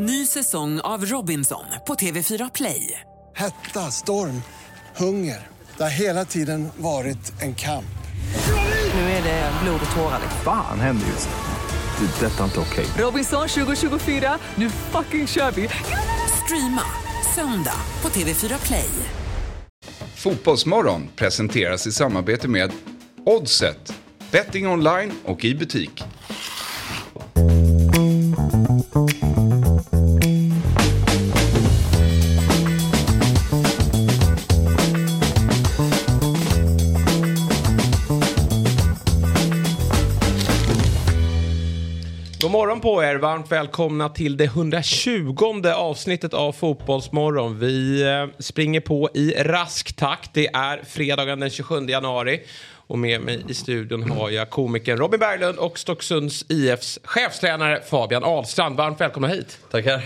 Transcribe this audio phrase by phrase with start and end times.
[0.00, 3.00] Ny säsong av Robinson på TV4 Play.
[3.36, 4.42] Hetta, storm,
[4.96, 5.46] hunger.
[5.76, 7.98] Det har hela tiden varit en kamp.
[8.94, 10.20] Nu är det blod och tårar.
[10.44, 12.06] Fan händer just nu.
[12.06, 12.26] Det.
[12.26, 12.86] Detta är inte okej.
[12.98, 15.68] Robinson 2024, nu fucking kör vi!
[16.44, 16.82] Streama
[17.34, 18.90] söndag på TV4 Play.
[20.14, 22.72] Fotbollsmorgon presenteras i samarbete med
[23.26, 23.92] Oddset,
[24.30, 26.04] betting online och i butik.
[42.78, 47.58] Morgon på er, varmt välkomna till det 120 avsnittet av Fotbollsmorgon.
[47.58, 50.30] Vi eh, springer på i rask takt.
[50.34, 52.40] Det är fredagen den 27 januari.
[52.86, 58.24] Och med mig i studion har jag komikern Robin Berglund och Stocksunds IFs chefstränare Fabian
[58.24, 58.76] Ahlstrand.
[58.76, 59.58] Varmt välkomna hit.
[59.70, 60.04] Tackar.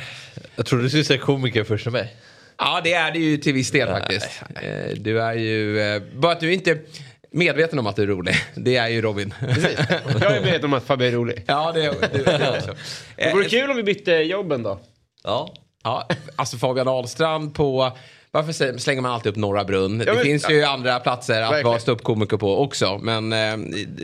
[0.56, 2.16] Jag trodde du skulle säga komiker först för mig.
[2.58, 4.42] Ja, det är det ju till viss del faktiskt.
[4.62, 6.78] Eh, Du är ju, eh, bara att du inte
[7.32, 8.34] medveten om att du är rolig.
[8.56, 9.34] Det är ju Robin.
[10.20, 11.44] Jag är medveten om att Fabbe är rolig.
[11.46, 12.74] Ja, det är det, det är också.
[13.16, 14.80] Det vore kul om vi bytte jobben då.
[15.24, 15.54] Ja.
[15.84, 17.92] Ja, alltså Fabian Ahlstrand på...
[18.34, 19.98] Varför slänger man alltid upp Norra Brunn?
[19.98, 21.66] det men- finns ju andra platser att Verkligen.
[21.66, 22.98] vara ståuppkomiker på också.
[23.02, 23.96] Men eh, skulle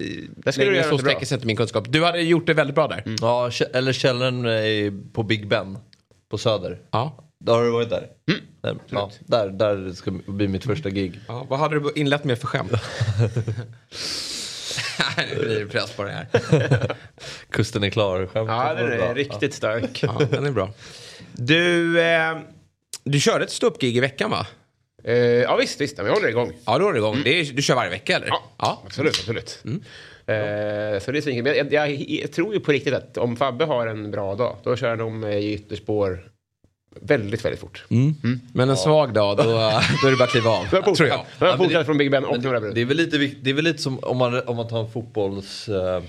[0.45, 1.85] du längre göra så det sträcker sig inte min kunskap.
[1.89, 3.03] Du hade gjort det väldigt bra där.
[3.21, 5.79] ja, kä- eller källaren på Big Ben
[6.31, 6.79] på Söder.
[6.91, 7.25] Ja.
[7.41, 8.09] Där har du varit där?
[8.63, 11.21] Där, ja, där, där ska bli mitt första gig.
[11.29, 12.73] Ja, vad hade du inlett med för skämt?
[15.35, 16.27] nu blir det press på det här.
[17.51, 18.27] Kusten är klar.
[18.27, 19.15] Skämt Ja, den är bra.
[19.15, 20.03] riktigt stark.
[20.03, 20.71] Ja, den är bra.
[21.33, 22.39] Du, eh,
[23.05, 24.47] du körde ett ståuppgig i veckan va?
[25.05, 25.99] Eh, ja visst, visst.
[25.99, 26.53] Jag håller igång.
[26.67, 27.21] Ja, då är det igång.
[27.25, 28.29] Det är, du kör varje vecka eller?
[28.29, 28.83] Ja, ja.
[28.87, 29.19] absolut.
[29.19, 29.63] absolut.
[29.65, 31.45] Eh, så det är svinkul.
[31.45, 34.57] Men jag, jag, jag tror ju på riktigt att om Fabbe har en bra dag,
[34.65, 36.31] då kör han om eh, i ytterspår
[37.01, 37.85] väldigt, väldigt fort.
[38.53, 39.43] Men en svag dag, då,
[40.03, 40.67] då är det bara att kliva av.
[40.71, 41.25] Då är jag tror jag.
[41.39, 43.65] men portad det- från Big Ben och Norra det, är väl lite, det är väl
[43.65, 45.69] lite som om man, om man tar en fotbolls...
[45.69, 46.03] eh,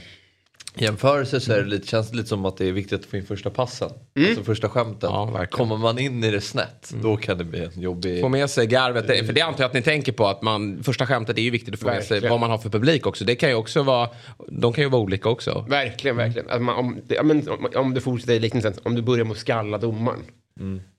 [0.75, 3.17] jämförelse så är det lite, känns det lite som att det är viktigt att få
[3.17, 3.89] in första passen.
[4.27, 5.09] Alltså första skämten.
[5.13, 5.47] Ja, verkligen.
[5.47, 8.21] Kommer man in i det snett, då kan det bli en jobbig...
[8.21, 10.83] Få med sig garvet, Det- för det antar jag att ni tänker på att man,
[10.83, 12.31] första skämtet är ju viktigt att få med sig Verkligen.
[12.31, 13.25] vad man har för publik också.
[13.25, 14.09] Det kan ju också vara,
[14.47, 15.65] de kan ju vara olika också.
[15.69, 16.49] Verkligen, verkligen.
[16.49, 19.25] Att man, om, det, ja, men, om, om du fortsätter i liknelsen, om du börjar
[19.25, 20.19] med att skalla domaren.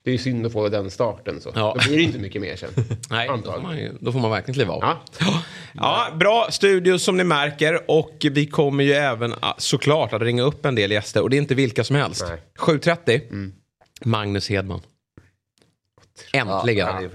[0.03, 1.51] Det är ju synd att få den starten så.
[1.55, 1.75] Ja.
[1.79, 2.69] Då blir det inte mycket mer sen.
[3.09, 4.79] Nej, då får, man, ju- då får man verkligen kliva av.
[4.83, 5.43] Ja.
[5.73, 10.43] Ja, bra studio som ni märker och vi kommer ju även ah, såklart att ringa
[10.43, 12.25] upp en del gäster och det är inte vilka som helst.
[12.29, 12.41] Nej.
[12.59, 13.51] 7.30,
[14.05, 14.81] Magnus Hedman.
[16.33, 16.87] Äntligen.
[17.03, 17.09] Ja,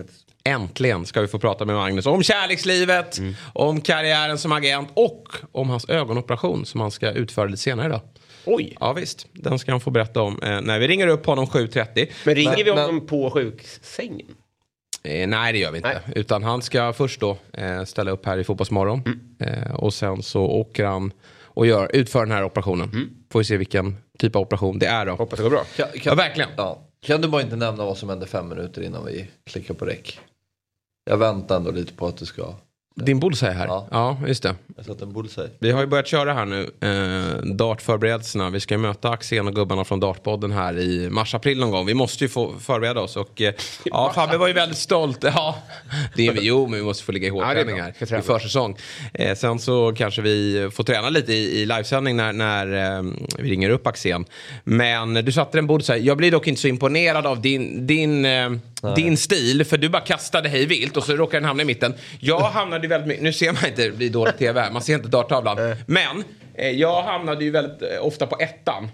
[0.45, 3.19] Äntligen ska vi få prata med Magnus om kärlekslivet,
[3.53, 8.01] om karriären som agent och om hans ögonoperation som han ska utföra lite senare idag.
[8.47, 8.77] Oj!
[8.81, 12.09] Ja visst, den ska han få berätta om eh, när vi ringer upp honom 7.30.
[12.25, 14.27] Men ringer Men- vi men- honom på sjuksängen?
[15.03, 15.89] Eh, nej det gör vi inte.
[16.07, 16.15] Nej.
[16.17, 19.03] Utan han ska först då eh, ställa upp här i Fotbollsmorgon.
[19.41, 21.13] Eh, och sen så åker han
[21.45, 23.11] och gör, utför den här operationen.
[23.33, 25.13] Får vi se vilken typ av operation det är då.
[25.13, 25.65] Hoppas det går bra.
[25.77, 26.51] Kan, kan, Ja, verkligen.
[26.57, 26.83] Ja.
[27.01, 30.19] Kan du bara inte nämna vad som hände fem minuter innan vi klickar på räck?
[31.11, 32.55] Jag väntar ändå lite på att du ska...
[33.05, 33.67] Din bullseye här.
[33.67, 33.89] Ja.
[33.91, 34.19] Ja.
[34.27, 34.55] just det.
[34.77, 35.49] Jag satte en bullseye.
[35.59, 38.51] Vi har ju börjat köra här nu, eh, dartförberedelserna.
[38.51, 41.87] Vi ska ju möta Axén och gubbarna från Dartpodden här i mars-april någon gång.
[41.87, 43.55] Vi måste ju få förbereda oss och eh,
[43.85, 45.25] ja, Fabbe var ju väldigt stolt.
[45.25, 45.59] Ja,
[46.15, 47.85] det är, jo, men vi måste få ligga i hårdträning bra.
[47.85, 48.77] här i försäsong.
[49.15, 53.03] Eh, sen så kanske vi får träna lite i, i livesändning när, när eh,
[53.39, 54.25] vi ringer upp Axén.
[54.65, 56.03] Men du satte den bullseye.
[56.03, 58.51] Jag blir dock inte så imponerad av din, din eh,
[58.95, 61.95] din stil, för du bara kastade hej vilt och så råkade den hamna i mitten.
[62.19, 64.83] Jag hamnade ju väldigt mycket, nu ser man inte, det blir dålig tv här, man
[64.83, 65.59] ser inte darttavlan.
[65.87, 66.25] Men
[66.55, 68.89] eh, jag hamnade ju väldigt eh, ofta på ettan.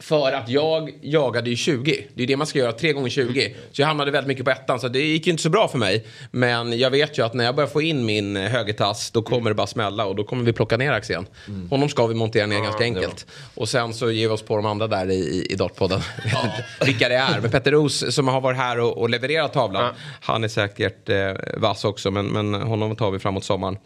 [0.00, 2.06] För att jag jagade ju 20.
[2.14, 4.50] Det är det man ska göra, 3 gånger 20 Så jag hamnade väldigt mycket på
[4.50, 4.80] ettan.
[4.80, 6.04] Så det gick ju inte så bra för mig.
[6.30, 9.50] Men jag vet ju att när jag börjar få in min eh, högertass då kommer
[9.50, 11.26] det bara smälla och då kommer vi plocka ner Axén.
[11.70, 13.26] Honom ska vi montera ner ganska enkelt.
[13.54, 16.00] Och sen så ger vi oss på de andra där i, i, Dartpodden.
[16.24, 17.40] Inte Vilka det är.
[17.40, 19.94] Men Petter Ros som har varit här och, och levererat tavlan.
[20.20, 23.78] Han är säkert eh, vass också men, men honom tar vi framåt sommaren.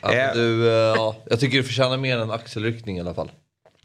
[0.00, 0.34] Alltså, Eh.
[0.34, 3.30] du, eh, ja, jag tycker du förtjänar mer än en axelryckning i alla fall.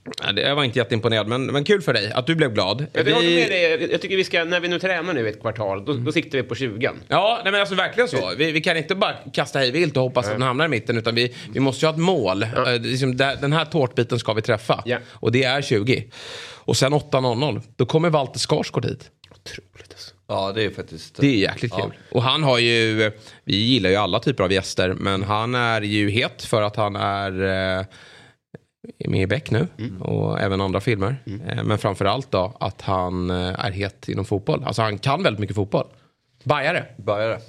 [0.04, 2.86] Ja, Jag var inte jätteimponerad men, men kul för dig att du blev glad.
[2.94, 3.88] Jag, Vi- med dig.
[3.92, 6.44] jag tycker vi ska, när vi nu tränar nu ett kvartal, då, då siktar vi
[6.44, 6.92] på 20.
[7.08, 8.32] Ja, nej men alltså verkligen så.
[8.38, 10.98] Vi, vi kan inte bara kasta hej vilt och hoppas att den hamnar i mitten
[10.98, 12.44] utan vi, vi måste ju ha ett mål.
[12.44, 14.84] Eh, liksom den här tårtbiten ska vi träffa.
[14.86, 14.98] Ja.
[15.10, 16.12] Och det är 20.
[16.56, 19.10] Och sen 8.00, då kommer Walter Skarsgård hit.
[19.32, 20.16] Otroligt alltså.
[20.28, 21.16] Ja det är faktiskt...
[21.16, 21.94] Det är jäkligt kul.
[22.12, 23.12] Och han har ju,
[23.44, 26.96] vi gillar ju alla typer av gäster, men han är ju het för att han
[26.96, 27.86] är eh, är
[29.00, 29.68] med i Beck nu
[30.00, 31.16] och även andra filmer.
[31.50, 34.64] Eh, Men framförallt då att han eh, är het inom fotboll.
[34.66, 35.88] Alltså han kan väldigt mycket fotboll.
[36.44, 36.86] Bajare.
[36.98, 37.40] Bajare.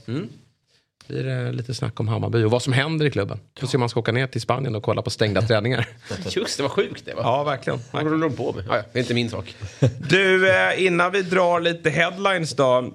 [1.08, 3.40] Blir det lite snack om Hammarby och vad som händer i klubben.
[3.60, 5.88] Får se om man ska åka ner till Spanien och kolla på stängda träningar.
[6.30, 7.22] Just det, vad sjukt det var.
[7.22, 7.78] Ja, verkligen.
[7.92, 8.64] Vad håller de på med?
[8.68, 9.54] Ja, det är inte min sak.
[10.08, 12.92] Du, eh, innan vi drar lite headlines då.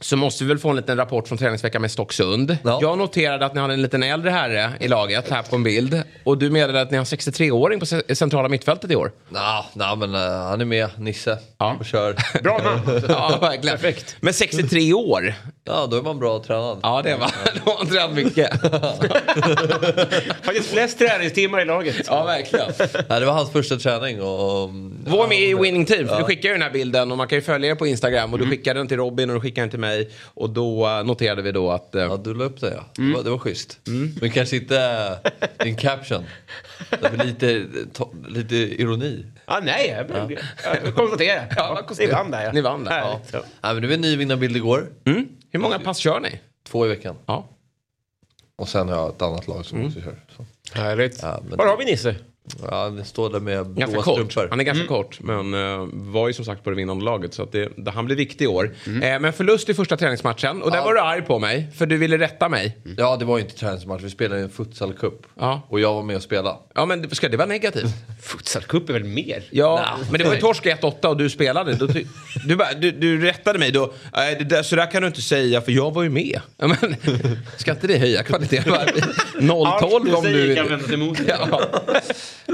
[0.00, 2.56] Så måste vi väl få en liten rapport från träningsveckan med Stocksund.
[2.64, 2.78] Ja.
[2.82, 6.02] Jag noterade att ni hade en liten äldre herre i laget här på en bild.
[6.24, 9.12] Och du meddelade att ni har 63-åring på ce- centrala mittfältet i år.
[9.28, 11.38] Nah, nah, men eh, han är med, Nisse.
[11.58, 11.76] Ja.
[11.80, 12.16] Och kör.
[12.42, 13.02] Bra namn.
[13.08, 13.76] Ja, verkligen.
[13.78, 14.16] Perfekt.
[14.20, 15.34] Men 63 år,
[15.68, 16.78] Ja, då är man bra tränad.
[16.82, 17.30] ja det var,
[17.64, 18.50] då har han tränat mycket.
[20.44, 21.96] Faktiskt flest träningstimmar i laget.
[22.06, 22.72] Ja, verkligen.
[23.08, 24.70] Nej, det var hans första träning och...
[25.06, 27.38] Var med i Winning Team, för du skickar ju den här bilden och man kan
[27.38, 28.32] ju följa er på Instagram.
[28.32, 29.85] Och du skickade den till Robin och du skickade den till mig.
[30.24, 31.94] Och då eh, noterade vi då att...
[31.94, 32.84] eh, Ja, du la upp det ja.
[32.96, 33.78] Det, var, det var schysst.
[34.20, 35.18] Men kanske inte
[35.58, 36.24] din caption.
[36.90, 39.26] Det var lite, to, lite ironi.
[39.44, 40.32] Ah, nej, jag, jag,
[40.84, 41.48] jag konstaterar.
[41.56, 42.52] Ja, Ni vann där ja.
[42.52, 43.32] Ni vann där, Härligt.
[43.32, 43.40] Ja.
[43.60, 44.86] Nej, men det var en ny vinnarbild igår.
[45.04, 45.28] Mm.
[45.50, 46.40] Hur många pass kör ni?
[46.68, 47.16] Två i veckan.
[47.26, 47.48] Ja.
[48.58, 50.16] Och sen har jag ett annat lag som också kör.
[50.36, 50.44] Så.
[50.78, 51.18] Härligt.
[51.22, 52.14] Ja, men- Var har vi Nisse?
[52.70, 54.14] Ja, det står där med Ganska kort.
[54.14, 54.46] strumpor.
[54.50, 57.34] Han är ganska kort, men eh, var ju som sagt på det vinnande laget.
[57.34, 58.74] Så att det, det, han blir viktig i år.
[58.86, 60.62] Eh, men förlust i första träningsmatchen.
[60.62, 62.78] Och där var du arg på mig, för du ville rätta mig.
[62.96, 64.02] Ja, det var ju inte träningsmatch.
[64.02, 65.22] Vi spelade en futsalcup.
[65.40, 65.62] Ja.
[65.68, 66.56] Och jag var med och spelade.
[66.74, 67.90] Ja, men ska det vara negativt?
[68.22, 69.42] Futsalcup är väl mer?
[69.50, 71.74] Ja, men det var ju torsk 1-8 och du spelade.
[71.74, 72.04] Då ty-
[72.46, 73.92] du, bara, du, du rättade mig då.
[74.14, 76.40] Nej, det där, så där kan du inte säga, för jag var ju med.
[76.56, 76.96] Ja, men,
[77.56, 78.72] ska inte det höja kvaliteten?
[79.34, 80.54] 0-12 om du...
[80.54, 81.18] kan vända emot.
[81.28, 81.60] Ja.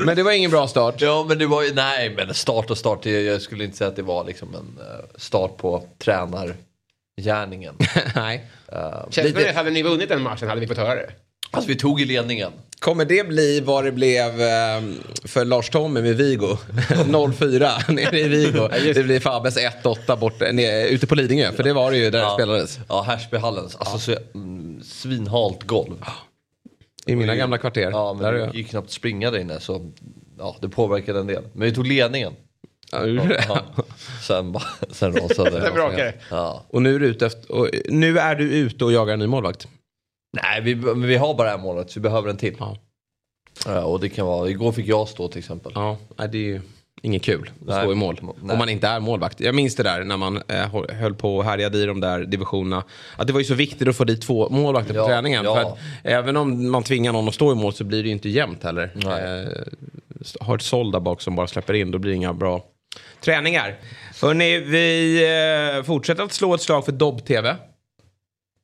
[0.06, 0.94] Men det var ingen bra start.
[1.00, 3.06] Ja, men det var ju, nej, men start och start.
[3.06, 7.75] Jag jag skulle inte säga att det var liksom en eh, start på tränargärningen.
[8.14, 8.46] Nej.
[8.72, 11.10] Uh, Känns det att hade ni vunnit den matchen hade vi fått höra det.
[11.50, 12.52] alltså vi tog i ledningen.
[12.78, 14.82] Kommer det bli vad det blev eh,
[15.25, 16.46] för Lars Tommy med Vigo?
[16.88, 18.69] 0-4 nere i Vigo.
[18.94, 21.52] Det blir Fabbes 1-8 bort, ner, ute på Lidingö.
[21.52, 22.78] För det var det ju där det spelades.
[22.88, 23.69] Ja, Härsbyhallen.
[23.78, 26.04] Alltså så, mm, svinhalt golv.
[27.06, 27.90] I mina gamla kvarter.
[27.90, 29.93] Ja, men där är det gick knappt springa där inne så
[30.38, 31.44] ja, det påverkade en del.
[31.52, 32.32] Men vi tog ledningen.
[32.93, 33.06] Ja?
[33.06, 33.62] Ja.
[34.22, 34.54] Sen,
[34.90, 36.14] sen rasade Det brakar det.
[36.31, 36.66] Ja.
[36.69, 39.26] Och nu är, du ute efter, och nu är du ute och jagar en ny
[39.26, 39.69] målvakt.
[40.43, 42.56] Nej, vi, men vi har bara det här målet så vi behöver en till.
[42.58, 42.78] Ja.
[43.66, 45.72] Ja, och det kan vara, igår fick jag stå till exempel.
[45.75, 46.60] Ja, det är ju
[47.03, 48.19] inget kul att stå i mål.
[48.23, 48.53] Nej.
[48.53, 49.41] Om man inte är målvakt.
[49.41, 52.85] Jag minns det där när man eh, höll på och härjade i de där divisionerna.
[53.17, 55.44] Att det var ju så viktigt att få dit två målvakter Ja, på träningen.
[55.44, 55.55] ja.
[55.55, 58.12] För att, även om man tvingar någon att stå i mål så blir det ju
[58.12, 58.91] inte jämnt heller.
[58.97, 59.50] Eh,
[60.41, 62.65] har ett såll där bak som bara släpper in, då blir det inga bra
[63.25, 63.77] träningar.
[64.23, 67.56] Hörrni, vi eh, fortsätter att slå ett slag för Dobb-TV.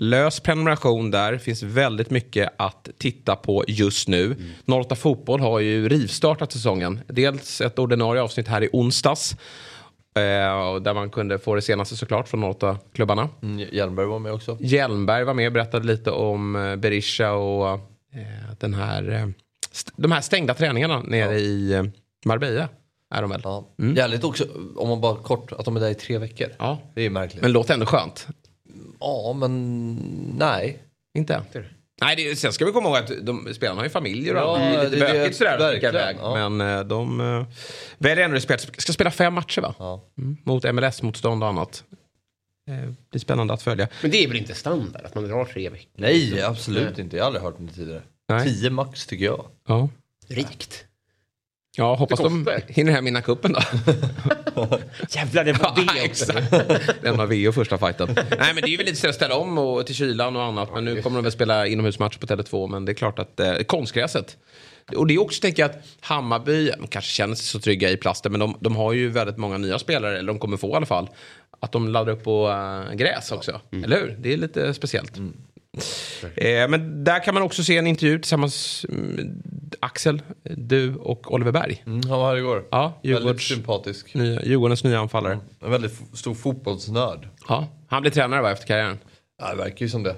[0.01, 1.39] Lös prenumeration där.
[1.39, 4.25] finns väldigt mycket att titta på just nu.
[4.25, 4.81] Mm.
[4.81, 7.01] 08 Fotboll har ju rivstartat säsongen.
[7.07, 9.33] Dels ett ordinarie avsnitt här i onsdags.
[10.15, 13.29] Eh, där man kunde få det senaste såklart från 08-klubbarna.
[13.43, 14.57] Mm, Hjelmberg var med också.
[14.61, 17.81] Hjälmberg var med och berättade lite om eh, Berisha och eh,
[18.59, 19.29] den här, eh,
[19.97, 21.85] de här stängda träningarna nere i eh,
[22.25, 22.69] Marbella.
[23.15, 23.41] Är de väl?
[23.45, 23.69] Ja.
[23.97, 24.45] Jävligt också,
[24.77, 26.49] om man bara kort, att de är där i tre veckor.
[26.59, 26.79] Ja.
[26.95, 27.43] Det är märkligt.
[27.43, 28.27] Men låter ändå skönt.
[29.01, 29.85] Ja, men
[30.39, 30.79] nej.
[31.19, 31.43] Inte?
[32.01, 34.53] Nej, det, sen ska vi komma ihåg att de, spelarna har ju familjer och Ja,
[34.59, 34.61] allt.
[34.61, 36.49] Det är lite det är det- bökigt sådär verkligen, ja.
[36.49, 37.47] Men eh, de uh,
[37.99, 39.75] väljer ändå spela, ska spela fem matcher va?
[39.79, 40.05] Ja.
[40.19, 41.85] Mm, mot MLS-motstånd och annat.
[42.71, 43.89] Eh, blir spännande att följa.
[44.03, 45.91] Men det är väl inte standard att man drar tre veckor?
[45.97, 47.17] Nej, absolut inte.
[47.17, 48.03] Jag har aldrig hört om det tidigare.
[48.29, 48.45] Nej.
[48.45, 49.45] Tio max tycker jag.
[49.69, 49.89] Ja,
[50.29, 50.85] Rikt.
[51.79, 53.61] Ja hoppas de hinner hem innan cupen då.
[55.11, 56.33] Jävlar, det var Ja, det också.
[56.39, 57.03] exakt.
[57.03, 58.09] Den var VO första fighten.
[58.15, 60.43] Nej men det är ju väl lite så att ställa om och, till kylan och
[60.43, 60.69] annat.
[60.75, 62.69] Men nu kommer de väl spela inomhusmatch på Tele2.
[62.69, 64.37] Men det är klart att eh, konstgräset.
[64.97, 67.97] Och det är också tänker jag att Hammarby de kanske känner sig så trygga i
[67.97, 68.33] plasten.
[68.33, 70.19] Men de, de har ju väldigt många nya spelare.
[70.19, 71.09] Eller de kommer få i alla fall.
[71.61, 72.49] Att de laddar upp på
[72.91, 73.61] äh, gräs också.
[73.85, 74.17] Eller hur?
[74.19, 75.13] Det är lite speciellt.
[76.37, 79.43] Eh, men där kan man också se en intervju tillsammans mm,
[79.81, 80.23] Axel,
[80.57, 81.83] du och Oliver Berg.
[81.87, 82.65] Mm, han var här igår.
[82.71, 84.15] Ja, Väldigt sympatisk.
[84.15, 85.39] nya, Djurgårdens nya anfallare.
[85.61, 87.29] En väldigt stor fotbollsnörd.
[87.49, 88.99] Ja, han blir tränare va, efter karriären.
[89.39, 90.17] Ja, det verkar ju som det.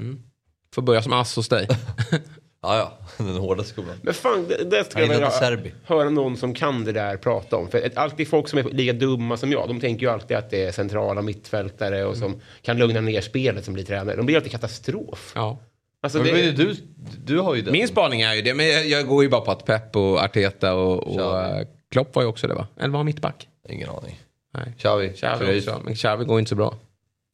[0.75, 1.69] Får börja som ass hos dig.
[2.63, 2.99] Ja, ja.
[3.25, 3.95] Den hårda skolan.
[4.03, 5.73] Men fan, det, det skulle jag vilja Serbi.
[5.85, 7.69] höra någon som kan det där prata om.
[7.69, 10.65] För alltid folk som är lika dumma som jag, de tänker ju alltid att det
[10.65, 14.17] är centrala mittfältare och som kan lugna ner spelet som blir tränare.
[14.17, 15.33] De blir alltid katastrof.
[15.35, 15.59] Ja.
[16.03, 16.51] Alltså Men det, det...
[16.53, 16.77] du,
[17.25, 17.73] du har ju den.
[17.73, 20.21] Min spaning är ju det, men jag, jag går ju bara på att Pep och
[20.23, 21.61] Arteta och, och Xavi.
[21.61, 22.67] eh, Klopp var ju också det va?
[22.81, 23.49] Eller var han mittback?
[23.69, 24.21] Ingen aning.
[24.55, 24.73] Nej.
[24.79, 25.09] Xavi.
[25.13, 26.75] Xavi också, men Xavi går inte så bra.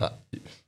[0.01, 0.11] Nej,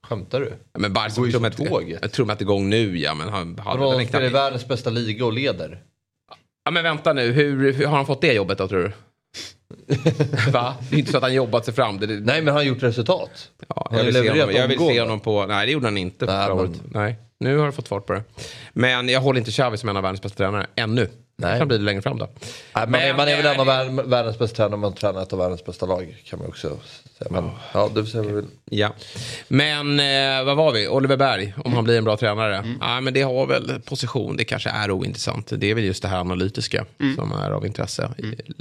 [0.09, 0.47] Skämtar du?
[0.73, 1.99] Ja, Men Barca går ju tror som att, tåget.
[2.03, 4.29] jag tror att det är igång nu ja, men han hade Han väl spelar i
[4.29, 5.83] världens bästa liga och leder.
[6.65, 8.93] Ja men vänta nu, hur, hur har han fått det jobbet då tror du?
[10.53, 10.75] Va?
[10.91, 11.99] Det är inte så att han jobbat sig fram.
[12.01, 13.51] Det, det, Nej men han har gjort resultat.
[13.69, 15.47] ja, han jag, vill se honom, jag vill se honom på...
[15.47, 16.81] Nej det gjorde han inte Nej, förra men- året.
[16.85, 17.17] Nej.
[17.41, 18.23] Nu har du fått fart på det.
[18.73, 20.67] Men jag håller inte Xavi som en av världens bästa tränare.
[20.75, 21.09] Ännu.
[21.37, 21.53] Nej.
[21.53, 22.29] Det kan bli det längre fram då.
[22.75, 24.93] Nej, man, är, Men- man är väl en av värld- världens bästa tränare om man
[24.93, 26.17] tränar ett av världens bästa lag.
[26.25, 26.77] Kan man också
[27.31, 28.47] Men, ja, får se vad vi vill.
[28.65, 28.93] Ja.
[29.49, 30.89] Men eh, vad var vi?
[30.89, 32.77] Oliver Berg, om han blir en bra tränare.
[32.81, 35.53] Ja, men det har väl position, det kanske är ointressant.
[35.57, 38.11] Det är väl just det här analytiska som är av intresse.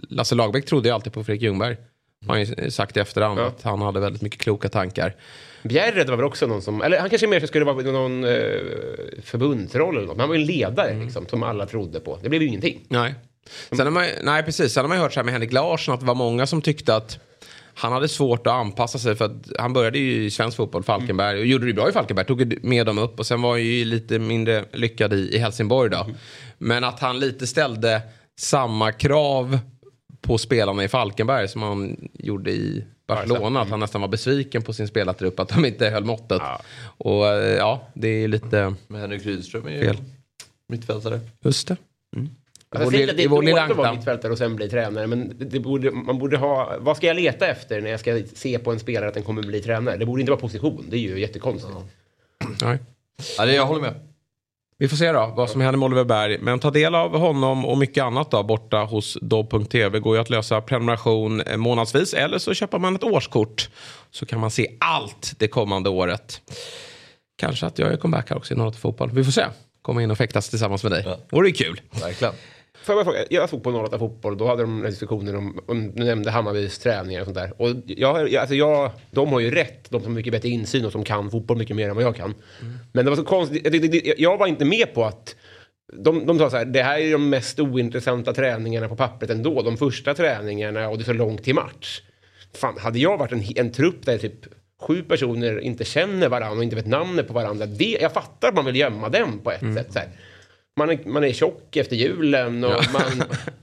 [0.09, 1.77] Lasse Lagerbäck trodde ju alltid på Fredrik Ljungberg.
[2.27, 3.45] Har ju sagt i efterhand Ja.
[3.47, 5.15] att han hade väldigt mycket kloka tankar.
[5.63, 8.31] Bjärred var väl också någon som, eller han kanske mer skulle vara någon eh,
[9.23, 10.15] förbundsroll eller något.
[10.17, 12.19] Men han var ju en ledare liksom, som alla trodde på.
[12.23, 12.85] Det blev ju ingenting.
[12.87, 13.15] Nej.
[13.69, 14.73] Sen har man, nej, precis.
[14.73, 16.61] Sen har man ju hört så här med Henrik Larsson att det var många som
[16.61, 17.19] tyckte att
[17.77, 21.39] han hade svårt att anpassa sig för att han började ju i svensk fotboll, Falkenberg,
[21.39, 24.19] och gjorde det bra i Falkenberg, tog med dem upp och sen var ju lite
[24.19, 26.07] mindre lyckad i, i Helsingborg då.
[26.57, 28.01] Men att han lite ställde
[28.39, 29.60] samma krav
[30.22, 33.62] på spelarna i Falkenberg som han gjorde i Barcelona.
[33.62, 36.41] Att han nästan var besviken på sin spelartrupp, att de inte höll måttet.
[36.98, 39.98] Och eh, ja, det är lite Men Henrik Rydström är ju fel.
[40.67, 41.19] mittfältare.
[41.43, 41.77] Just det.
[42.15, 42.29] Mm.
[42.69, 45.38] Alltså, jag säger att det är dåligt att vara mittfältare och sen bli tränare, men
[45.38, 46.77] det, det borde, man borde ha...
[46.79, 49.43] Vad ska jag leta efter när jag ska se på en spelare att den kommer
[49.43, 49.97] bli tränare?
[49.97, 51.74] Det borde inte vara position, det är ju jättekonstigt.
[52.62, 52.79] Nej.
[53.38, 53.93] Ja, det, jag håller med.
[54.79, 56.38] Vi får se då vad som händer med Oliver Berg.
[56.39, 60.00] Men ta del av honom och mycket annat då borta hos Dobb.tv.
[60.00, 63.69] går ju att lösa prenumeration eh, månadsvis eller så köper man ett årskort.
[64.12, 66.41] Så kan man se allt det kommande året.
[67.38, 69.12] Kanske att jag är comeback här också i till fotboll.
[69.13, 69.45] Vi får se.
[69.81, 71.03] Komma in och fäktas tillsammans med dig.
[71.05, 71.17] Ja.
[71.29, 71.81] Vore ju kul.
[72.01, 72.33] Verkligen.
[72.88, 76.03] Får jag fråga, jag såg på Norrata Fotboll, då hade de diskussioner om, om du
[76.03, 77.62] nämnde Hammarbys träningar och sånt där.
[77.62, 80.86] Och jag, jag, alltså jag, de har ju rätt, de som har mycket bättre insyn
[80.86, 82.34] och som kan fotboll mycket mer än vad jag kan.
[82.94, 85.36] Men det var så konstigt, jag, det- jag var inte med på att
[85.94, 89.62] de, de sa så här, det här är de mest ointressanta träningarna på pappret ändå.
[89.62, 92.01] De första träningarna och det är så långt till match.
[92.53, 94.34] Fan, hade jag varit en, en trupp där typ
[94.82, 97.65] sju personer inte känner varandra och inte vet namnet på varandra.
[97.65, 99.94] Det, jag fattar att man vill gömma dem på ett sätt.
[99.94, 100.08] Så här.
[100.77, 103.01] Man är, man är tjock efter julen och man,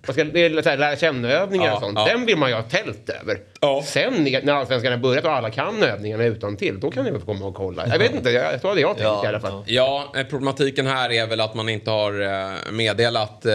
[0.06, 1.99] man ska det är så här, lära känna övningar Ja, och sånt.
[1.99, 2.04] ja.
[2.06, 3.38] Den vill man ju ha tält över.
[3.61, 3.83] Ja.
[3.87, 7.21] Sen när allsvenskan har börjat och alla kan övningarna utan till, då kan ni väl
[7.21, 7.87] komma och kolla.
[7.88, 9.62] Jag vet inte, jag, så hade jag tänkt Ja, i alla fall.
[9.66, 13.52] Ja, eh, problematiken här är väl att man inte har eh, meddelat eh,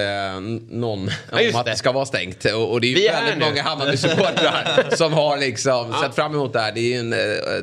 [0.70, 1.76] någon Ja, om att det.
[1.76, 2.46] ska vara stängt.
[2.46, 3.46] Och, och det är Vi ju är här väldigt nu.
[3.50, 6.72] många Hammarby-supportrar som har liksom sett fram emot det här.
[6.72, 7.20] Det är ju en eh,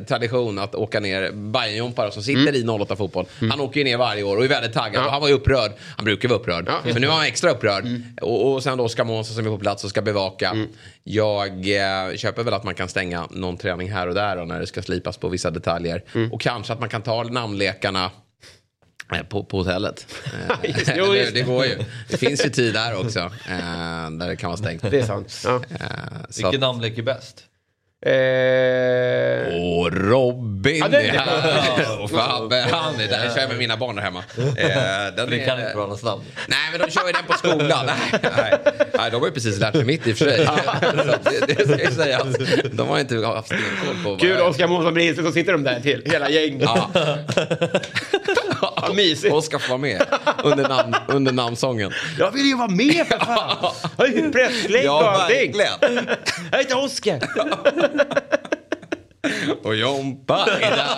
[0.07, 1.31] tradition att åka ner.
[1.31, 3.25] Bajenjompare som sitter i 08 fotboll.
[3.51, 4.87] Han åker ju ner varje år och är väldigt taggad.
[4.95, 5.01] Mm.
[5.01, 5.05] Ja.
[5.05, 5.71] Och han var ju upprörd.
[5.95, 6.65] Han brukar vara upprörd.
[6.67, 6.81] Ja.
[6.83, 7.85] Men nu var han extra upprörd.
[7.85, 8.03] Mm.
[8.21, 10.55] Och, och sen då Oskar Månsson som är på plats och ska bevaka.
[11.03, 11.49] Jag
[12.09, 14.67] eh, köper väl att man kan stänga någon träning här och där då, när det
[14.67, 16.03] ska slipas på vissa detaljer.
[16.15, 16.33] Mm.
[16.33, 18.11] Och kanske att man kan ta namnlekarna
[19.13, 20.07] Eh, På, på hotellet.
[20.63, 21.77] Eh, Just- jo, just det, det går ju.
[22.09, 23.19] Det finns ju tid där också.
[23.19, 24.81] Eh, där det kan vara stängt.
[24.91, 25.41] Det är sant.
[25.45, 25.55] Ja.
[25.55, 25.87] Eh,
[26.29, 27.43] så Vilken namnlek är bäst?
[28.05, 32.01] Eh, och Robin Ja, den är är här.
[32.03, 33.25] Och Fabbe, han är där.
[33.25, 34.23] Jag kör med mina barn där hemma.
[34.37, 36.21] Eh, den Det är- kan inte vara något namn.
[36.47, 37.85] Nej, men de kör ju den på skolan.
[38.11, 38.53] Nej, nej.
[38.97, 40.47] nej de har ju precis lärt sig mitt i och för sig.
[41.47, 42.23] Det, det ska ju sägas.
[42.71, 45.63] De har inte haft stenkoll på vad Kul jag- Oskar Månsson blir så sitter de
[45.63, 46.69] där till, hela gänget.
[46.75, 46.89] Ja.
[48.61, 49.33] Ja, mysigt.
[49.33, 50.03] Oskar får vara med
[50.43, 51.91] under, namn, under namnsången.
[52.19, 53.57] Jag vill ju vara med för fan!
[53.97, 55.57] Jag har ju presslänk och Ja, allting.
[55.57, 56.07] verkligen.
[56.51, 57.19] Jag heter Oskar.
[59.63, 60.97] Och Jompa är där.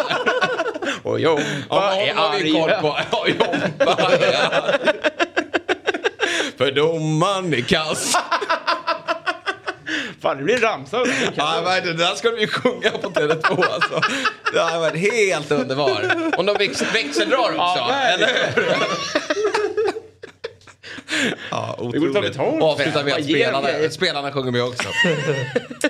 [1.03, 2.50] Och Jompa Ja, är arg.
[3.12, 4.89] Ja, Jompa är arg.
[6.58, 8.13] För domaren är kass.
[10.22, 10.98] Fan, det blir en ramsa.
[10.98, 11.12] det.
[11.36, 14.01] Ja, men det där ska vi sjunga på Tele2 alltså.
[14.53, 16.15] Det har varit helt underbar.
[16.38, 17.55] Om de väx växeldrar också.
[17.58, 18.75] Ja, eller hur?
[21.51, 24.89] Ja, betalt för Avsluta med att spelarna, spelarna sjunger med också.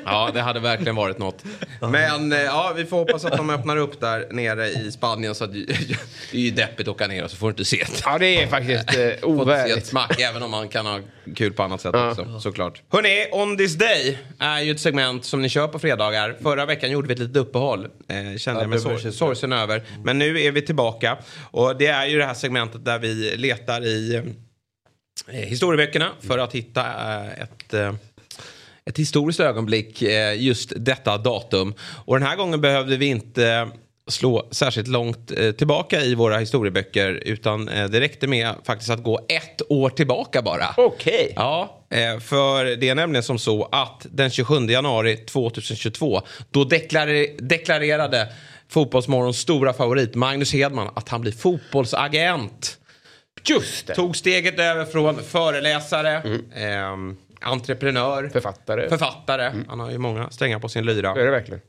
[0.05, 1.43] Ja, det hade verkligen varit något.
[1.81, 5.35] Men eh, ja, vi får hoppas att de öppnar upp där nere i Spanien.
[5.35, 5.59] Så att, det
[6.33, 8.43] är ju deppigt att åka ner och så får du inte se ett, Ja, det
[8.43, 9.85] är faktiskt eh, ovärdigt.
[9.85, 10.19] smack.
[10.19, 10.99] Även om man kan ha
[11.35, 12.09] kul på annat sätt Ja.
[12.11, 12.81] också, såklart.
[12.91, 16.35] Hörni, On This Day är ju ett segment som ni kör på fredagar.
[16.43, 17.85] Förra veckan gjorde vi ett litet uppehåll.
[17.85, 19.81] Eh, kände jag börjar sor- kännas sorgsen över.
[20.03, 21.17] Men nu är vi tillbaka.
[21.51, 24.21] Och det är ju det här segmentet där vi letar i eh,
[25.27, 27.93] historieböckerna för att hitta eh, ett eh,
[28.85, 31.73] ett historiskt ögonblick eh, just detta datum.
[32.05, 33.69] Och den här gången behövde vi inte
[34.07, 39.03] slå särskilt långt eh, tillbaka i våra historieböcker utan eh, det räckte med faktiskt att
[39.03, 40.65] gå ett år tillbaka bara.
[40.77, 41.33] Okej.
[41.35, 46.21] Ja, eh, för det är nämligen som så att den 27 januari 2022
[46.51, 48.27] då deklarer- deklarerade
[48.69, 52.78] Fotbollsmorgons stora favorit Magnus Hedman att han blir fotbollsagent.
[53.43, 53.95] Just det.
[53.95, 58.89] Tog steget över från föreläsare, ehm, entreprenör, Författare.
[58.89, 59.51] författare.
[59.67, 61.13] Han har ju många strängar på sin lyra.
[61.13, 61.61] Det är det verkligen.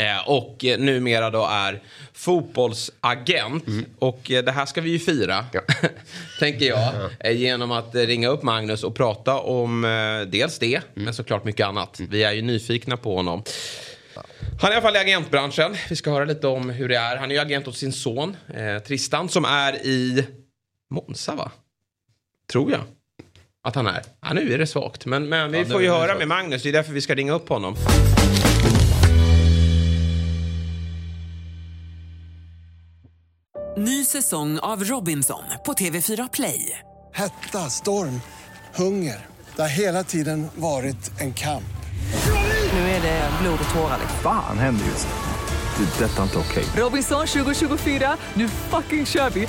[0.00, 3.64] Eh, och eh, numera då är fotbollsagent.
[3.98, 5.60] Och eh, det här ska vi ju fira, Ja.
[6.40, 6.92] tänker jag.
[7.20, 11.44] Eh, genom att eh, ringa upp Magnus och prata om eh, dels det, men såklart
[11.44, 12.00] mycket annat.
[12.08, 13.42] Vi är ju nyfikna på honom.
[14.60, 15.76] Han är i alla fall i agentbranschen.
[15.88, 17.16] Vi ska höra lite om hur det är.
[17.16, 20.26] Han är ju agent åt sin son eh, Tristan som är i
[20.92, 21.50] Monza va?
[22.52, 22.80] Tror jag.
[23.64, 24.02] Att han är.
[24.20, 25.06] Ja, nu är det svagt.
[25.06, 26.18] Men, men vi Ja, får ju höra svagt.
[26.18, 26.62] med Magnus.
[26.62, 27.76] Det är därför vi ska ringa upp honom.
[33.76, 36.78] Ny säsong av Robinson på TV4 Play.
[37.14, 38.20] Hetta, storm,
[38.74, 39.26] hunger.
[39.56, 41.64] Det har hela tiden varit en kamp.
[42.72, 43.98] Nu är det blod och tårar.
[44.00, 44.18] liksom.
[44.22, 45.84] Fan händer just nu.
[45.84, 46.04] Det.
[46.04, 46.64] är Detta är inte okej.
[46.76, 49.48] Robinson 2024, nu fucking kör vi!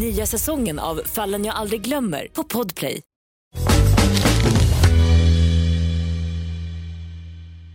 [0.00, 3.02] Nya säsongen av Fallen jag aldrig glömmer på Podplay.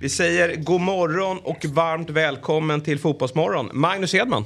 [0.01, 3.69] Vi säger god morgon och varmt välkommen till Fotbollsmorgon.
[3.73, 4.45] Magnus Edman.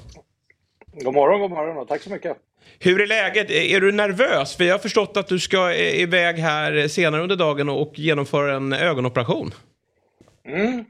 [1.04, 2.38] God morgon, god morgon och tack så mycket.
[2.80, 3.52] Hur är läget?
[3.52, 4.56] Är du nervös?
[4.56, 8.56] För jag har förstått att du ska eh, iväg här senare under dagen och genomföra
[8.56, 9.52] en ögonoperation.
[10.48, 10.86] Mm.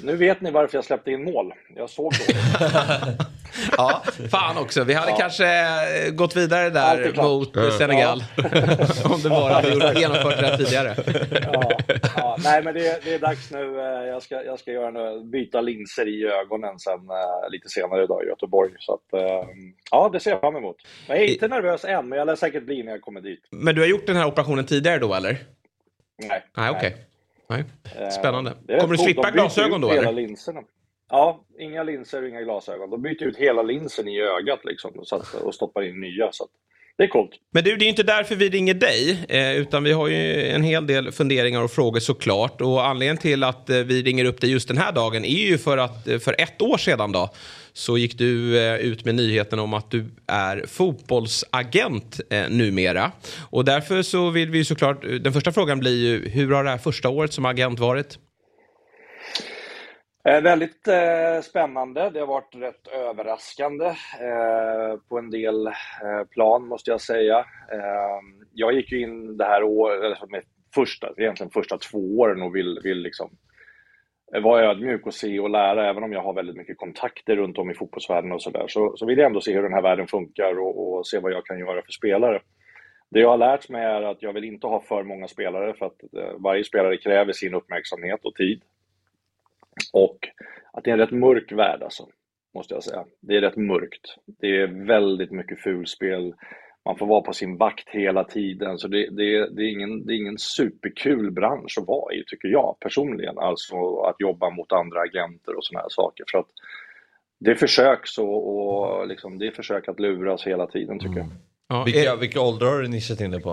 [0.00, 1.52] Nu vet ni varför jag släppte in mål.
[1.76, 2.46] Jag såg dåligt.
[3.76, 4.84] Ja, fan också.
[4.84, 5.16] Vi hade Ja.
[5.16, 8.24] kanske eh, gått vidare där mot Senegal.
[9.04, 10.94] Om det bara hade gjort- genomfört det tidigare.
[11.52, 11.78] ja,
[12.16, 13.80] ja, nej, men det, det är dags nu.
[13.80, 18.04] Eh, Jag ska, jag ska göra nu, byta linser i ögonen sen eh, lite senare
[18.04, 18.70] idag i Göteborg.
[18.78, 19.20] Så att,
[19.90, 20.76] ja, det ser jag fram emot.
[21.06, 23.40] Jag är inte nervös än, men jag lär säkert bli när jag kommer dit.
[23.50, 25.36] Men du har gjort den här operationen tidigare då eller?
[26.28, 26.42] Nej.
[26.56, 26.96] Nej, okej.
[27.48, 27.64] Nej.
[28.00, 28.52] Eh, Spännande.
[28.80, 30.12] Kommer du slippa glasögon då eller?
[30.12, 30.60] Linserna.
[31.10, 32.90] Ja, inga linser och inga glasögon.
[32.90, 34.92] De byter ut hela linsen i ögat liksom,
[35.44, 36.32] och stoppar in nya.
[36.32, 36.46] Så
[36.98, 37.30] det är coolt.
[37.50, 40.62] Men du, det är inte därför vi ringer dig, eh, utan vi har ju en
[40.62, 42.60] hel del funderingar och frågor såklart.
[42.60, 45.58] Och anledningen till att eh, vi ringer upp dig just den här dagen är ju
[45.58, 47.30] för att för ett år sedan då
[47.76, 53.12] så gick du eh, ut med nyheten om att du är fotbollsagent eh, numera.
[53.50, 56.70] Och därför så vill vi såklart, eh, den första frågan blir ju hur har det
[56.70, 58.18] här första året som agent varit?
[60.28, 62.10] Eh, väldigt eh, spännande.
[62.10, 67.38] Det har varit rätt överraskande eh, på en del eh, plan, måste jag säga.
[67.72, 68.20] Eh,
[68.52, 70.40] jag gick ju in det här året, eller som
[70.74, 73.30] första, egentligen första två åren och vill, vill liksom
[74.34, 77.58] Eh, vara ödmjuk och se och lära, även om jag har väldigt mycket kontakter runt
[77.58, 80.06] om i fotbollsvärlden och sådär, så, så vill jag ändå se hur den här världen
[80.06, 82.40] funkar och, och se vad jag kan göra för spelare.
[83.10, 85.86] Det jag har lärt mig är att jag vill inte ha för många spelare för
[85.86, 88.62] att eh, varje spelare kräver sin uppmärksamhet och tid.
[89.92, 90.18] Och
[90.72, 92.08] att det är en rätt mörk värld alltså,
[92.54, 93.04] måste jag säga.
[93.20, 94.16] Det är rätt mörkt.
[94.26, 96.34] Det är väldigt mycket fulspel.
[96.86, 98.78] Man får vara på sin vakt hela tiden.
[98.78, 102.48] Så det, det, det, är ingen, det är ingen superkul bransch att vara i, tycker
[102.48, 103.38] jag personligen.
[103.38, 106.24] Alltså att jobba mot andra agenter och sådana här saker.
[106.30, 106.46] För att
[107.40, 111.28] det försöks och, och liksom, det är försök att luras hela tiden, tycker jag.
[111.68, 113.48] Ja, Vilka, vilka åldrar har du nischat in dig på?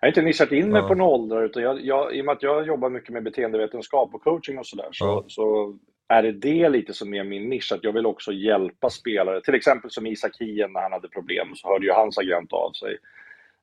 [0.00, 0.88] Jag har inte nischat in mig Ja.
[0.88, 4.14] på några åldrar, utan jag, jag, i och med att jag jobbar mycket med beteendevetenskap
[4.14, 5.24] och coaching och sådär, så, Ja.
[5.28, 5.76] så
[6.08, 9.40] är det det lite som är min nisch, att jag vill också hjälpa spelare.
[9.40, 12.72] Till exempel som Isak Hien när han hade problem, så hörde ju hans agent av
[12.72, 12.98] sig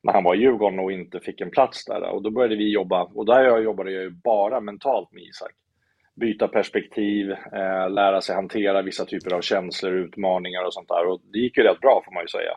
[0.02, 2.02] när han var i Djurgården och inte fick en plats där.
[2.02, 5.52] Och då började vi jobba, och där jag jobbade jag ju bara mentalt med Isak.
[6.16, 11.08] Byta perspektiv, eh, lära sig hantera vissa typer av känslor, utmaningar och sånt där.
[11.08, 12.52] Och det gick ju rätt bra får man ju säga.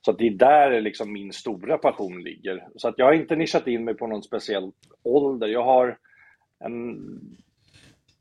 [0.00, 2.68] Så att det är där liksom min stora passion ligger.
[2.76, 4.70] Så att jag har inte nischat in mig på någon speciell
[5.02, 5.46] ålder.
[5.46, 5.98] Jag har
[6.64, 6.98] en,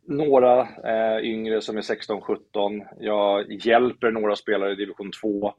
[0.08, 2.86] några eh, yngre som är 16-17.
[3.00, 5.54] Jag hjälper några spelare i division 2.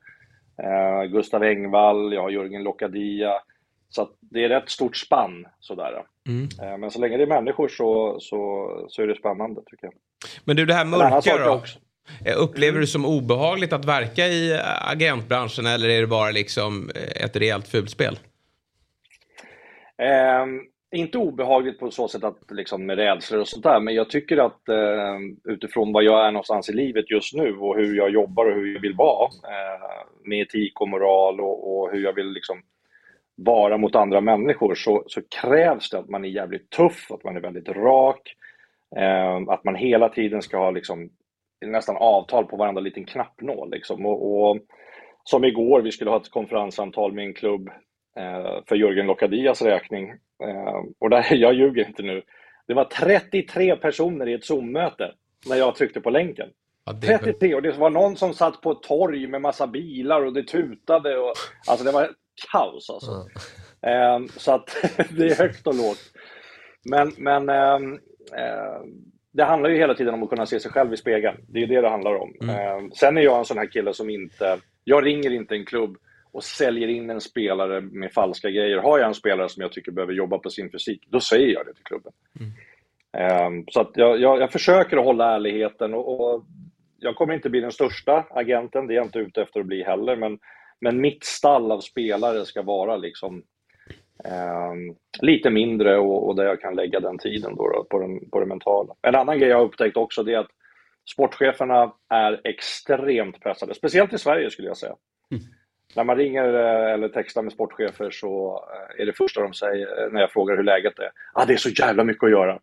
[0.63, 3.33] Eh, Gustav Engvall, jag har Jörgen Lokadia.
[3.89, 6.03] Så det är rätt stort spann sådär.
[6.29, 6.49] Mm.
[6.63, 9.95] Eh, men så länge det är människor så, så, så är det spännande tycker jag.
[10.45, 11.51] Men du, det här mörka då?
[11.51, 11.79] också.
[12.25, 16.91] Eh, Upplever du som obehagligt att verka i eh, agentbranschen eller är det bara liksom
[16.95, 18.19] eh, ett rejält fulspel?
[19.99, 20.47] Eh,
[20.95, 24.37] inte obehagligt på så sätt att liksom med rädslor och sånt där, men jag tycker
[24.37, 28.47] att eh, utifrån vad jag är någonstans i livet just nu och hur jag jobbar
[28.47, 32.33] och hur jag vill vara eh, med etik och moral och, och, hur jag vill
[32.33, 32.63] liksom
[33.37, 37.37] vara mot andra människor så, så, krävs det att man är jävligt tuff, att man
[37.37, 38.37] är väldigt rak,
[38.97, 41.11] eh, att man hela tiden ska ha liksom
[41.67, 43.71] nästan avtal på varenda liten knappnål.
[43.71, 44.07] Liksom.
[44.07, 44.59] Och, och,
[45.25, 47.69] som igår, vi skulle ha ett konferenssamtal med en klubb
[48.17, 50.13] eh, för Jörgen Lokadias räkning.
[50.49, 52.23] Eh, och där, jag ljuger inte nu.
[52.67, 55.13] Det var 33 personer i ett Zoom-möte
[55.47, 56.49] när jag tryckte på länken.
[56.85, 60.33] Ja, 33 och det var någon som satt på ett torg med massa bilar och
[60.33, 61.19] det tutade.
[61.19, 61.33] Och,
[61.69, 62.11] alltså det var
[62.53, 63.27] kaos alltså.
[63.81, 64.29] Mm.
[64.29, 64.77] Så att
[65.17, 66.13] det är högt och lågt.
[66.91, 67.93] Men, men ehm,
[68.37, 68.81] eh,
[69.33, 71.37] det handlar ju hela tiden om att kunna se sig själv i spegeln.
[71.49, 72.35] Det är det det handlar om.
[72.43, 72.57] Mm.
[72.57, 74.59] Eh, sen är jag en sån här kille som inte...
[74.85, 75.97] Jag ringer inte en klubb
[76.35, 78.79] och säljer in en spelare med falska grejer.
[78.79, 81.67] Har jag en spelare som jag tycker behöver jobba på sin fysik, då säger jag
[81.67, 82.13] det till klubben.
[82.41, 83.47] Mm.
[83.47, 86.45] Um, så att jag, jag, jag, försöker hålla ärligheten och, och,
[86.99, 89.83] jag kommer inte bli den största agenten, det är jag inte ute efter att bli
[89.83, 90.39] heller, men,
[90.81, 93.43] men mitt stall av spelare ska vara liksom
[94.25, 98.31] um, lite mindre och, och, där jag kan lägga den tiden då, då på, den,
[98.31, 98.95] på det mentala.
[99.03, 100.51] En annan grej jag har upptäckt också det är att
[101.13, 104.97] sportcheferna är extremt pressade, speciellt i Sverige skulle jag säga.
[105.31, 105.45] Mm.
[105.97, 110.03] När man ringer eh, eller textar med sportchefer så eh, är det första de säger
[110.03, 112.59] eh, när jag frågar hur läget är, ah, det är så jävla mycket att göra.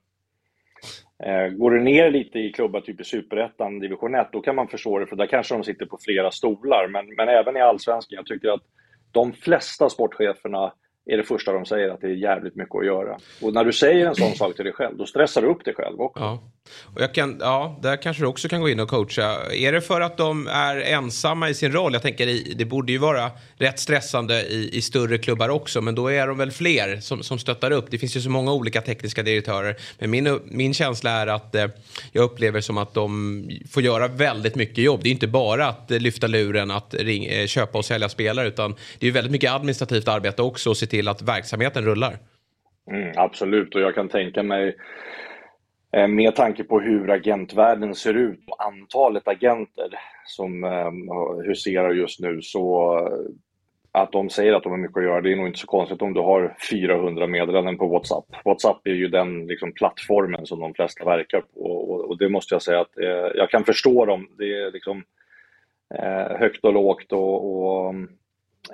[1.51, 4.99] Går du ner lite i klubbar, typ i Superettan, division 1, då kan man förstå
[4.99, 6.87] det, för där kanske de sitter på flera stolar.
[6.87, 8.61] Men, men även i Allsvenskan, jag tycker att
[9.11, 10.73] de flesta sportcheferna
[11.05, 13.17] är det första de säger, att det är jävligt mycket att göra.
[13.41, 15.73] Och när du säger en sån sak till dig själv, då stressar du upp dig
[15.73, 16.23] själv också.
[16.23, 16.39] Ja.
[16.95, 19.53] Och jag kan, ja, där kanske du också kan gå in och coacha.
[19.53, 21.93] Är det för att de är ensamma i sin roll?
[21.93, 26.07] Jag tänker, det borde ju vara rätt stressande i, i större klubbar också, men då
[26.07, 27.85] är de väl fler som, som stöttar upp.
[27.89, 29.75] Det finns ju så många olika tekniska direktörer.
[29.99, 31.67] Men min, min känsla är att eh,
[32.11, 34.99] jag upplever som att de får göra väldigt mycket jobb.
[35.03, 38.47] Det är inte bara att eh, lyfta luren, att ring, eh, köpa och sälja spelare,
[38.47, 42.17] utan det är väldigt mycket administrativt arbete också och se till att verksamheten rullar.
[42.91, 44.75] Mm, absolut, och jag kan tänka mig
[45.93, 49.89] Eh, med tanke på hur agentvärlden ser ut och antalet agenter
[50.25, 51.09] som ehm,
[51.45, 52.97] huserar just nu så
[53.93, 56.01] att de säger att de har mycket att göra, det är nog inte så konstigt
[56.01, 58.25] om du har 400 meddelanden på WhatsApp.
[58.45, 62.55] WhatsApp är ju den liksom, plattformen som de flesta verkar på och, och det måste
[62.55, 64.27] jag säga att eh, jag kan förstå dem.
[64.37, 65.03] Det är liksom
[65.95, 67.95] eh, högt och lågt och, och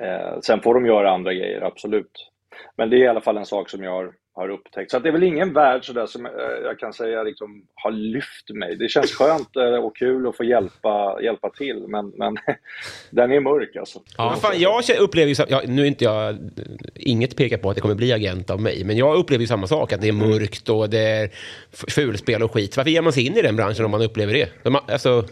[0.02, 2.30] eh, sen får de göra andra grejer, absolut.
[2.76, 4.92] Men det är i alla fall en sak som jag har har upptäckt.
[4.92, 6.32] Så det är väl ingen värld sådär som eh,
[6.64, 8.76] jag kan säga liksom, har lyft mig.
[8.76, 12.38] Det känns skönt eh, och kul att få hjälpa, hjälpa till, men, men
[13.10, 14.00] den är mörk alltså.
[14.18, 14.36] Ja.
[14.42, 16.38] Fan, jag upplever ju, ja, nu är inte jag,
[16.96, 19.68] inget pekar på att det kommer bli agent av mig, men jag upplever ju samma
[19.68, 21.30] sak, att det är mörkt och det är
[21.90, 22.78] fulspel och skit.
[22.78, 24.50] Varför ger man sig in i den branschen om man upplever det?
[24.92, 25.24] Alltså...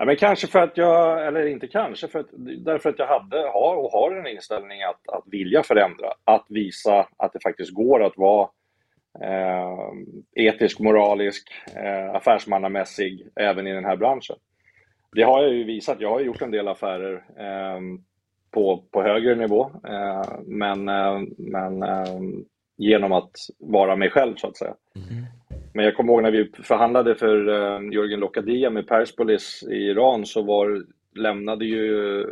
[0.00, 2.26] Ja, men kanske för att jag, eller inte kanske, för att,
[2.64, 6.12] därför att jag hade, har och har en inställning att, att vilja förändra.
[6.24, 8.48] Att visa att det faktiskt går att vara
[9.22, 9.92] eh,
[10.34, 14.36] etisk, moralisk, eh, affärsmannamässig även i den här branschen.
[15.12, 16.00] Det har jag ju visat.
[16.00, 17.80] Jag har gjort en del affärer eh,
[18.50, 22.20] på, på högre nivå, eh, men, eh, men eh,
[22.76, 24.74] genom att vara mig själv så att säga.
[24.96, 25.24] Mm.
[25.72, 30.26] Men jag kommer ihåg när vi förhandlade för uh, Jörgen Lokadia med Perspolis i Iran
[30.26, 32.24] så var, lämnade ju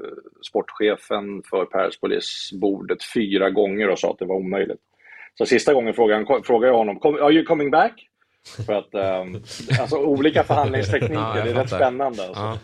[0.49, 4.81] sportchefen för Perspolis bordet fyra gånger och sa att det var omöjligt.
[5.35, 8.09] Så sista gången frågade, frågade jag honom, are you coming back?
[8.67, 9.43] För att, um,
[9.81, 12.23] alltså olika förhandlingstekniker, ja, det är rätt spännande.
[12.27, 12.43] Alltså.
[12.43, 12.59] Ja.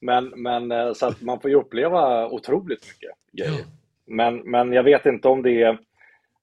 [0.00, 3.64] Men, men eh, så att man får ju uppleva otroligt mycket grejer.
[4.06, 5.78] Men, men jag vet inte om det är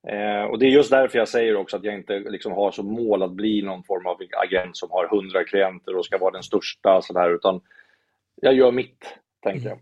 [0.08, 2.86] Eh, och det är just därför jag säger också att jag inte liksom har som
[2.86, 6.44] mål att bli någon form av agent som har hundra klienter och ska vara den
[6.44, 7.62] största, sådär, utan
[8.36, 9.80] jag gör mitt, tänker jag.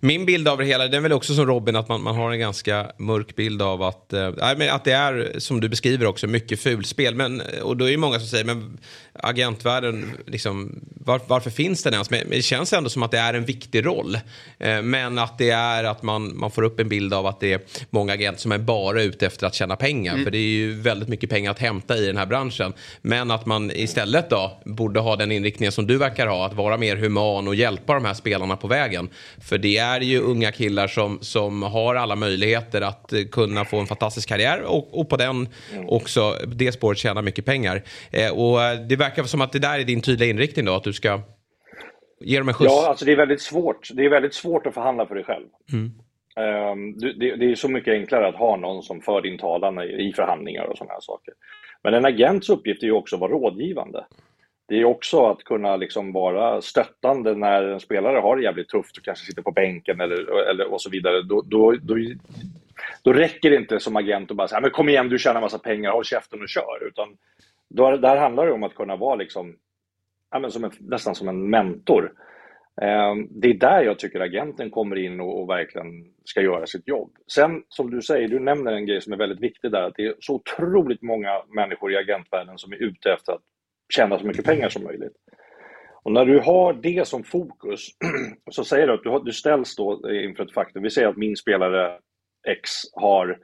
[0.00, 2.32] Min bild av det hela, den är väl också som Robin, att man, man har
[2.32, 4.28] en ganska mörk bild av att, äh,
[4.70, 7.14] att det är, som du beskriver också, mycket fulspel.
[7.14, 8.78] Men, och då är det många som säger, men
[9.12, 12.10] agentvärlden, liksom, var, varför finns den ens?
[12.10, 14.18] Men det känns ändå som att det är en viktig roll.
[14.58, 17.52] Eh, men att det är att man, man får upp en bild av att det
[17.52, 20.12] är många agenter som är bara ute efter att tjäna pengar.
[20.12, 20.24] Mm.
[20.24, 22.72] För det är ju väldigt mycket pengar att hämta i den här branschen.
[23.02, 26.76] Men att man istället då borde ha den inriktningen som du verkar ha, att vara
[26.76, 29.08] mer human och hjälpa de här spelarna på vägen.
[29.40, 33.86] För det är ju unga killar som, som har alla möjligheter att kunna få en
[33.86, 35.48] fantastisk karriär och, och på den
[35.88, 37.82] också, det spåret tjäna mycket pengar.
[38.10, 40.92] Eh, och det verkar som att det där är din tydliga inriktning då, att du
[40.92, 41.20] ska
[42.20, 42.72] ge dem en skjuts?
[42.72, 43.88] Ja, alltså det är väldigt svårt.
[43.92, 45.46] Det är väldigt svårt att förhandla för dig själv.
[45.72, 45.92] Mm.
[46.96, 50.08] Du- det, det är så mycket enklare att ha någon som för din talan i
[50.08, 51.34] i förhandlingar och sådana här saker.
[51.82, 54.04] Men en agents uppgift är ju också att vara rådgivande.
[54.68, 58.98] Det är också att kunna liksom vara stöttande när en spelare har det jävligt tufft
[58.98, 61.22] och kanske sitter på bänken eller, eller och så vidare.
[61.22, 61.96] Då, då, då,
[63.02, 65.58] då räcker det inte som agent att bara säga men kom igen du tjänar massa
[65.58, 66.86] pengar, håll käften och kör.
[66.88, 67.16] Utan
[67.68, 69.56] då, där handlar det om att kunna vara liksom,
[70.30, 72.12] ja, men som en, nästan som en mentor.
[72.82, 75.86] Ehm, det är där jag tycker agenten kommer in och, och verkligen
[76.24, 77.10] ska göra sitt jobb.
[77.26, 80.06] Sen som du säger, du nämner en grej som är väldigt viktig där, att det
[80.06, 83.42] är så otroligt många människor i agentvärlden som är ute efter att
[83.94, 85.12] tjäna så mycket pengar som möjligt.
[86.02, 87.88] Och när du har det som fokus,
[88.50, 90.82] så säger du att du, har, du ställs då inför ett faktum.
[90.82, 91.98] Vi säger att min spelare
[92.48, 93.38] X har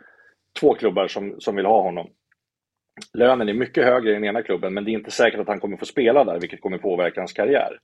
[0.61, 2.11] två klubbar som, som vill ha honom.
[3.19, 5.61] Lönen är mycket högre i den ena klubben, men det är inte säkert att han
[5.61, 7.79] kommer få spela där, vilket kommer påverka hans karriär.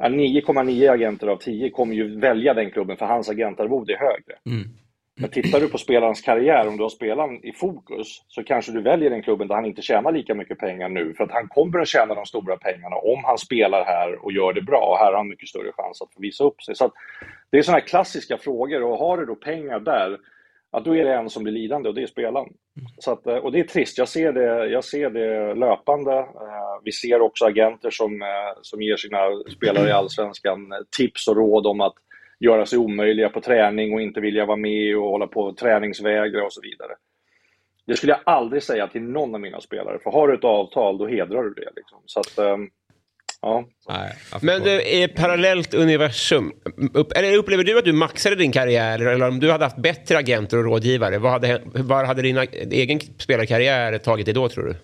[0.00, 4.38] 9,9 agenter av 10 kommer ju välja den klubben för hans agentarvode är högre.
[4.46, 4.68] Mm.
[5.20, 8.82] Men tittar du på spelarens karriär, om du har spelaren i fokus, så kanske du
[8.82, 11.14] väljer den klubben där han inte tjänar lika mycket pengar nu.
[11.16, 14.52] För att han kommer att tjäna de stora pengarna om han spelar här och gör
[14.52, 14.80] det bra.
[14.90, 16.74] Och här har han mycket större chans att få visa upp sig.
[16.74, 16.92] Så
[17.50, 18.82] det är sådana här klassiska frågor.
[18.82, 20.18] Och har du då pengar där,
[20.72, 22.48] ja, då är det en som blir lidande och det är spelaren.
[22.98, 23.98] Så att, eh, och det är trist.
[23.98, 26.12] Jag ser det, jag ser det löpande.
[26.18, 29.18] Eh, Vi ser också agenter som, eh, som ger sina
[29.56, 31.94] spelare i allsvenskan tips och råd om att
[32.42, 36.44] göra sig omöjliga på träning och inte vilja vara med och hålla på och träningsvägra
[36.44, 36.92] och så vidare.
[37.86, 40.98] Det skulle jag aldrig säga till någon av mina spelare, för har du ett avtal
[40.98, 41.70] då hedrar du det.
[41.76, 41.98] Liksom.
[42.06, 42.68] Så att, ehm,
[43.40, 43.64] ja.
[44.42, 46.52] Men det är parallellt universum.
[46.94, 50.18] Upp, eller upplever du att du maxade din karriär eller om du hade haft bättre
[50.18, 51.18] agenter och rådgivare?
[51.18, 52.38] Vad hade, var hade din
[52.70, 54.74] egen spelarkarriär tagit dig då tror du?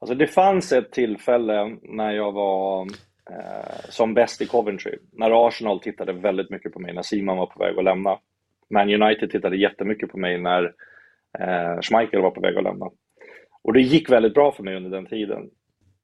[0.00, 2.88] Alltså det fanns ett tillfälle när jag var
[3.32, 4.98] eh, som bäst i Coventry.
[5.12, 8.18] När Arsenal tittade väldigt mycket på mig när Simon var på väg att lämna.
[8.70, 10.74] Man United tittade jättemycket på mig när
[11.38, 12.90] eh, Schmeichel var på väg att lämna.
[13.62, 15.50] Och det gick väldigt bra för mig under den tiden.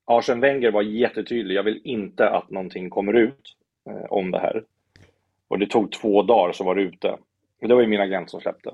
[0.05, 1.55] Arsene Wenger var jättetydlig.
[1.55, 3.57] Jag vill inte att någonting kommer ut
[3.91, 4.64] eh, om det här.
[5.49, 7.09] Och det tog två dagar så var det ute.
[7.62, 8.71] Och det var ju min agent som släppte.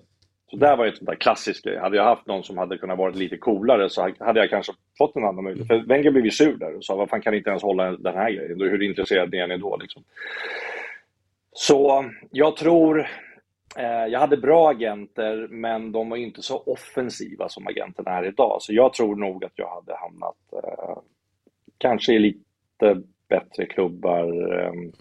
[0.55, 1.79] Så där var ju ett sånt där klassiskt grej.
[1.79, 5.17] Hade jag haft någon som hade kunnat vara lite coolare så hade jag kanske fått
[5.17, 5.69] en annan möjlighet.
[5.69, 7.91] För Wenger blev ju sur där och sa vad fan kan ni inte ens hålla
[7.91, 8.61] den här grejen?
[8.61, 10.03] Hur intresserad är ni då liksom?
[11.53, 13.01] Så jag tror,
[13.77, 18.63] eh, jag hade bra agenter men de var inte så offensiva som agenterna är idag.
[18.63, 20.97] Så jag tror nog att jag hade hamnat eh,
[21.79, 24.53] kanske i lite bättre klubbar.
[24.53, 24.93] Ehm,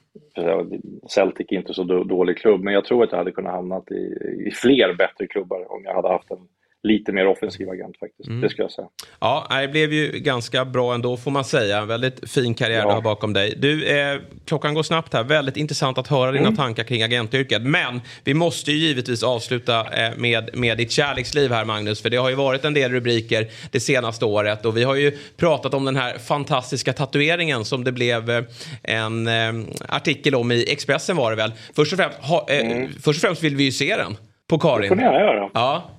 [1.10, 4.18] Celtic är inte så dålig klubb, men jag tror att jag hade kunnat hamnat i,
[4.48, 6.48] i fler bättre klubbar om jag hade haft en
[6.84, 8.30] lite mer offensiv agent faktiskt.
[8.30, 8.42] Mm.
[8.42, 8.88] Det ska jag säga.
[9.20, 11.78] Ja, det blev ju ganska bra ändå får man säga.
[11.78, 12.86] En väldigt fin karriär Ja.
[12.88, 13.54] du har bakom dig.
[13.58, 15.24] Du, eh, klockan går snabbt här.
[15.24, 16.56] Väldigt intressant att höra dina Mm.
[16.56, 17.62] tankar kring agentyrket.
[17.62, 22.02] Men vi måste ju givetvis avsluta eh, med, med ditt kärleksliv här Magnus.
[22.02, 24.66] För det har ju varit en del rubriker det senaste året.
[24.66, 28.44] Och vi har ju pratat om den här fantastiska tatueringen som det blev eh,
[28.84, 29.54] en eh,
[29.90, 31.52] artikel om i Expressen var det väl.
[31.76, 34.18] Först och främst, ha, eh, först och främst vill vi ju se den
[34.50, 34.76] på Karin.
[34.76, 34.82] Mm.
[34.84, 35.50] Det får ni gärna göra.
[35.54, 35.90] Ja.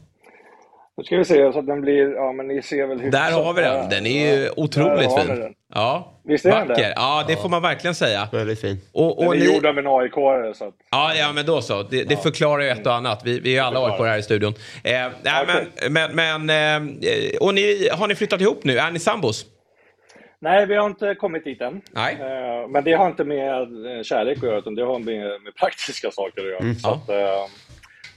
[0.97, 3.55] Nu ska vi se så att den blir, ja men ni ser väl Där har
[3.55, 3.89] vi den.
[3.89, 5.27] Den är ju otroligt fin.
[5.29, 5.55] den.
[5.75, 6.83] Ja, Visst är den vacker.
[6.83, 6.93] det?
[6.97, 8.29] Ja, det får man verkligen säga.
[8.33, 8.77] Väldigt fin.
[8.93, 9.55] Och, Den och är ni...
[9.55, 10.13] gjord av en aik
[10.57, 10.75] så att...
[10.91, 11.83] Ja, ja, men då så.
[11.83, 13.23] Det, det förklarar ju ett och annat.
[13.25, 14.55] Vi, vi är ju alla AIK här i studion.
[14.85, 16.51] Eh, nej, men, men, men,
[16.83, 18.79] eh, och ni, har ni flyttat ihop nu?
[18.79, 19.47] Är ni sambos?
[20.39, 21.81] Nej, vi har inte kommit dit än.
[21.93, 22.17] Nej.
[22.21, 23.63] Eh, Men det har inte med
[23.97, 26.59] eh, kärlek att göra, utan det har med, med praktiska saker att göra.
[26.59, 26.75] Mm.
[26.75, 27.47] Så att, eh,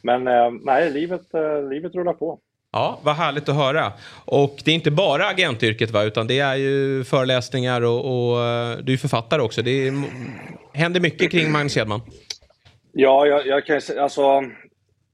[0.01, 2.39] men eh, nej, livet, eh, livet rullar på.
[2.77, 3.93] Ja, vad härligt att höra.
[4.25, 8.77] Och det är inte bara agentyrket va, utan det är ju föreläsningar och, och eh,
[8.77, 9.61] du är författare också.
[9.61, 9.93] Det är,
[10.73, 12.01] händer mycket kring Magnus Hedman.
[12.93, 14.43] Ja, jag, jag kan alltså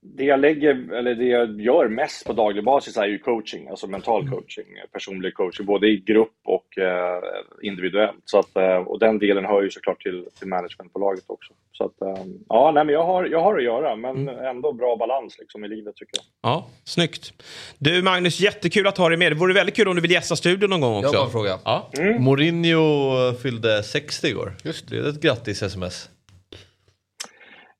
[0.03, 3.87] det jag lägger, eller det jag gör mest på daglig basis är ju coaching, alltså
[3.87, 7.23] mental coaching, personlig coaching, både i grupp och eh,
[7.61, 8.21] individuellt.
[8.25, 11.53] Så att, eh, och den delen hör ju såklart till, till managementbolaget också.
[11.71, 14.95] Så att, eh, ja, nej, men jag har, jag har att göra, men ändå bra
[14.95, 16.51] balans liksom, i livet tycker jag.
[16.51, 17.33] Ja, snyggt.
[17.77, 19.31] Du Magnus, jättekul att ha dig med.
[19.31, 21.13] Det vore väldigt kul om du vill gästa studion någon gång också.
[21.13, 21.59] Jag har en fråga.
[21.65, 21.89] Ja.
[22.19, 24.53] Mourinho fyllde 60 igår.
[24.63, 24.97] Just det.
[24.97, 26.09] är ett grattis-sms.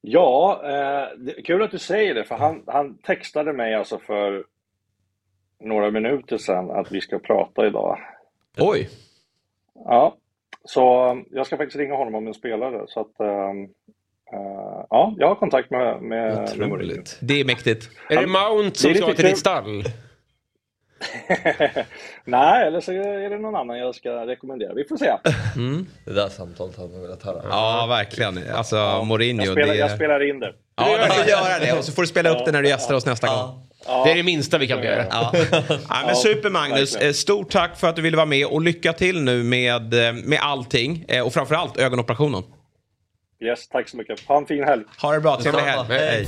[0.05, 4.43] Ja, eh, det, kul att du säger det, för han, han textade mig alltså för
[5.59, 7.99] några minuter sedan att vi ska prata idag.
[8.57, 8.89] Oj!
[9.73, 10.17] Ja,
[10.63, 12.85] så um, jag ska faktiskt ringa honom om en spelare.
[12.87, 13.63] Så att, ehm,
[14.33, 17.03] eh, ja, jag har kontakt med, med, Mourinho.
[17.21, 17.89] Det är mäktigt.
[18.09, 19.83] Är det Mount som ska till ditt stall?
[22.25, 24.73] Nej, eller så är det någon annan jag ska rekommendera.
[24.73, 25.13] Vi får se.
[26.05, 27.41] Det där samtalet hade man velat höra.
[27.49, 28.39] Ja, verkligen.
[28.55, 29.45] Alltså Mourinho.
[29.45, 29.79] Jag spelar, det...
[29.79, 30.53] jag spelar in det.
[30.75, 31.73] Ja, du får göra det.
[31.77, 33.59] Och så får du spela upp det när du gästar oss nästa gång.
[34.05, 35.05] Det är det minsta vi kan begära.
[35.09, 35.31] Ja.
[35.89, 37.09] Ja, men super Magnus, verkligen.
[37.09, 40.13] Eh, stort tack för att du ville vara med och lycka till nu med, eh,
[40.13, 41.05] med allting.
[41.07, 42.43] Eh, Och framförallt ögonoperationen.
[43.41, 44.19] Yes, tack så mycket.
[44.27, 44.83] Ha en fin helg.
[45.01, 45.87] Ha det bra, trevlig helg.
[45.89, 46.27] Hej.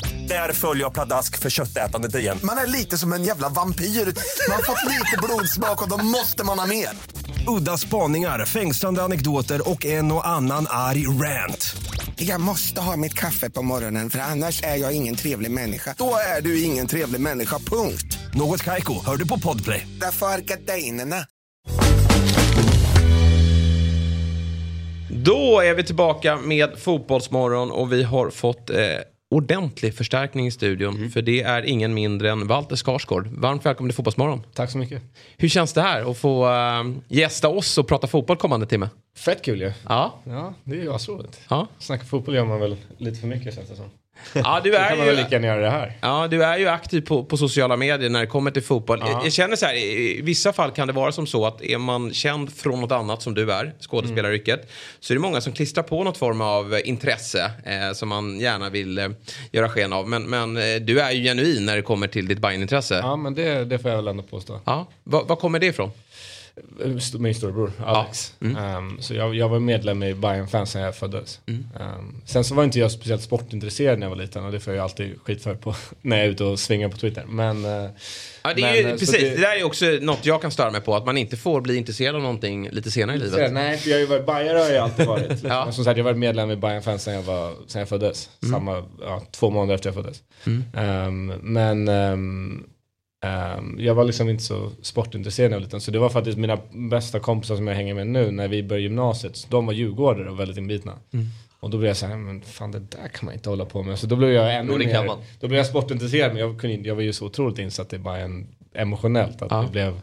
[0.31, 2.39] Där följer jag pladask för köttätandet igen.
[2.43, 3.85] Man är lite som en jävla vampyr.
[3.85, 6.89] Man har fått lite blodsmak och då måste man ha mer.
[7.47, 11.75] Udda spaningar, fängslande anekdoter och en och annan arg rant.
[12.15, 15.95] Jag måste ha mitt kaffe på morgonen för annars är jag ingen trevlig människa.
[15.97, 18.17] Då är du ingen trevlig människa, punkt.
[18.33, 19.87] Något Kaiko, hör du på Podplay.
[20.01, 21.25] Därför är gardinerna.
[25.09, 28.77] Då är vi tillbaka med Fotbollsmorgon och vi har fått eh,
[29.31, 31.09] ordentlig förstärkning i studion.
[31.09, 33.27] För det är ingen mindre än Walter Skarsgård.
[33.27, 34.43] Varmt välkommen till Fotbollsmorgon.
[34.53, 35.01] Tack så mycket.
[35.37, 38.89] Hur känns det här att få eh, gästa oss och prata fotboll kommande timme?
[39.17, 39.73] Fett kul ju.
[39.87, 40.19] Ja.
[40.23, 41.41] Ja, det är ju asroligt.
[41.49, 41.67] Ja.
[41.79, 43.85] Snacka fotboll gör man väl lite för mycket känns det som.
[44.33, 45.15] Ja, du är ju...
[45.15, 45.97] lika göra det här.
[46.01, 48.99] Ja, du är ju aktiv på, på sociala medier när det kommer till fotboll.
[48.99, 51.61] Jag, jag känner så här, i i vissa fall kan det vara som så att
[51.61, 54.69] är man känd från något annat som du är, skådespelaryrket,
[54.99, 58.39] så är det många som klistrar på något form av eh, intresse eh, som man
[58.39, 59.07] gärna vill eh,
[59.51, 60.09] göra sken av.
[60.09, 62.99] Men, men eh, du är ju genuin när det kommer till ditt Bajen-intresse.
[63.03, 64.59] Ja, men det, det får jag väl ändå påstå.
[64.65, 64.87] Ja.
[65.03, 65.91] Var kommer det ifrån?
[67.19, 68.33] Min storebror Alex.
[68.41, 71.39] Ehm, så jag, jag var medlem i Bayern fans när jag föddes.
[71.47, 74.73] Ehm, sen så var inte jag speciellt sportintresserad när jag var liten och det får
[74.73, 77.25] jag alltid skit för på, när jag är ute och svingar på Twitter.
[77.27, 77.89] Men, eh,
[78.43, 79.41] Ja, det, är men, ju, eh, precis, det...
[79.41, 82.15] där är också något jag kan störa mig på, att man inte får bli intresserad
[82.15, 83.53] av någonting lite senare i livet.
[83.53, 85.21] Nej, för jag har ju varit, Bajare har jag alltid varit.
[85.29, 85.49] Liksom.
[85.49, 85.65] Ja.
[85.65, 87.89] Men som sagt, jag har varit medlem i Bayern fans sen jag, var, sen jag
[87.89, 88.29] föddes.
[88.51, 90.21] Samma, ja, två månader efter jag föddes.
[90.73, 91.89] Ehm, men
[93.21, 95.81] ehm, jag var liksom inte så sportintresserad när jag var liten.
[95.81, 96.57] Så det var faktiskt mina
[96.89, 99.47] bästa kompisar som jag hänger med nu när vi började gymnasiet.
[99.49, 100.93] De var djurgårdare och väldigt inbitna.
[101.59, 103.83] Och då blev jag så här, men fan det där kan man inte hålla på
[103.83, 103.99] med.
[103.99, 105.17] Så då blev jag ännu Jo, mer, kan man.
[105.39, 107.97] då blev jag sportintresserad men jag, kunde, inte- jag var ju så otroligt insatt i
[107.97, 109.41] Bayern emotionellt.
[109.41, 109.61] Att Ja.
[109.61, 109.99] det blev,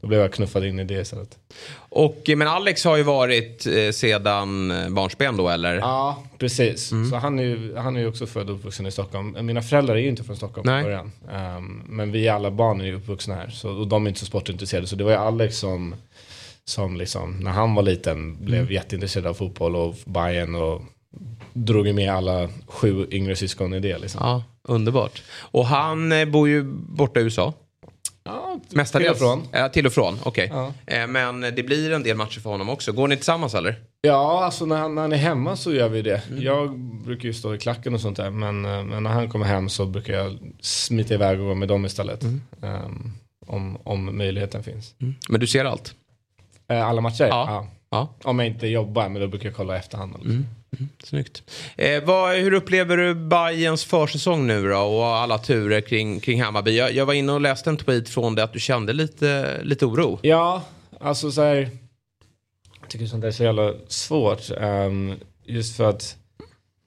[0.00, 1.38] då blev jag knuffad in i det istället.
[1.78, 5.74] Och, eh, men Alex har ju varit eh, sedan eh, barnsben då, eller?
[5.74, 6.92] Ja, precis.
[6.92, 7.10] Mm.
[7.10, 9.36] Så han är, ju, han är ju också född och uppvuxen i Stockholm.
[9.46, 10.82] Mina föräldrar är ju inte från Stockholm Nej.
[10.82, 11.12] från början.
[11.32, 13.48] Ehm, men vi alla barn är ju uppvuxna här.
[13.50, 14.86] Så, och de är inte så sportintresserade.
[14.86, 15.94] Så det var ju Alex som,
[16.64, 18.72] som liksom, när han var liten blev Mm.
[18.72, 20.82] jätteintresserad av fotboll och Bayern och
[21.52, 23.98] drog ju med alla sju yngre syskon i det.
[23.98, 24.20] Liksom.
[24.24, 25.22] Ja, underbart.
[25.40, 27.54] Och han bor ju borta i USA.
[28.28, 29.18] Ja, Mestadels.
[29.18, 29.48] till och från.
[29.52, 30.48] Ja, till och från, okej.
[30.52, 30.72] Ja.
[30.86, 32.92] Eh, Men det blir en del matcher för honom också.
[32.92, 33.76] Går ni tillsammans eller?
[34.00, 36.22] Ja, alltså när han, när han är hemma så gör vi det.
[36.30, 36.42] Mm.
[36.42, 38.30] Jag brukar ju stå i klacken och sånt där.
[38.30, 41.68] Men, eh, men när han kommer hem så brukar jag smita iväg och gå med
[41.68, 42.22] dem istället.
[42.22, 42.40] Mm.
[42.62, 43.12] Ehm,
[43.46, 44.94] om, om möjligheten finns.
[45.28, 45.94] Men du ser allt?
[46.70, 47.26] Eh, alla matcher?
[47.26, 47.66] Ja.
[47.90, 48.08] Ja.
[48.24, 50.46] Om jag inte jobbar, men då brukar jag kolla i efterhand.
[50.78, 50.88] Mm.
[51.04, 51.42] Snyggt.
[51.76, 56.76] Eh, vad, hur upplever du Bayerns försäsong nu då och alla turer kring, kring Hammarby?
[56.76, 59.86] Jag, jag var inne och läste en tweet från det att du kände lite, lite
[59.86, 60.18] oro.
[60.22, 60.62] Ja,
[61.00, 61.70] alltså så här.
[62.80, 64.50] Jag tycker sånt där är så jävla svårt.
[64.60, 65.14] ehm,
[65.46, 66.16] just för att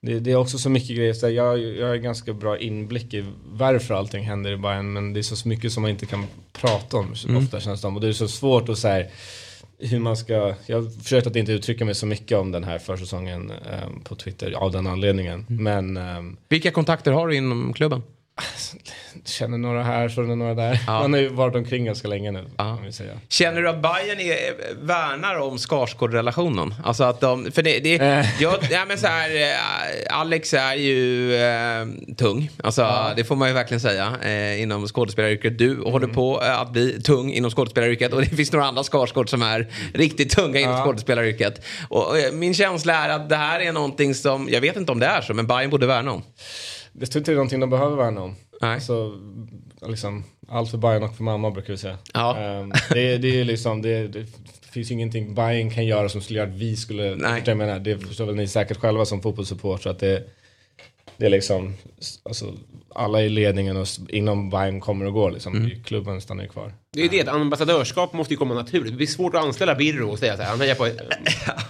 [0.02, 1.14] det, det är också så mycket grejer.
[1.14, 4.94] Så här, jag, jag har ganska bra inblick i varför allting händer i Bayern.
[4.94, 7.44] Men det är så mycket som man inte kan prata om så Mm.
[7.44, 7.96] ofta känns det som.
[7.96, 9.08] Och det är så svårt att säga
[9.82, 12.80] hur man ska, jag har försökt att inte uttrycka mig så mycket om den här
[12.80, 15.46] försäsongen ehm, på Twitter av den anledningen.
[15.50, 18.02] Men ehm, Vilka kontakter har du inom klubben?
[19.26, 20.80] Känner några här, känner några där.
[20.88, 22.46] Man har ju varit omkring ganska länge nu.
[22.92, 23.12] Säga.
[23.30, 24.54] Känner du att Bayern är,
[24.86, 26.74] värnar om Skarsgård-relationen?
[26.84, 31.36] Alltså att de, för det, det jag, ja, men så här, eh, Alex är ju
[31.36, 31.86] eh,
[32.18, 35.58] tung, alltså det får man ju verkligen säga eh, inom skådespelaryrket.
[35.58, 39.30] Du håller på eh, att bli tung inom skådespelaryrket och det finns några andra Skarsgård
[39.30, 40.84] som är riktigt tunga inom Ja.
[40.86, 41.66] skådespelaryrket.
[41.90, 45.00] Och, eh, min känsla är att det här är någonting som, jag vet inte om
[45.00, 46.24] det är så, men Bayern borde värna om.
[47.00, 48.36] Jag tror inte det är någonting de behöver värna om.
[48.62, 48.74] Nej.
[48.74, 49.20] Alltså,
[49.88, 51.98] liksom, allt för Bayern och för mamma brukar vi säga.
[52.14, 52.38] Ja.
[52.38, 54.26] Ehm, det, det är liksom, det, det
[54.72, 57.44] finns ju ingenting Bayern kan göra som skulle göra att vi skulle, Nej.
[57.46, 60.24] jag menar, det förstår väl ni säkert själva som fotbollssupport att det,
[61.18, 61.74] det är liksom,
[62.24, 62.54] alltså,
[62.96, 65.72] alla i ledningen och inom Bayern kommer och går liksom.
[65.86, 66.74] Klubben stannar ju kvar.
[66.94, 68.92] Det är det, ett ambassadörskap måste ju komma naturligt.
[68.92, 70.88] Det blir svårt att anställa Birro och säga så här, han hejar på...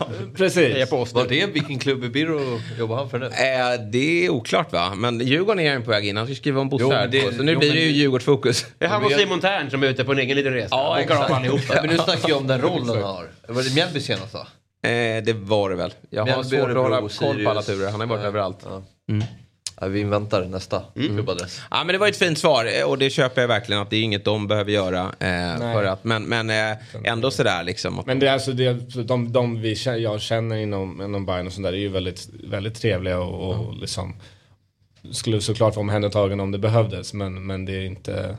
[0.35, 0.73] Precis.
[0.73, 1.13] Hejar på oss.
[1.13, 3.25] Var det vilken klubb i Birro jobbar han för nu?
[3.25, 4.93] Eh, det är oklart va?
[4.95, 6.17] Men Djurgården är ju på väg in.
[6.17, 7.31] Han ska skriva om Bosse Jo, här.
[7.37, 8.65] så nu jo, blir det ju Djurgårdsfokus.
[8.77, 10.67] Det är han och Simon Tern som är ute på en egen liten resa.
[10.71, 11.31] Ja, av exakt.
[11.31, 13.27] men nu snackar jag om den rollen han har.
[13.47, 14.39] Var det Mjällby senast då?
[14.89, 15.93] Eh, det var det väl.
[16.09, 17.91] Jag har svårt att hålla koll på alla turer.
[17.91, 18.27] Han har varit Ja.
[18.27, 18.59] överallt.
[18.63, 18.81] Ja.
[19.09, 19.23] Mm.
[19.87, 21.61] Vi inväntar nästa klubbadress.
[21.71, 23.95] Ja men det var ett fint svar eh, och det köper jag verkligen att det
[23.95, 24.99] är inget de behöver göra.
[25.19, 27.99] Eh, för att, men men eh, ändå sådär liksom.
[27.99, 28.73] Att, Men det är alltså det,
[29.03, 32.29] de, de vi, kä- jag känner inom, inom Bayern och sånt där är ju väldigt,
[32.43, 34.15] väldigt trevliga och, och liksom
[35.11, 38.37] skulle såklart vara omhändertagna om det behövdes men, men det är inte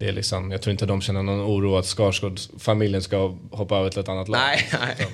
[0.00, 3.90] det är liksom, jag tror inte de känner någon oro att Skarsgård-familjen ska hoppa över
[3.90, 4.40] till ett annat lag.
[4.40, 5.06] Nej, nej.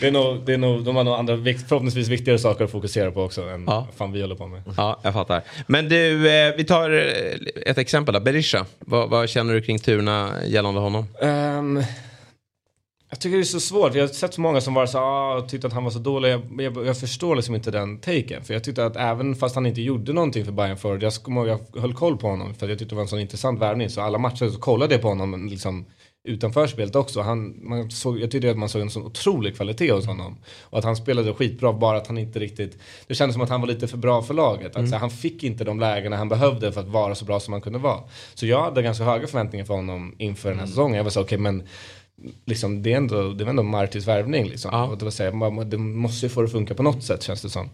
[0.00, 1.36] Det är nog, det är nog, de har nog andra,
[1.68, 3.86] förhoppningsvis viktigare saker att fokusera på också än Ja.
[3.88, 4.62] vad fan vi håller på med.
[4.76, 5.42] Ja, jag fattar.
[5.66, 8.20] Men du, eh, vi tar eh, ett exempel då.
[8.20, 8.66] Berisha.
[8.78, 11.06] Vad, vad känner du kring turerna gällande honom?
[11.22, 11.82] Ehm,
[13.10, 13.94] jag tycker det är så svårt.
[13.94, 16.30] Jag har sett så många som var så ah, tyckte att han var så dålig.
[16.30, 18.44] Jag, jag, jag förstår liksom inte den taken.
[18.44, 21.02] För jag tyckte att även fast han inte gjorde någonting för Bayern förut.
[21.02, 23.60] Jag, jag höll koll på honom för att jag tyckte det var en sån intressant
[23.60, 23.90] värvning.
[23.90, 25.84] Så alla matcher så kollade jag på honom liksom,
[26.24, 27.20] utanför spelet också.
[27.20, 30.36] Han, man såg, jag tyckte att man såg en sån otrolig kvalitet hos honom.
[30.62, 32.78] Och att han spelade skitbra bara att han inte riktigt...
[33.06, 34.76] Det kändes som att han var lite för bra för laget.
[34.76, 37.60] Här, han fick inte de lägena han behövde för att vara så bra som han
[37.60, 38.00] kunde vara.
[38.34, 40.96] Så jag hade ganska höga förväntningar för honom inför den här säsongen.
[40.96, 41.62] Jag var så okej men
[42.44, 44.48] liksom, det, är ändå, det var ändå Martins värvning.
[44.48, 44.90] Liksom.
[44.90, 47.04] Och det, var så här, man, det måste ju få det att funka på något
[47.04, 47.70] sätt känns det som.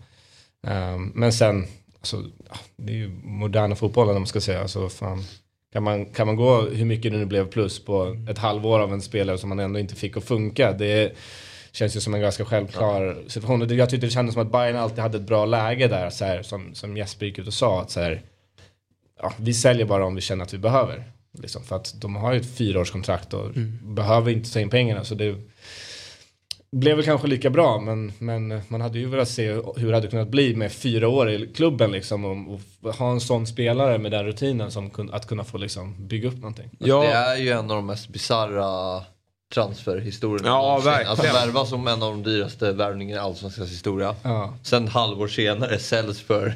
[0.66, 1.66] Ehm, men sen,
[1.98, 4.60] alltså, ja, det är ju moderna fotbollen om man ska säga.
[4.60, 5.24] Alltså, fan,
[5.72, 8.92] kan, man, kan man gå hur mycket det nu blev plus på ett halvår av
[8.92, 10.72] en spelare som man ändå inte fick att funka.
[10.72, 11.16] Det
[11.72, 13.62] känns ju som en ganska självklar situation.
[13.62, 16.10] Och Jag tyckte det kändes som att Bayern alltid hade ett bra läge där.
[16.10, 17.80] Så här, som, som Jesper gick ut och sa.
[17.80, 18.22] Att så här,
[19.22, 21.04] ja, vi säljer bara om vi känner att vi behöver.
[21.38, 23.50] Liksom, för att de har ju ett fyraårskontrakt och
[23.82, 25.04] behöver inte ta in pengarna.
[25.04, 25.36] Så det
[26.72, 30.08] blev väl kanske lika bra men, men man hade ju velat se hur det hade
[30.08, 32.24] kunnat bli med fyra år i klubben liksom.
[32.24, 36.06] Och, och ha en sån spelare med den rutinen som kun, att kunna få liksom
[36.06, 36.70] bygga upp någonting.
[36.80, 39.02] Alltså, Det är ju en av de mest bisarra
[39.54, 41.10] transferhistorierna Ja, verkligen.
[41.10, 44.14] Alltså värva som en av de dyraste värvningarna i Allsvenskans historia.
[44.22, 44.54] Ja.
[44.62, 46.54] Sen halvår senare säljs för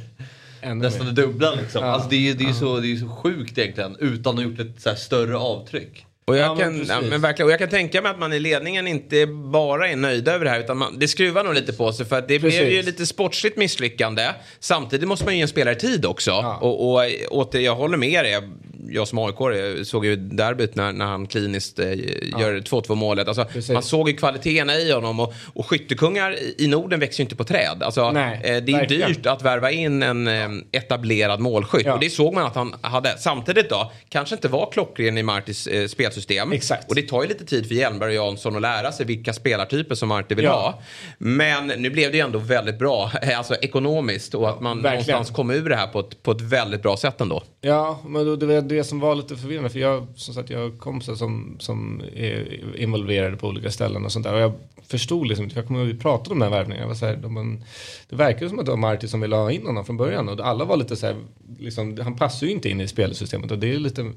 [0.61, 1.84] Ännu nästan det dubbla liksom.
[1.84, 1.90] Ja.
[1.90, 4.50] Alltså det är ju det är så, det är så sjukt egentligen utan att ha
[4.50, 6.06] gjort ett så här större avtryck.
[6.24, 8.32] Och jag, Ja, men kan, ja, men verkligen, och jag kan tänka mig att man
[8.32, 11.72] i ledningen inte bara är nöjda över det här utan man, det skruvar nog lite
[11.72, 12.72] på sig för att det blev Precis.
[12.72, 14.28] ju lite sportsligt misslyckande.
[14.61, 16.58] Samtidigt måste man ju ge en spelare tid också.
[16.61, 18.32] Och, och åter, jag håller med dig.
[18.32, 18.50] Jag
[19.04, 21.86] som aik såg ju derbyt när, när han kliniskt eh,
[22.40, 23.28] gör 2-2 målet.
[23.28, 27.36] Alltså, man såg ju kvaliteterna i honom och, och skyttekungar i- Norden växer ju inte
[27.36, 27.82] på träd.
[27.82, 29.08] Alltså, Nej, eh, det är verkligen.
[29.12, 31.86] dyrt att värva in en eh, etablerad målskytt.
[31.86, 31.94] Ja.
[31.94, 33.18] Och det såg man att han hade.
[33.18, 36.52] Samtidigt då, kanske inte var klockren i Martis eh, spelsystem.
[36.52, 36.88] Exakt.
[36.88, 39.94] Och det tar ju lite tid för Hjelmberg och Jansson att lära sig vilka spelartyper
[39.94, 40.52] som Marti vill Ja.
[40.52, 40.80] ha.
[41.18, 44.34] Men nu blev det ju ändå väldigt bra, alltså ekonomiskt.
[44.34, 45.12] Och att man verkligen.
[45.12, 47.42] någonstans kom ur det här på ett, på ett väldigt bra sätt ändå.
[47.60, 49.70] Ja, men då- det det som var lite förvirrande.
[49.70, 54.12] För jag, som sagt, jag har kompisar som, som är involverade på olika ställen och
[54.12, 54.34] sånt där.
[54.34, 54.52] Och jag
[54.86, 56.80] förstod liksom inte, jag kommer ihåg att vi pratade om den här värvningen.
[56.80, 57.64] Jag var så här, de, man,
[58.08, 60.28] det verkar som att det var Marti som ville ha in honom från början.
[60.28, 61.16] Och alla var lite så här,
[61.58, 63.50] liksom, han passar ju inte in i spelsystemet.
[63.50, 64.12] Och det är lite,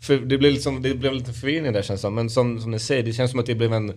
[0.00, 2.14] för, det, blev liksom, det blev lite förvirring där känns det som.
[2.14, 3.92] Men som, som ni säger, det känns som att det blev en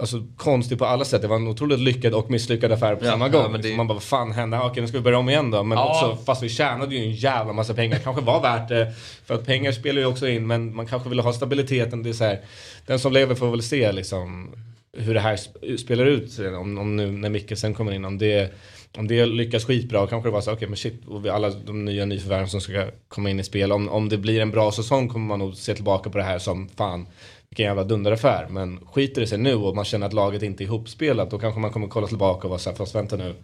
[0.00, 1.22] Alltså konstig på alla sätt.
[1.22, 3.52] Det var en otroligt lyckad och misslyckad affär på Ja, samma ja, gång.
[3.52, 4.58] Liksom det- Man bara, vad fan hände?
[4.60, 5.62] Okej, nu ska vi börja om igen då.
[5.62, 5.90] Men Ja.
[6.12, 7.98] också, fast vi tjänade ju en jävla massa pengar.
[7.98, 8.92] Kanske var värt det.
[9.26, 10.46] För att pengar spelar ju också in.
[10.46, 12.02] Men man kanske ville ha stabiliteten.
[12.02, 12.40] Det är så här,
[12.86, 14.50] den som lever får väl se liksom
[14.96, 16.32] hur det här sp- spelar ut.
[16.32, 16.54] sen.
[16.54, 18.04] Om, om nu när Mikkelsen kommer in.
[18.04, 18.52] Om det,
[18.96, 20.06] om det lyckas skitbra.
[20.06, 21.06] Kanske det var så, okej men shit.
[21.08, 23.72] Och alla de nya nyförvärven som ska komma in i spel.
[23.72, 26.38] Om, om det blir en bra säsong kommer man nog se tillbaka på det här
[26.38, 27.06] som fan.
[27.52, 28.46] Vilken jävla dunderaffär.
[28.50, 31.30] Men skiter det sig nu och man känner att laget inte är ihopspelat.
[31.30, 33.34] Då kanske man kommer kolla tillbaka och vara såhär, fast vänta nu.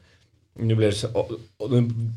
[0.54, 1.68] Nu blir det så, och, och,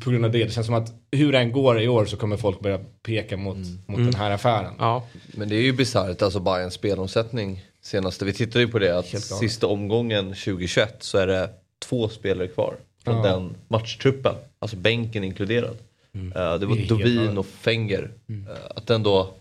[0.04, 2.16] på grund av det, det känns som att hur det än går i år så
[2.16, 4.04] kommer folk börja peka mot, mot Mm.
[4.04, 4.74] den här affären.
[4.78, 5.06] Ja.
[5.34, 8.24] Men det är ju bisarrt, alltså Bayerns spelomsättning senaste.
[8.24, 11.50] Vi tittade ju på det att sista omgången 2021 så är det
[11.84, 12.74] två spelare kvar
[13.04, 13.22] från Ja.
[13.22, 14.34] den matchtruppen.
[14.58, 15.76] Alltså bänken inkluderad.
[16.14, 16.32] Mm.
[16.32, 18.10] Eh, det var Det Dovin och Fenger.
[18.28, 19.34] Eh, att ändå...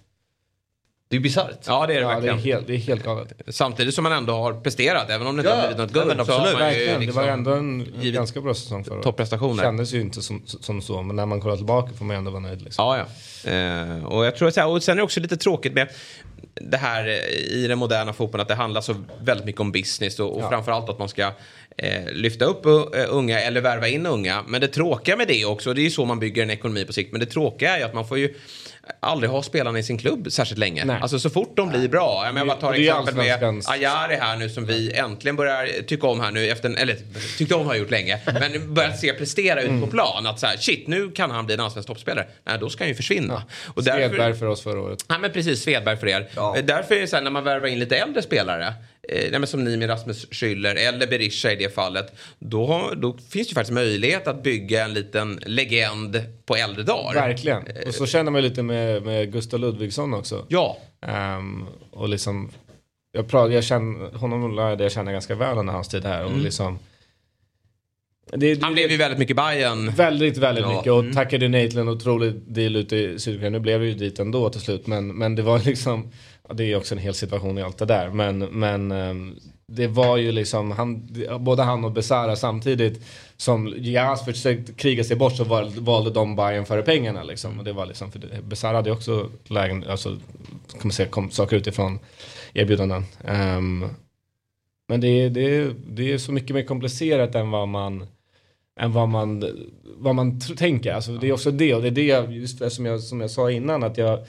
[1.11, 1.57] Det är bisarrt.
[1.67, 2.39] Ja, det är det Ja, det är verkligen.
[2.39, 3.33] helt, det är helt galet.
[3.47, 6.25] Samtidigt som man ändå har presterat, även om det inte Ja, har blivit något guld.
[6.27, 6.53] så absolut.
[6.53, 9.63] ju Verkligen, liksom det var ju ändå en, ganska bra säsong förra topprestationer.
[9.63, 12.41] Kändes ju inte som, som så, men när man kollar tillbaka får man ändå vara
[12.41, 12.61] nöjd.
[12.61, 12.85] Liksom.
[12.85, 13.51] Ja, ja.
[13.51, 15.87] Eh, och jag tror att och sen är det också lite tråkigt med
[16.55, 17.07] det här
[17.51, 20.49] i den moderna fotbollen att det handlar så väldigt mycket om business och, och Ja.
[20.49, 21.31] framförallt att man ska
[21.77, 24.43] eh, lyfta upp uh, unga eller värva in unga.
[24.47, 26.85] Men det tråkiga med det också, och det är ju så man bygger en ekonomi
[26.85, 28.33] på sikt, men det tråkiga är ju att man får ju
[28.99, 30.85] aldrig ha spelarna i sin klubb särskilt länge.
[30.85, 30.97] Nej.
[31.01, 32.21] Alltså så fort de blir bra.
[32.25, 36.07] Jag, menar, jag bara tar exempel med Ajari här nu som vi äntligen börjar tycka
[36.07, 36.97] om här nu efter, eller
[37.37, 40.25] tyckte om har gjort länge, men börjat se prestera ut på plan.
[40.27, 42.27] Att så här, shit nu kan han bli en allsvensk toppspelare.
[42.43, 43.43] Nej, då ska han ju försvinna.
[43.67, 45.05] Och därför- Svedberg för oss förra året.
[45.07, 46.27] Ja men precis, Svedberg för er.
[46.37, 48.73] Eh, Därför är det så här när man värvar in lite äldre spelare,
[49.09, 53.47] eh, nej, som ni med Rasmus Schüller eller Berisha i det fallet, då, då finns
[53.47, 57.13] det ju faktiskt möjlighet att bygga en liten legend på äldre dagar.
[57.13, 57.63] Verkligen.
[57.87, 60.45] Och så känner man lite med, med Gustav Ludvigsson också.
[60.49, 60.77] Ja.
[61.07, 62.49] Ehm, och liksom,
[63.11, 66.23] jag, pratar, jag känner, honom lärde jag känna ganska väl under hans tid här.
[66.23, 66.43] Och Mm.
[66.43, 66.79] liksom,
[68.33, 69.91] det, det, Han blev ju väldigt mycket Bayern.
[69.91, 70.75] Väldigt, väldigt Ja.
[70.77, 70.91] mycket.
[70.91, 71.13] Och Mm.
[71.13, 73.49] tackade nej till en otrolig deal ute i Sydkorea.
[73.49, 74.87] Nu blev det ju dit ändå till slut.
[74.87, 76.11] Men, men det var liksom,
[76.51, 78.09] ja, det är ju också en hel situation i allt det där.
[78.09, 79.13] Men, men eh,
[79.67, 81.07] det var ju liksom, han,
[81.39, 83.01] både han och Besara samtidigt
[83.37, 87.59] som Jas försökte kriga sig bort så val, valde de Bayern före pengarna liksom.
[87.59, 90.09] Och det var liksom, för Besara hade ju också lägen, alltså,
[90.71, 91.99] kan man säga, kom saker utifrån
[92.53, 93.05] erbjudanden.
[93.27, 93.89] Um,
[94.89, 98.07] men det, är- det, det är så mycket mer komplicerat än vad man
[98.79, 99.43] än vad man,
[99.97, 100.93] vad man tänker.
[100.93, 103.31] Alltså, det är också det och det är det jag, just som jag, som jag
[103.31, 104.19] sa innan att jag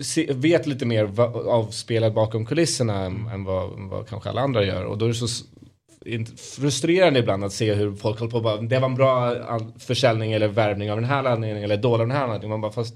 [0.00, 4.40] se, vet lite mer va, av spelet bakom kulisserna än, än vad, vad kanske alla
[4.40, 5.26] andra gör och då är det så
[6.60, 9.34] frustrerande ibland att se hur folk håller på och bara, det var en bra
[9.78, 12.50] försäljning eller värvning av den här anledningen eller dålig av den här anledningen.
[12.50, 12.94] Man bara, fast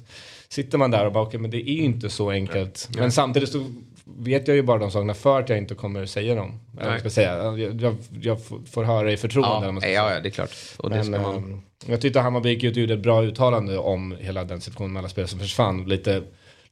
[0.48, 2.88] sitter man där och bara, okej men det är ju inte så enkelt.
[2.98, 3.64] Men samtidigt så
[4.04, 6.60] vet jag ju bara de sakerna för att jag inte kommer säga dem.
[6.72, 6.98] Nej.
[6.98, 7.36] ska jag, säga.
[7.36, 8.38] Jag, jag, jag
[8.70, 9.86] får höra i förtroende.
[9.86, 10.50] Ja, ja, ja, det är klart.
[10.76, 14.16] Och Men, man- ehm, jag tyckte Hammarby gick ut och gjorde ett bra uttalande om
[14.20, 15.84] hela den situationen med alla spelare som försvann.
[15.84, 16.22] Lite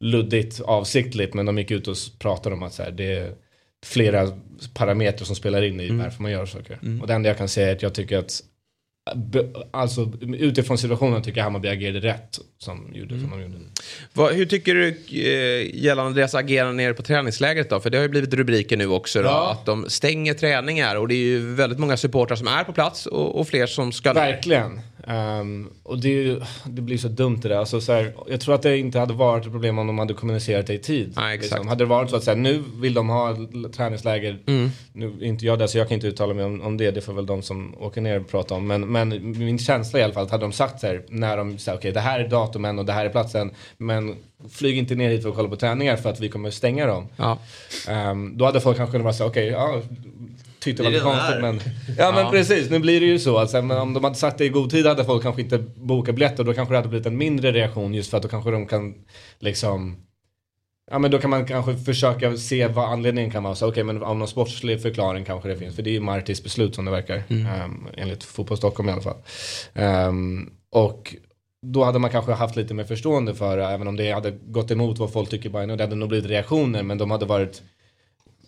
[0.01, 3.33] luddigt, avsiktligt, men de gick ut och pratade om att så här, det är
[3.87, 4.29] flera
[4.75, 6.79] parametrar som spelar in i varför man gör saker.
[6.83, 7.01] Mm.
[7.01, 8.43] Och det enda jag kan säga är att jag tycker att
[9.71, 13.29] Alltså utifrån situationen tycker jag Hammarby agerade rätt som, gjorde, Mm.
[13.31, 13.65] som de gjorde.
[14.13, 17.81] Vad, hur tycker du eh, gällande deras agerande nere på träningslägret då?
[17.81, 19.51] För det har ju blivit rubriker nu också då, Ja.
[19.53, 23.07] att de stänger träningar och det är ju väldigt många supportrar som är på plats
[23.07, 24.81] och, och fler som ska Verkligen.
[25.09, 27.57] Ehm, och det, ju, det blir så dumt det där.
[27.57, 30.15] Alltså, så här, jag tror att det inte hade varit ett problem om de hade
[30.15, 31.15] kommunicerat det i tid.
[31.35, 31.67] exakt.
[31.67, 33.37] Hade det varit så att så här, nu vill de ha
[33.77, 34.39] träningsläger.
[34.47, 34.71] Mm.
[34.93, 36.91] Nu är inte jag där så jag kan inte uttala mig om, om det.
[36.91, 38.67] Det får väl de som åker ner prata om.
[38.67, 41.59] Men, men min känsla i alla fall att hade de sagt så här när de
[41.59, 43.51] säger okej det här är datumen och det här är platsen.
[43.77, 44.17] Men
[44.51, 47.09] flyg inte ner hit för att kolla på träningar för att vi kommer stänga dem.
[47.17, 47.39] Ja.
[47.89, 49.83] Ehm, då hade folk kanske kunnat vara så okej ja
[50.77, 51.61] tyckte det Det var konstigt men
[51.99, 52.31] Ja men Ja.
[52.31, 53.39] precis, nu blir det ju så.
[53.39, 56.15] Alltså, men om de hade sagt det i god tid hade folk kanske inte bokat
[56.15, 56.45] biljetter.
[56.45, 58.95] Då kanske det hade blivit en mindre reaktion just för att då kanske de kan
[59.39, 59.97] liksom
[60.91, 63.69] Ja men då kan man kanske försöka se vad anledningen kan vara.
[63.69, 65.77] Okej men av någon sportslig förklaring kanske det finns.
[65.77, 67.23] För det är ju Martis beslut som det verkar.
[67.29, 67.47] Mm.
[67.47, 69.17] ehm, enligt Fotboll Stockholm i alla fall.
[69.75, 71.15] Ehm, och
[71.67, 73.65] då hade man kanske haft lite mer förstående för det.
[73.67, 75.51] Även om det hade gått emot vad folk tycker.
[75.51, 76.83] Bara, det hade nog blivit reaktioner.
[76.83, 77.63] Men de hade varit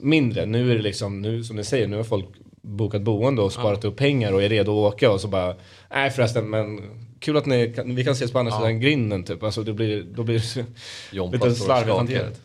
[0.01, 0.47] mindre.
[0.47, 2.27] Nu är det liksom, nu som ni säger, nu har folk
[2.63, 5.57] bokat boende och sparat upp pengar och är redo att åka och så bara,
[5.91, 6.81] nej förresten men
[7.21, 9.43] kul att ni kan, vi kan ses på andra sidan grinden typ.
[9.43, 10.43] Alltså det blir, då blir
[11.13, 12.41] det lite slarvigt hanterat.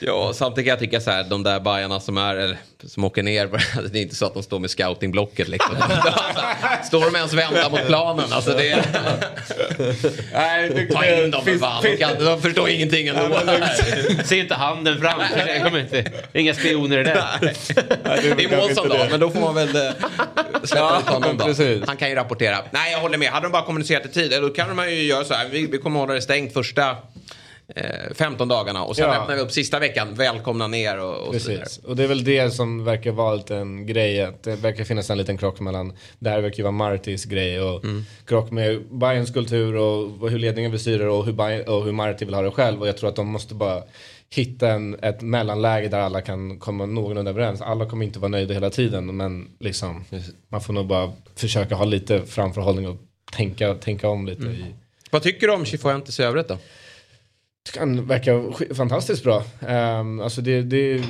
[0.00, 3.22] Ja, samtidigt kan jag tycka så här, de där bajarna som är, eller, som åker
[3.22, 3.46] ner,
[3.92, 5.76] det är inte så att de står med scoutingblocket liksom.
[6.84, 8.32] står de ens vända mot planen?
[8.32, 8.82] Alltså det är...
[10.32, 13.38] Nej, Ta in dem för fan, de, kan, de förstår ingenting ändå.
[14.24, 15.18] Se inte handen fram.
[15.34, 16.12] Det kommer inte.
[16.32, 17.24] Inga spioner i det.
[17.42, 19.92] Det är Månsson då, men då får man väl eh,
[20.64, 21.44] släppa ut honom då.
[21.86, 22.58] Han kan ju rapportera.
[22.70, 23.28] Nej, jag håller med.
[23.28, 25.48] Hade de bara kommunicerat i tid, då kan man ju göra så här.
[25.48, 26.96] Vi, vi kommer hålla det stängt första
[27.68, 29.14] eh, 15 dagarna och sen Ja.
[29.22, 30.14] öppnar vi upp sista veckan.
[30.14, 31.32] Välkomna ner och, och.
[31.32, 34.22] Precis, och det är väl det som verkar vara en grej.
[34.22, 37.60] Att det verkar finnas en liten krock mellan, det här verkar ju vara Martis grej
[37.60, 38.04] och Mm.
[38.26, 42.24] krock med Bayerns kultur och hur ledningen vill styra och hur, Bayern, och hur Marti
[42.24, 42.80] vill ha det själv.
[42.80, 43.82] Och jag tror att de måste bara
[44.30, 47.60] hitta en, ett mellanläge där alla kan komma någorlunda överens.
[47.62, 50.04] Alla kommer inte vara nöjda hela tiden men liksom
[50.48, 52.96] man får nog bara försöka ha lite framförhållning och
[53.36, 54.42] tänka, tänka om lite.
[54.42, 54.54] Mm.
[54.54, 54.64] I,
[55.10, 56.58] Vad tycker du om Chifuentes i övrigt då?
[57.76, 59.44] Han verkar fantastiskt bra.
[59.68, 61.04] Um, alltså det, det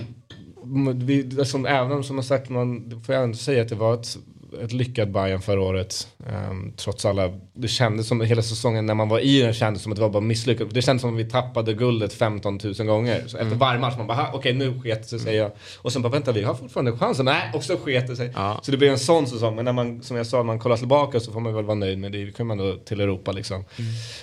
[0.95, 3.95] vi, som, även om som man sagt, man får jag ändå säga att det var
[3.95, 4.17] ett,
[4.63, 6.09] ett lyckat Bayern förra året.
[6.29, 9.93] Ehm, trots alla, det kändes som hela säsongen när man var i den kändes som
[9.93, 10.69] att det var bara misslyckat.
[10.75, 13.19] Det kändes som att vi tappade guldet 15 000 gånger.
[13.21, 13.59] Så efter Mm.
[13.59, 15.51] varje match man bara, "Ha, okej nu sket sig säger jag.
[15.79, 17.25] Och sen bara, vänta vi har fortfarande chansen.
[17.25, 18.31] Nej, och så sket det sig.
[18.63, 19.57] Så det blir en sån säsong.
[19.57, 21.75] Men när man, som jag sa, när man kollar tillbaka så får man väl vara
[21.75, 22.25] nöjd med det.
[22.25, 23.65] Vi kommer ändå till Europa liksom.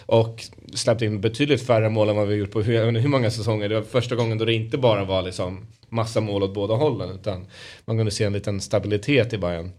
[0.06, 3.02] Och släppte in betydligt färre mål än vad vi gjort på hur, jag vet inte
[3.02, 3.70] hur många säsonger.
[3.70, 7.10] Det var första gången då det inte bara var liksom massa mål åt båda hållen.
[7.10, 7.46] Utan
[7.86, 9.72] man kunde se en liten stabilitet i Bayern.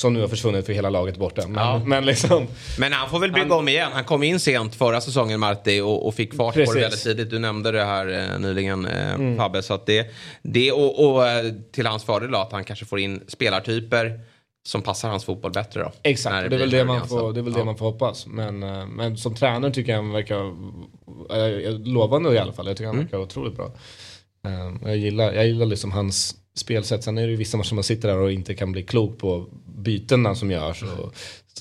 [0.00, 1.42] Som nu har försvunnit för hela laget borta.
[1.48, 1.82] Men, Ja.
[1.84, 2.46] men liksom.
[2.78, 3.90] Men han får väl bygga om igen.
[3.94, 6.74] Han kom in sent förra säsongen Marti och, och fick fart på Precis.
[6.74, 7.30] det väldigt tidigt.
[7.30, 9.36] Du nämnde det här eh, nyligen eh, Mm.
[9.36, 9.62] Fabbe.
[9.62, 10.06] Så att det,
[10.42, 14.20] det och, och eh, till hans fördel då, att han kanske får in spelartyper
[14.66, 15.92] som passar hans fotboll bättre då.
[16.02, 17.58] Exakt, det är väl det man får, det är väl Ja.
[17.58, 18.26] det man får hoppas.
[18.26, 20.44] Men, eh, men som tränare tycker jag han verkar
[21.66, 22.66] eh, lovande i alla fall.
[22.66, 23.06] Jag tycker han Mm.
[23.06, 23.72] verkar otroligt bra.
[24.84, 27.04] Jag gillar, jag gillar liksom hans spelsätt.
[27.04, 29.46] Sen är det ju vissa matcher man sitter där och inte kan bli klok på
[29.80, 30.82] bytena som görs.
[30.82, 31.14] Och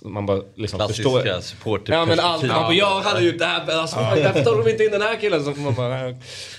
[0.04, 1.82] man bara liksom Klassiska förstår.
[1.86, 4.84] Ja men allt, man bara, jag hade gjort det här, alltså, varför tar de inte
[4.84, 5.44] in den här killen?
[5.44, 6.16] Så man bara, nej.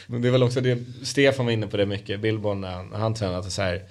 [0.06, 2.92] Men det är väl också det, Stefan var inne på det mycket, Billborn när han,
[2.92, 3.50] han tränade.
[3.50, 3.82] Så här,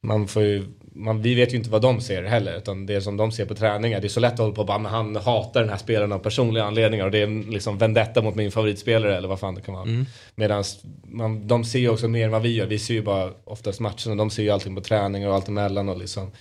[0.00, 0.64] man får ju,
[0.94, 3.54] man, vi vet ju inte vad de ser heller, utan det som de ser på
[3.54, 4.00] träningar.
[4.00, 6.12] Det är så lätt att hålla på och bara, men han hatar den här spelaren
[6.12, 9.60] av personliga anledningar och det är liksom vendetta mot min favoritspelare eller vad fan det
[9.60, 9.84] kan vara.
[9.84, 10.06] Mm.
[10.34, 10.64] Medan
[11.04, 12.66] man, de ser ju också mer än vad vi gör.
[12.66, 15.88] Vi ser ju bara oftast matcherna, de ser ju allting på träningar och allt emellan
[15.88, 16.32] och liksom.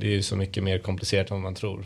[0.00, 1.84] Det är ju så mycket mer komplicerat än vad man tror.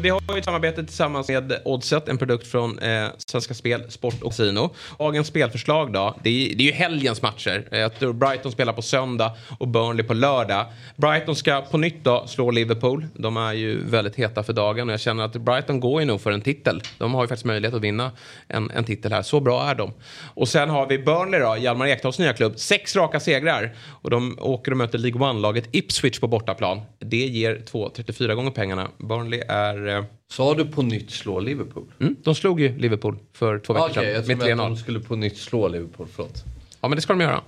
[0.00, 4.22] Vi har ju ett samarbete tillsammans med Oddset, en produkt från eh, Svenska Spel, Sport
[4.22, 4.74] och Casino.
[4.98, 7.68] Dagens spelförslag då, det är, det är ju helgens matcher.
[7.70, 10.66] Eh, jag tror Brighton spelar på söndag och Burnley på lördag.
[10.96, 13.06] Brighton ska på nytt då slå Liverpool.
[13.14, 16.20] De är ju väldigt heta för dagen och jag känner att Brighton går ju nog
[16.20, 16.82] för en titel.
[16.98, 18.10] De har ju faktiskt möjlighet att vinna
[18.48, 19.22] en, en titel här.
[19.22, 19.92] Så bra är de.
[20.34, 22.58] Och sen har vi Burnley då, Hjalmar Ekdals nya klubb.
[22.58, 23.74] Sex raka segrar.
[24.02, 26.80] Och de åker och möter League One-laget Ipswich på bortaplan.
[26.98, 28.88] Det ger 2,34 gånger pengarna.
[28.98, 29.83] Burnley är...
[29.86, 30.04] Eh...
[30.30, 31.84] Sa du på nytt slå Liverpool?
[32.00, 34.68] Mm, de slog ju Liverpool för två veckor Okej, sedan jag trodde att 3-0.
[34.68, 36.44] de skulle på nytt slå Liverpool, förlåt.
[36.80, 37.40] Ja, men det ska de göra.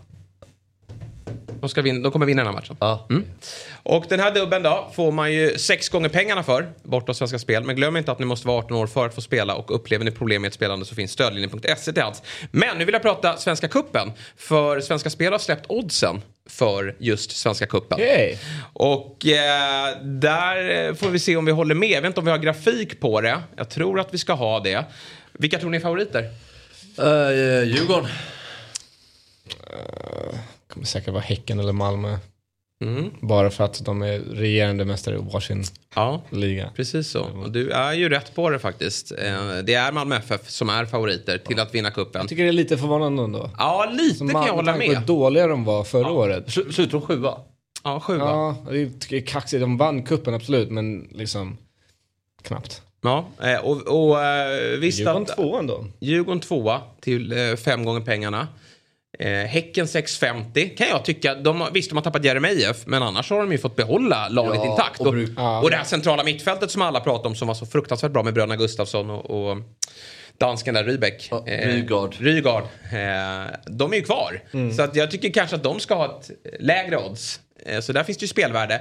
[1.60, 3.04] De, ska vinna, de kommer vinna den här matchen.
[3.10, 3.24] Mm.
[3.82, 7.38] Och den här dubben då får man ju sex gånger pengarna för borta hos Svenska
[7.38, 7.64] Spel.
[7.64, 10.04] Men glöm inte att ni måste vara 18 år för att få spela och upplever
[10.04, 12.22] ni problem med ett spelande så finns stödlinjen.se till hands.
[12.50, 17.30] Men nu vill jag prata Svenska Kuppen För Svenska Spel har släppt oddsen för just
[17.30, 17.98] Svenska Kuppen
[18.72, 21.90] Och eh, där eh, får vi se om vi håller med.
[21.90, 23.42] Jag vet inte om vi har grafik på det.
[23.56, 24.84] Jag tror att vi ska ha det.
[25.32, 26.22] Vilka tror ni är favoriter?
[26.98, 28.08] Uh, Djurgården.
[30.76, 32.18] Kommer säkert vara Häcken eller Malmö.
[32.84, 33.10] Mm.
[33.20, 35.64] Bara för att de är regerande mästare i varsin
[35.94, 36.70] ja, liga.
[36.76, 37.22] Precis så.
[37.22, 39.12] Och du är ju rätt på det faktiskt.
[39.12, 42.20] Eh, Det är Malmö FF som är favoriter till att vinna kuppen.
[42.20, 43.50] Jag tycker det är lite förvånande ändå.
[43.58, 44.88] Ja, lite Som kan jag hålla med.
[44.88, 46.50] hur dåliga de var förra året.
[46.52, 47.38] Slutar de sjua?
[47.84, 48.18] Ja, sjua.
[48.18, 48.78] Ja, det
[49.12, 49.60] är kaxigt.
[49.60, 51.56] De vann kuppen absolut, men liksom
[52.42, 52.82] knappt.
[53.02, 53.76] Ja, eh, och,
[54.10, 55.36] och eh, visst Djurgården att...
[55.36, 55.84] tvåa ändå.
[56.00, 58.48] Djurgården tvåa till fem gånger pengarna.
[59.18, 61.34] Eh, häcken 6,50 kan jag tycka.
[61.34, 64.70] De visst, de har tappat Jeremejeff, men annars har de ju fått behålla laget Ja,
[64.70, 65.00] intakt.
[65.00, 67.66] och Och, bruk- och, det här centrala mittfältet som alla pratar om som var så
[67.66, 69.56] fruktansvärt bra med bröderna Gustafsson och, och
[70.38, 71.30] dansken där, Rybäck.
[71.46, 72.14] Eh, Rygaard.
[72.20, 72.62] Rygaard.
[72.92, 74.42] Eh, de är ju kvar.
[74.52, 74.72] Mm.
[74.72, 77.40] Så att jag tycker kanske att de ska ha ett lägre odds.
[77.66, 78.80] Eh, så där finns det ju spelvärde.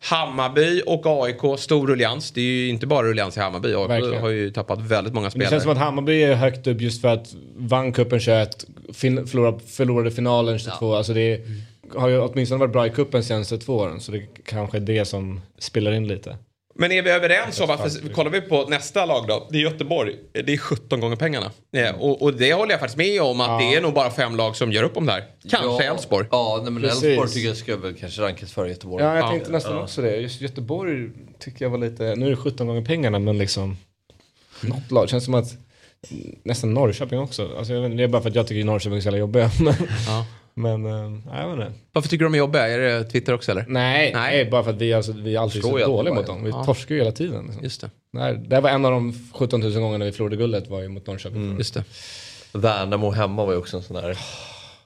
[0.00, 2.30] Hammarby och AIK, stor ruljans.
[2.30, 3.74] Det är ju inte bara ruljans i Hammarby.
[3.74, 4.20] AIK Verkligen.
[4.20, 5.50] har ju tappat väldigt många Men det spelare.
[5.50, 7.26] känns som att Hammarby är högt upp just för att
[7.56, 10.94] vann cupen 21, fin- förlorade, förlorade finalen 22.
[10.94, 11.40] Alltså det är,
[11.96, 14.00] har ju åtminstone varit bra i cupen senaste två åren.
[14.00, 16.36] Så det kanske är det som spelar in lite.
[16.80, 20.14] Men är vi överens om, varför, kollar vi på nästa lag då, det är Göteborg,
[20.32, 21.50] det är 17 gånger pengarna.
[21.70, 24.36] Ja, och, och det håller jag faktiskt med om att det är nog bara fem
[24.36, 25.24] lag som gör upp om det här.
[25.50, 25.92] Kanske Ja.
[25.92, 26.26] Elfsborg.
[26.30, 26.84] Ja, nej, men.
[26.84, 29.04] Elfsborg tycker jag ska väl kanske rankas före Göteborg.
[29.04, 29.82] Ja, jag tänkte nästan Ja.
[29.82, 30.16] också det.
[30.16, 33.76] Just Göteborg tycker jag var lite, nu är det 17 gånger pengarna men liksom
[34.60, 35.08] något lag.
[35.08, 35.56] Känns som att
[36.42, 37.50] nästan Norrköping också.
[37.58, 39.50] Alltså, jag vet, det är bara för att jag tycker Norrköping är så jävla jobbiga.
[39.60, 39.74] Men,
[40.06, 40.26] Ja.
[40.54, 41.78] men äh, jag vet inte.
[41.92, 42.68] Varför tycker du de är jobbiga?
[42.68, 43.64] Är det Twitter också eller?
[43.68, 44.50] Nej, nej.
[44.50, 46.44] bara för att vi, alltså, vi är alltid så dåliga mot dem.
[46.44, 46.64] Vi Ja.
[46.64, 47.44] torskar ju hela tiden.
[47.44, 47.62] Liksom.
[47.64, 47.90] Just det.
[48.12, 51.06] Nej, det var en av de 17 000 gångerna vi förlorade guldet var ju mot
[51.06, 51.56] Norrköping.
[51.58, 51.84] Just det.
[52.52, 54.18] Värnamo hemma var ju också en sån där.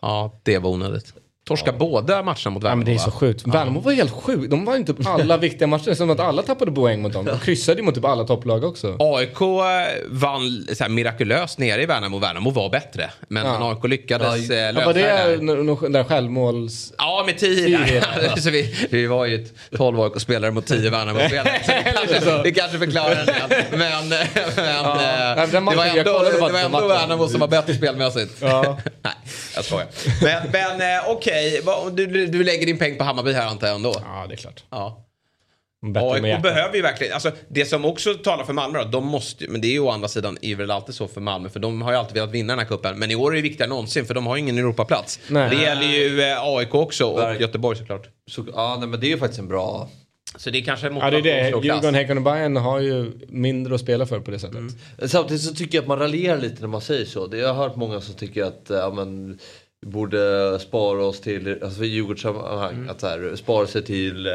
[0.01, 1.15] Ja, det var onödigt.
[1.45, 3.47] Torska båda matcherna mot Ja, Värnamo men det är så sjukt.
[3.47, 4.51] Värnamo var helt sjukt.
[4.51, 5.95] De var inte på alla viktiga matcher.
[5.95, 7.25] Som att alla tappade poäng mot dem.
[7.25, 8.97] De kryssade ju mot typ alla topplag också.
[8.99, 9.41] AIK
[10.09, 12.19] vann så här, mirakulöst nere i Värnamo.
[12.19, 13.11] Värnamo var bättre.
[13.29, 13.71] Men, Ja.
[13.71, 15.89] AIK lyckades Ja, eh, Ja, lösa var det där.
[15.89, 16.93] där självmåls...
[16.99, 18.03] Ja, med tio.
[18.23, 18.37] Ja.
[18.37, 21.61] så vi, vi var ju ett 12 AIK-spelare mot 10 Värnamo-spelare.
[22.09, 23.65] Det Det kanske förklarar en del.
[23.71, 24.19] Men, men
[24.57, 25.43] Ja.
[25.43, 26.89] eh, det var ändå, det var ändå.
[26.89, 28.33] Värnamo som var bättre spelmässigt.
[28.41, 28.79] Ja.
[29.03, 29.13] Nej,
[29.55, 29.87] jag skojar.
[30.23, 33.67] Men, men eh, okej, okej, vad- du, du lägger din peng på Hammarby här antar
[33.67, 33.95] jag ändå?
[34.05, 34.65] Ja, det är klart.
[34.71, 35.05] Ja.
[35.97, 39.61] AIK behöver ju verkligen, alltså det som också talar för Malmö då, de måste, men
[39.61, 41.93] det är ju å andra sidan är väl alltid så för Malmö för de har
[41.93, 44.05] ju alltid velat vinna den här kuppen Men i år är det viktigare än någonsin
[44.07, 45.21] för de har ju ingen Europaplats.
[45.29, 45.51] Nej.
[45.51, 48.09] Det gäller ju eh, AIK också och Verk- Göteborg såklart.
[48.31, 49.89] Så, ja, nej, men det är ju faktiskt en bra...
[50.37, 51.49] Så det är kanske Ja, det är det.
[51.49, 54.63] Djurgården, Häcken och Bayern har ju mindre att spela för på det sättet.
[55.07, 57.27] Samtidigt så tycker jag att man raljerar lite när man säger så.
[57.27, 59.39] Det- Jag har hört många som tycker att ja, men,
[59.87, 64.33] borde spara oss till, alltså i Djurgårdssammanhang, att så här, spara sig till eh,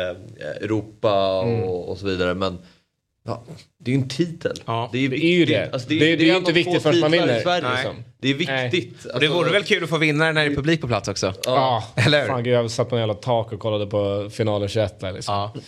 [0.61, 1.63] Europa och, Mm.
[1.63, 2.33] och så vidare.
[2.33, 2.57] Men
[3.25, 3.43] ja,
[3.79, 4.57] det är ju en titel.
[4.91, 5.73] Det är ju det.
[5.73, 7.39] Alltså, Det- det är ju inte viktigt förrän man vinner.
[7.39, 7.95] Sverige, liksom.
[8.19, 9.05] Det är viktigt.
[9.05, 11.33] Och det vore väl kul att få vinna när det är publik på plats också?
[11.45, 12.27] Ja, Eller hur?
[12.27, 15.49] Fan, jag satt på en jävla tak och kollade på finalen 21 där liksom.
[15.53, 15.63] Det ju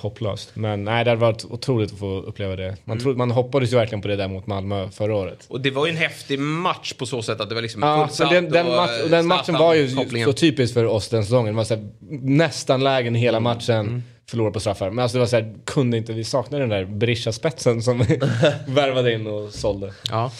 [0.00, 0.50] hopplöst.
[0.54, 2.76] Men nej, det hade varit otroligt att få uppleva det.
[2.84, 3.02] Man, Mm.
[3.02, 5.46] trodde, man hoppades ju verkligen på det där mot Malmö förra året.
[5.48, 8.06] Och det var ju en häftig match på så sätt att det var liksom Ja,
[8.06, 10.26] fullsatt den, den, och, match, eh, och den matchen var ju Zlatan-kopplingen.
[10.28, 11.54] så typiskt för oss den säsongen.
[11.54, 11.88] Det var så här,
[12.22, 14.02] nästan lägen hela matchen, Mm.
[14.30, 14.90] förlorade på straffar.
[14.90, 17.98] Men alltså det var så här, kunde inte, vi saknade den där Berisha-spetsen som
[18.66, 19.92] värvade in och sålde.
[20.10, 20.30] Ja.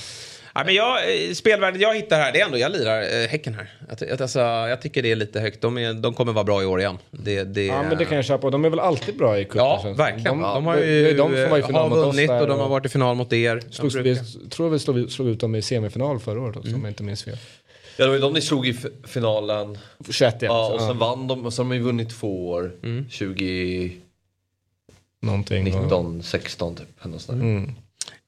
[0.59, 0.97] Ja, men jag,
[1.29, 3.71] eh, spelvärdet jag hittar här, det är ändå, jag lirar eh, Häcken här.
[4.01, 5.61] Jag, alltså, jag tycker det är lite högt.
[5.61, 6.99] De, är, de kommer vara bra i år igen.
[7.11, 9.59] Det, det, Ja men det kan jag köpa, de är väl alltid bra i cupen.
[9.65, 10.41] Ja, verkligen.
[10.41, 12.61] De, har det- ju det de som var i final har mot oss och de
[12.61, 13.63] har varit i final mot er.
[13.71, 14.17] Slogs, De vi,
[14.51, 17.25] tror vi slog, slog ut dem i semifinal förra året också, om jag inte minns
[17.25, 17.37] fel.
[17.97, 18.77] Ja, det var ju de ni slog i
[19.07, 19.79] finalen.
[20.11, 20.47] 21 ja.
[20.47, 20.95] Ja, och sen Ja.
[20.95, 22.73] vann de och så har de ju vunnit två år.
[23.11, 23.93] 20...
[25.23, 25.65] Någonting.
[25.65, 26.87] 19, 16 typ.
[27.05, 27.33] eller.
[27.33, 27.73] Mm.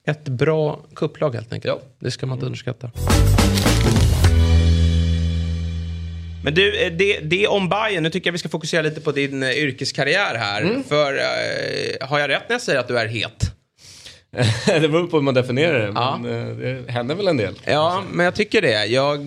[0.08, 1.80] Ett bra kupplag helt enkelt.
[2.00, 2.90] Det ska man inte underskatta.
[6.44, 8.02] Men du, eh, det, det om Bayern.
[8.02, 10.62] Nu tycker jag vi ska fokusera lite på din eh, yrkeskarriär här.
[10.62, 10.84] Mm.
[10.84, 13.54] För eh, har jag rätt när jag säger att du är het?
[14.66, 16.18] det beror på hur man definierar det, Ja.
[16.22, 17.54] men eh, det händer väl en del.
[17.64, 18.86] Ja, men jag tycker det.
[18.86, 19.18] Jag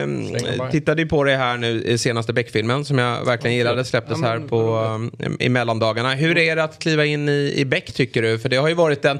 [0.00, 3.84] eh, tittade ju på det här nu i senaste Beck-filmen som jag verkligen gillade.
[3.84, 4.86] Släpptes här på
[5.18, 6.14] eh, i mellandagarna.
[6.14, 8.38] Hur är det att kliva in i, i Beck tycker du?
[8.38, 9.18] För det har ju varit en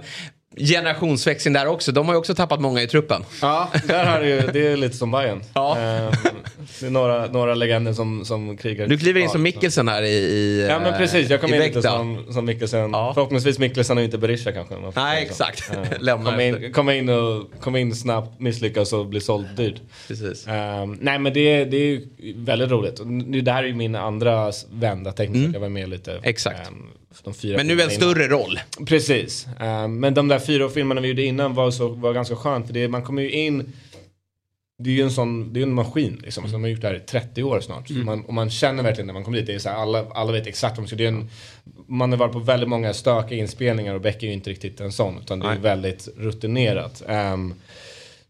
[0.56, 1.92] generationsväxling där också.
[1.92, 3.24] De har ju också tappat många i truppen.
[3.42, 5.38] Ja, där har det, ju, det är lite som Bayern.
[5.38, 6.12] Ehm,
[6.80, 8.86] det är några, några legender som, som krigar.
[8.86, 11.56] Du kliver in Ja, som Mikkelsen här i, i Ja men precis, jag kom i
[11.56, 12.92] in lite som, som Mikkelsen.
[12.92, 14.74] Förhoppningsvis Mikkelsen och inte Berisha kanske.
[14.96, 15.70] Nej, exakt.
[15.78, 19.80] Eh, Lämnar komma, in, komma, in och, komma in snabbt, misslyckas och bli såld dyrt.
[20.08, 20.46] Precis.
[20.48, 23.00] Ehm, nej men det, det är ju väldigt roligt.
[23.04, 25.52] Nu, det här är ju min andra vända tekniskt sett.
[25.54, 26.10] Jag var med lite.
[26.10, 26.22] Mm.
[26.24, 26.70] Exakt.
[27.24, 28.14] De fyra Men nu en filmerna innan.
[28.14, 28.60] större roll.
[28.86, 29.46] Precis.
[29.60, 32.66] Ehm, men de där fyra filmerna vi gjorde innan var, så, var ganska skönt.
[32.66, 33.72] För det, man kommer ju in
[34.84, 36.48] det är ju en sån, det är en maskin liksom.
[36.48, 37.88] Som har gjort det här i 30 år snart.
[37.88, 38.06] Så Mm.
[38.06, 40.32] man, och man känner verkligen när man kommer dit, det är så här, alla, alla
[40.32, 41.28] vet exakt vad man ska det är en,
[41.86, 44.92] Man har varit på väldigt många stökiga inspelningar och Beck är ju inte riktigt en
[44.92, 45.18] sån.
[45.18, 45.58] Utan det är Nej.
[45.58, 47.02] väldigt rutinerat.
[47.08, 47.54] Ehm,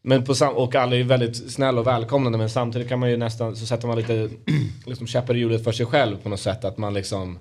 [0.03, 3.11] men på sam- och alla är ju väldigt snälla och välkomnande men samtidigt kan man
[3.11, 4.29] ju nästan, så sätter man lite
[4.87, 6.64] liksom käppar i hjulet för sig själv på något sätt.
[6.64, 7.39] Att man liksom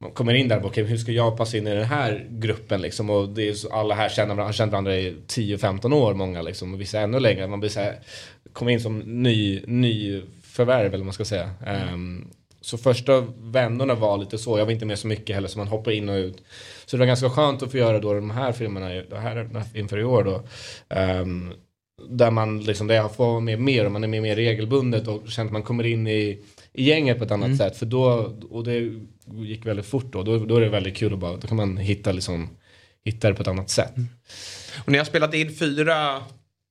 [0.00, 2.80] man kommer in där och okay, hur ska jag passa in i den här gruppen
[2.80, 3.10] liksom?
[3.10, 6.74] Och det är så, alla här känner varandra, känner varandra i 10-15 år många liksom.
[6.74, 7.46] Och vissa ännu längre.
[7.46, 7.98] Man blir så här,
[8.52, 11.50] kommer in som ny, ny förvärv eller vad man ska säga.
[11.92, 12.30] Um,
[12.60, 15.68] så första vändorna var lite så, jag var inte med så mycket heller så man
[15.68, 16.42] hoppar in och ut.
[16.86, 19.98] Så det var ganska skönt att få göra då de här filmerna det här, inför
[19.98, 20.42] i år då.
[20.96, 21.52] Um,
[22.08, 25.08] där man liksom, där jag får vara med mer och man är med mer regelbundet
[25.08, 26.38] och känner att man kommer in i,
[26.72, 27.58] i gänget på ett annat Mm.
[27.58, 27.76] sätt.
[27.76, 28.92] För då, och det
[29.42, 31.76] gick väldigt fort då, då, då är det väldigt kul att bara, då kan man
[31.76, 32.48] hitta liksom,
[33.04, 33.92] hitta det på ett annat sätt.
[34.84, 36.22] Och ni har spelat in fyra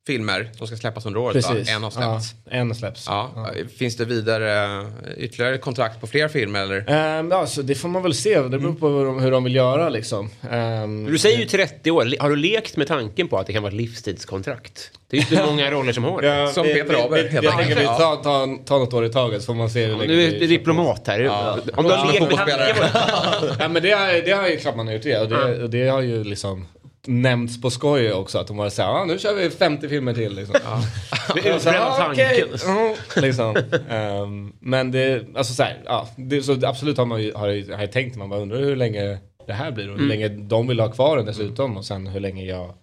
[0.07, 0.49] filmer.
[0.57, 1.69] De ska släppas under året Precis.
[1.69, 1.75] va?
[1.75, 2.35] En har släppts.
[2.45, 3.05] Ja, en släpps.
[3.07, 3.47] Ja.
[3.77, 4.87] Finns det vidare eh,
[5.17, 7.19] ytterligare kontrakt på fler filmer eller?
[7.19, 9.43] Um, ja, så det får man väl se, det beror på hur de, hur de
[9.43, 10.29] vill göra liksom.
[10.51, 12.13] Ehm, Du säger ju 30 år.
[12.19, 14.91] Har du lekt med tanken på att det kan vara ett livstidskontrakt?
[15.09, 16.27] Det är ju inte många roller som har det.
[16.27, 17.97] Ja, Som vi- Peter Haber, Jag tänker vi Ja.
[17.97, 20.39] tar, tar, tar något år i taget så får man se hur länge Nu är
[20.39, 21.19] du diplomat här.
[21.19, 21.57] Ja.
[21.75, 24.57] Om du har Ja, lekt med tanken på ja, men det, har, det har ju
[24.57, 25.19] klart man har gjort det.
[25.19, 26.65] Och det, och det har ju liksom
[27.07, 28.37] nämnts på skoj också.
[28.37, 30.35] Att de var såhär, ah, nu kör vi 50 filmer till.
[30.35, 30.55] Liksom.
[31.33, 32.77] Det är Så här, "Ah, okej." tanken.
[32.77, 33.55] Mm, liksom.
[33.89, 37.75] Ehm, men det, alltså så här, ja, det, så absolut har man ju, har, jag-
[37.75, 40.07] har jag tänkt, man bara undrar hur länge det här blir och hur Mm.
[40.09, 42.73] länge de vill ha kvar den dessutom och sen hur länge jag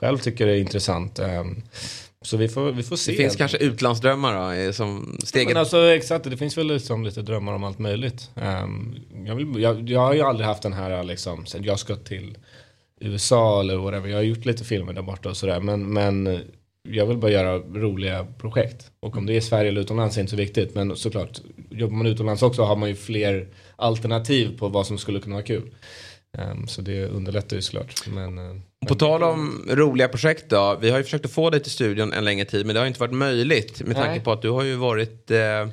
[0.00, 1.18] själv tycker det är intressant.
[1.18, 1.62] Ehm,
[2.22, 3.10] så vi får, vi får se.
[3.12, 5.48] Det finns kanske utlandsdrömmar då, eh, som steget.
[5.48, 8.30] Men alltså exakt, det finns väl liksom lite drömmar om allt möjligt.
[8.36, 8.94] Ehm,
[9.26, 12.36] jag, vill, jag, jag har ju aldrig haft den här liksom, jag ska till
[13.00, 14.08] USA eller whatever.
[14.08, 15.60] Jag har gjort lite filmer där borta och sådär.
[15.60, 16.40] Men, men
[16.88, 18.90] jag vill bara göra roliga projekt.
[19.00, 20.74] Och om det är Sverige eller utomlands är inte så viktigt.
[20.74, 21.40] Men såklart,
[21.70, 25.44] jobbar man utomlands också har man ju fler alternativ på vad som skulle kunna vara
[25.44, 25.74] kul.
[26.38, 28.06] Ehm, så det underlättar ju såklart.
[28.06, 28.56] Men, eh,
[28.88, 30.78] På tal om roliga projekt då.
[30.80, 32.86] Vi har ju försökt att få dig till studion en längre tid men det har
[32.86, 34.20] inte varit möjligt med tanke Nej.
[34.20, 35.68] på att du har ju varit eh,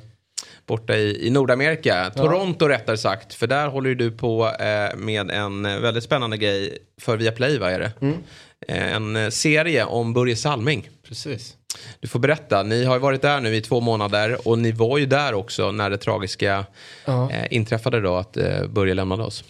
[0.66, 2.10] borta i, i Nordamerika.
[2.16, 3.34] Toronto rättare sagt.
[3.34, 7.58] För där håller ju du på eh, med en eh, väldigt spännande grej för Viaplay,
[7.58, 7.92] vad är det?
[8.00, 8.16] Mm.
[8.68, 10.88] Eh, en eh, serie om Börje Salming.
[11.08, 11.56] Precis.
[12.00, 14.98] Du får berätta, ni har ju varit där nu i två månader och ni var
[14.98, 16.66] ju där också när det tragiska
[17.04, 17.30] Ja.
[17.30, 19.44] eh, inträffade då att eh, Börje lämnade oss.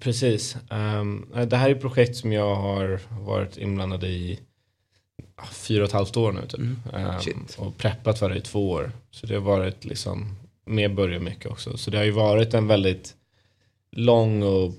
[0.00, 0.56] Precis.
[0.70, 4.38] Ehm, det här är ett projekt som jag har varit inblandad i
[5.36, 6.60] ah, fyra och ett halvt år nu typ.
[6.94, 8.92] Ehm, och preppat för det i två år.
[9.10, 11.76] Så det har varit liksom med Börje mycket också.
[11.76, 13.14] Så det har ju varit en väldigt
[13.96, 14.72] lång och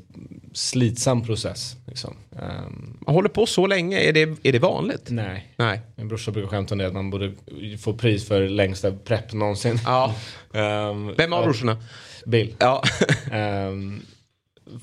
[0.53, 1.75] slitsam process.
[1.87, 2.15] Liksom.
[2.31, 5.07] Ehm, Man håller på så länge, är det, är det vanligt?
[5.09, 5.53] Nej.
[5.55, 5.81] Nej.
[5.95, 7.31] Min brorsa brukar skämta om det att man borde
[7.79, 9.79] få pris för längsta prepp någonsin.
[9.85, 10.15] Ja.
[10.53, 11.77] Ehm, Vem av brorsorna?
[12.25, 12.55] Bill.
[12.59, 12.83] Ja.
[13.31, 14.01] Ehm,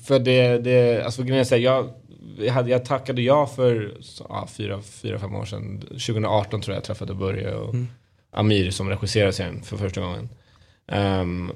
[0.03, 1.89] för det, det alltså grejen är jag,
[2.51, 3.97] hade, jag tackade ja för
[4.29, 5.79] ja, fyra, fyra, fem år sedan.
[5.81, 7.87] 2018 tror jag jag träffade Börje och Mm.
[8.35, 10.29] Amir som regisserar serien för första gången.
[10.87, 11.51] Ehm,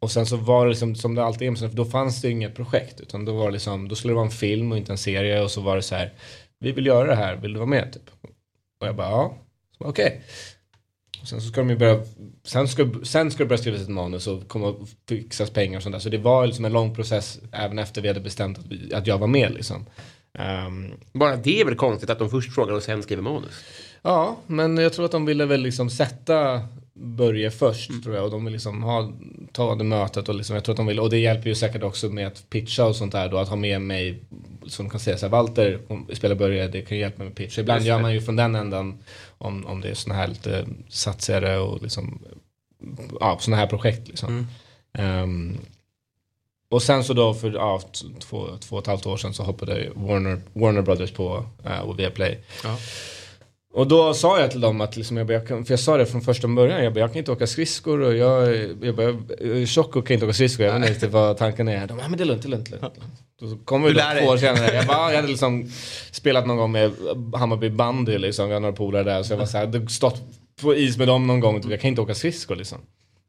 [0.00, 2.54] och sen så var det liksom, som det alltid är, för då fanns det inget
[2.54, 3.00] projekt.
[3.00, 5.42] Utan då var det liksom, då skulle det vara en film och inte en serie.
[5.42, 6.12] Och så var det så här,
[6.60, 7.92] vi vill göra det här, vill du vara med?
[7.92, 8.10] Typ.
[8.80, 9.34] Och jag bara, ja.
[9.78, 10.22] Okej.
[11.22, 12.02] Och sen så ska de ju börja,
[12.44, 15.82] sen ska, sen ska det börja skrivas ett manus och komma och fixas pengar och
[15.82, 16.00] sånt där.
[16.00, 19.06] Så det var liksom en lång process även efter vi hade bestämt att, vi, att
[19.06, 19.86] jag var med liksom.
[20.38, 23.64] Ehm, Bara det är väl konstigt att de först frågar och sen skriver manus.
[24.02, 26.62] Ja, men jag tror att de ville väl liksom sätta
[27.00, 29.12] Börje först tror jag och de vill liksom ha,
[29.52, 31.82] ta det mötet och liksom, jag tror att de vill, och det hjälper ju säkert
[31.82, 34.22] också med att pitcha och sånt där då, att ha med mig
[34.66, 35.80] som kan säga så här, Walter
[36.14, 37.58] spelar Börje, det kan hjälpa med pitch.
[37.58, 38.98] Ibland gör man ju från den änden
[39.38, 42.18] om, om det är såna här lite satsigare och liksom,
[43.20, 44.46] ja, såna här projekt liksom.
[44.92, 45.58] Ehm,
[46.70, 47.80] och sen så då för ja,
[48.20, 51.98] två, två och ett halvt år sedan så hoppade Warner, Warner Brothers på uh, och
[51.98, 52.38] Viaplay.
[52.64, 52.76] Ja.
[53.78, 55.96] Och då sa jag till dem att, liksom, jag, bara, jag kan, för jag sa
[55.96, 59.06] det från första början, jag, bara, jag kan inte åka skridskor och jag, jag, bara,
[59.40, 61.86] jag är tjock och kan inte åka skridskor, jag vet inte vad tanken är.
[61.86, 62.70] De bara, "Ja, men det är lugnt, det är lugnt.
[62.70, 62.96] Det är lugnt.
[63.40, 65.70] Då kom vi då två år senare, jag, bara, jag hade liksom
[66.10, 66.92] spelat någon gång med
[67.34, 70.22] Hammarby bandy liksom, vi har några polare där, så jag var så här, stått
[70.62, 72.78] på is med dem någon gång, jag kan inte åka skridskor liksom.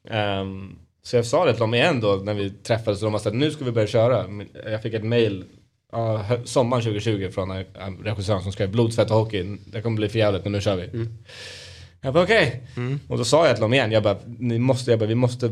[0.10, 3.20] Ehm, så jag sa det till dem igen då när vi träffades och de var
[3.20, 4.26] såhär, nu ska vi börja köra.
[4.72, 5.44] Jag fick ett mail
[5.92, 9.58] ja, sommaren 2020 från en en regissör som skrev blod, svett och hockey.
[9.66, 11.08] Det kommer bli för jävligt men nu kör vi.
[12.02, 12.64] Jag bara okej.
[13.08, 15.52] Och då sa jag till dem igen, jag bara, ni måste, jag bara, vi måste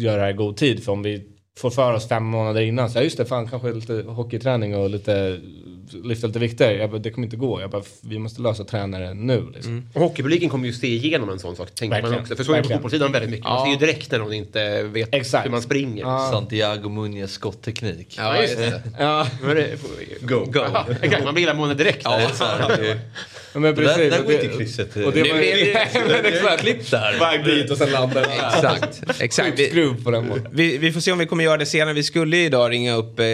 [0.00, 2.90] göra det här i god tid för om vi får för oss fem månader innan,
[2.90, 5.40] så ja, just det, fan kanske lite hockeyträning och lite
[6.04, 6.72] lyfta lite vikter.
[6.72, 7.60] Jag bara, det kommer inte gå.
[7.60, 9.88] Jag bara, vi måste lösa tränare nu liksom.
[9.94, 12.22] Och hockeypubliken kommer ju se igenom en sån sak, tänker man Verkligen.
[12.22, 12.36] också.
[12.36, 13.44] För så är det på fotbollssidan väldigt mycket.
[13.44, 16.30] Man ser ju direkt när någon inte vet hur man springer.
[16.30, 18.14] Santiago Munez skottteknik.
[18.18, 18.82] Ja, just det.
[18.98, 19.26] Ja.
[19.42, 19.78] Men det-
[20.20, 20.44] Go.
[20.52, 20.60] Go.
[21.02, 22.00] Exakt, man blir gilla månaden direkt.
[22.04, 22.16] Ja,
[22.78, 22.98] det-
[23.54, 24.10] Ja, men Det där- precis.
[24.12, 24.96] där Och går det- inte krysset.
[24.96, 25.44] Och det Det- var ju...
[25.44, 26.60] det- exakt.
[26.62, 27.18] Klipp där.
[27.20, 29.58] Väg dit och sen landar Exakt, exakt.
[29.58, 30.48] Vi, Skruv på den måten.
[30.52, 31.94] vi, vi får se om vi kommer göra det senare.
[31.94, 33.26] Vi skulle ju idag ringa upp eh,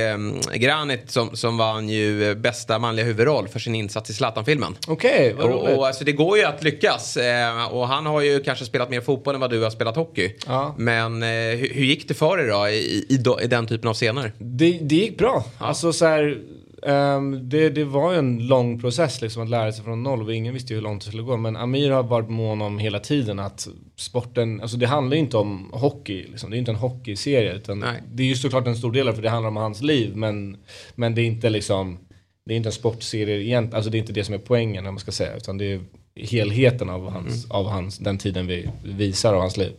[0.55, 4.77] Granit som, som vann ju eh, bästa manliga huvudroll för sin insats i Zlatan-filmen.
[4.89, 5.79] Okej, vad Och, roligt.
[5.79, 7.17] och alltså, det går ju att lyckas.
[7.17, 10.33] Eh, och han har ju kanske spelat mer fotboll än vad du har spelat hockey.
[10.47, 10.75] Ja.
[10.79, 13.95] Men eh, hur, hur gick det för dig då i, i, i den typen av
[13.95, 14.33] scener?
[14.39, 15.45] Det, det gick bra.
[15.59, 16.39] Alltså så här,
[16.87, 20.35] ehm, det, det var ju en lång process liksom att lära sig från noll och
[20.35, 21.37] ingen visste ju hur långt det skulle gå.
[21.37, 25.37] Men Amir har varit mån om hela tiden att sporten, alltså det handlar ju inte
[25.37, 26.51] om hockey, liksom.
[26.51, 27.55] det är inte en hockeyserie.
[27.55, 29.82] Utan det är ju såklart en stor del av det, för det handlar om hans
[29.82, 30.16] liv.
[30.16, 30.57] Men,
[30.95, 31.99] men det är inte liksom,
[32.47, 34.95] det är inte en sportserie egentligen, alltså det är inte det som är poängen om
[34.95, 35.37] man ska säga.
[35.37, 35.80] Utan det är
[36.17, 39.73] helheten av, hans, av hans, den tiden vi visar av hans liv.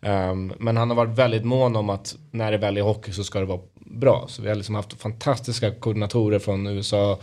[0.00, 3.24] Ehm, men han har varit väldigt mån om att när det väl är hockey så
[3.24, 4.24] ska det vara bra.
[4.28, 7.18] Så vi har liksom haft fantastiska koordinatorer från USA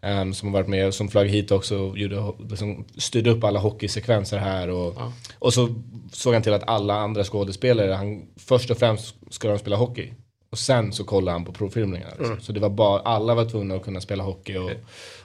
[0.00, 3.60] ehm, som har varit med, som flög hit också och gjorde, liksom, styrde upp alla
[3.60, 4.68] hockeysekvenser här.
[4.68, 4.96] Och,
[5.38, 5.74] och så
[6.12, 10.12] såg han till att alla andra skådespelare, han, först och främst ska de spela hockey.
[10.52, 12.10] Och sen så kollade han på provfilmningarna.
[12.10, 12.26] Liksom.
[12.26, 12.40] Mm.
[12.40, 14.70] Så det var bara, alla var tvungna att kunna spela hockey och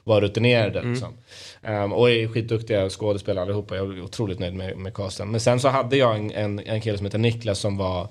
[0.04, 0.80] vara rutinerade.
[0.80, 0.92] Mm.
[0.92, 1.14] Liksom.
[1.64, 3.76] Ehm, och är skitduktiga skådespelare allihopa.
[3.76, 5.32] Jag är otroligt nöjd med, med casten.
[5.32, 8.08] Men sen så hade jag en, en, en kille som heter Niklas som var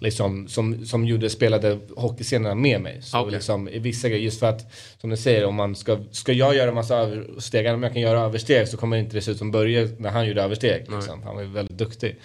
[0.00, 3.02] Liksom, som, som gjorde, spelade hockeyscenerna med mig.
[3.02, 3.32] Så Okej.
[3.32, 6.56] liksom, i vissa grejer, just för att som du säger, om man ska, ska jag
[6.56, 9.38] göra massa översteg, om jag kan göra översteg så kommer det inte det se ut
[9.38, 10.90] som Börje när han gjorde översteg.
[10.90, 11.22] Liksom.
[11.22, 12.16] Han var ju väldigt duktig.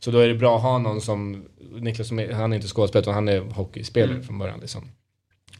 [0.00, 1.44] Så då är det bra att ha någon som,
[1.80, 4.22] Niklas som är, han är inte skådespelare utan han är hockeyspelare Mm.
[4.24, 4.60] från början.
[4.60, 4.88] Liksom.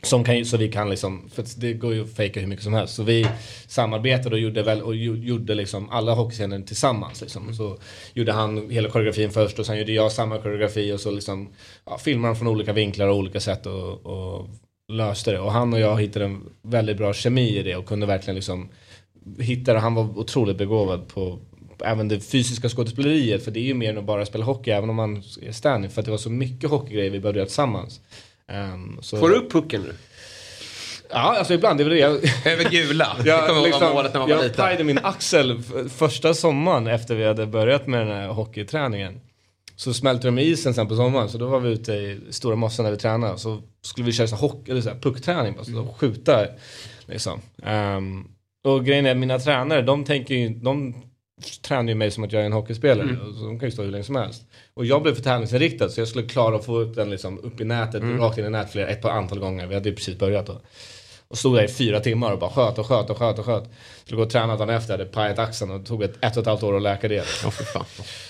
[0.03, 2.75] Som kan, så vi kan liksom, för det går ju att fejka hur mycket som
[2.75, 2.95] helst.
[2.95, 3.27] Så vi
[3.67, 7.21] samarbetade och gjorde väl, och gjorde liksom alla hockeyscener tillsammans.
[7.21, 7.55] Liksom.
[7.55, 7.79] Så
[8.15, 11.49] gjorde han hela koreografin först och sen gjorde jag samma koreografi och så liksom
[11.85, 14.49] ja, filmade han från olika vinklar och olika sätt och, och
[14.93, 15.41] löste det.
[15.41, 18.69] Och han och jag hittade en väldigt bra kemi i det och kunde verkligen liksom
[19.39, 19.79] hitta det.
[19.79, 21.39] Han var otroligt begåvad på,
[21.85, 23.45] även det fysiska skådespeleriet.
[23.45, 25.93] För det är ju mer än att bara spela hockey även om man är stand
[25.93, 28.01] För att det var så mycket hockeygrejer vi behövde göra tillsammans.
[28.49, 29.93] Ehm, så- Får du upp pucken nu?
[31.11, 31.79] Ja, alltså ibland.
[31.79, 32.13] Det är väl det jag...
[32.53, 33.17] Över gula.
[33.23, 34.57] Det Jag, kommer ihåg liksom, målet när man var jag liten.
[34.65, 35.63] pajade min axel
[35.97, 39.21] första sommaren efter vi hade börjat med den här hockeyträningen.
[39.77, 42.85] Så smälte de isen sen på sommaren så då var vi ute i Stora Mossen
[42.85, 43.39] där vi tränade.
[43.39, 46.47] Så skulle vi köra så här hockey, eller så puckträning, bara, så då skjuta
[47.07, 47.41] liksom.
[47.63, 48.25] Ehm,
[48.65, 50.95] och grejen är, mina tränare, de tänker ju, de
[51.63, 53.09] tränar ju mig som att jag är en hockeyspelare.
[53.09, 53.35] Mm.
[53.35, 54.43] Så de kan ju stå hur länge som helst.
[54.75, 57.61] Och jag blev för tävlingsinriktad så jag skulle klara att få upp den liksom upp
[57.61, 58.21] i nätet, Mm.
[58.21, 59.67] rakt in i flera, ett par antal gånger.
[59.67, 60.61] Vi hade ju precis börjat då.
[61.31, 63.65] Och stod där i fyra timmar och bara sköt och sköt och sköt och sköt.
[64.05, 66.41] Skulle gå och träna dagen efter, hade pajat axeln och det tog ett, ett och
[66.41, 67.25] ett halvt år att läka det.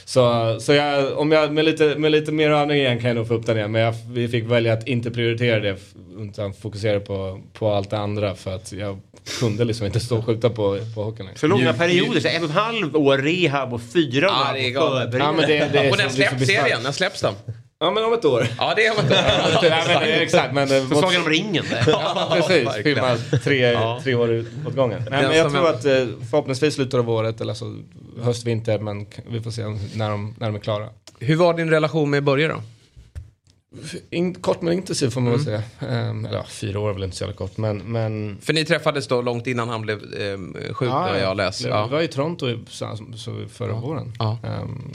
[0.04, 3.28] Så, så jag, om jag med lite, med lite mer övning igen kan jag nog
[3.28, 3.72] få upp den igen.
[3.72, 5.76] Men jag, vi fick välja att inte prioritera det
[6.18, 8.34] utan fokusera på, på allt det andra.
[8.34, 9.00] För att jag
[9.40, 11.38] kunde liksom inte stå och skjuta på, på hockeyn längre.
[11.38, 14.66] Så långa perioder, så en och ett halv år rehab och fyra Ja, år det
[14.66, 15.14] är galet.
[15.18, 16.82] Ja, men det, det är Och så släpps serien?
[16.82, 17.34] När släpps den?
[17.80, 18.46] Ja men om ett år.
[18.58, 19.16] Ja, det är om ett år.
[19.70, 20.68] Nej, men, exakt men...
[20.68, 21.64] Så Sagan om ringen.
[21.86, 22.68] Ja, precis.
[22.82, 24.00] Filma tre, Ja.
[24.04, 25.02] tre år åt gången.
[25.10, 27.76] Nej, men jag tror är- att eh, förhoppningsvis slutet av året, eller alltså
[28.22, 29.62] höst, vinter, men vi får se
[29.94, 30.88] när de, när de är klara.
[31.18, 32.62] Hur var din relation med Börje då?
[34.10, 35.62] In, kort men intensiv får man väl Mm.
[35.78, 35.90] säga.
[35.92, 37.78] Ehm, eller ja, fyra år är väl inte så jävla kort, men...
[37.78, 40.38] men För ni träffades då långt innan han blev eh,
[40.74, 41.18] sjuk, Ja, ja.
[41.18, 41.64] jag läst.
[41.64, 41.86] Vi Ja.
[41.86, 44.12] var i Toronto i, så, så, förra våren.
[44.18, 44.38] Ja.
[44.44, 44.92] Ehm,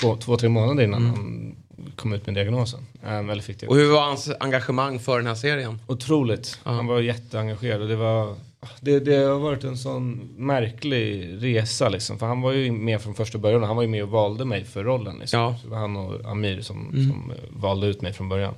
[0.00, 1.14] två, två, tre månader innan Mm.
[1.16, 1.56] han
[1.96, 2.80] kom ut med diagnosen.
[3.06, 3.66] Ehm, eller fick det.
[3.66, 5.78] Och hur var hans engagemang för den här serien?
[5.86, 6.58] Otroligt.
[6.62, 8.36] Han var jätteengagerad och det var
[8.80, 12.18] det, det har varit en sån märklig resa liksom.
[12.18, 14.64] För han var ju med från första början han var ju med och valde mig
[14.64, 15.16] för rollen.
[15.18, 15.40] Liksom.
[15.40, 15.56] Ja.
[15.62, 17.10] Så det var han och Amir som, Mm.
[17.10, 18.54] som valde ut mig från början.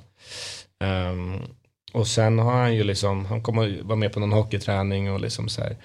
[0.79, 1.33] Ehm,
[1.95, 5.19] och sen har han ju liksom, han kom och var med på någon hockeyträning och
[5.19, 5.75] liksom så här.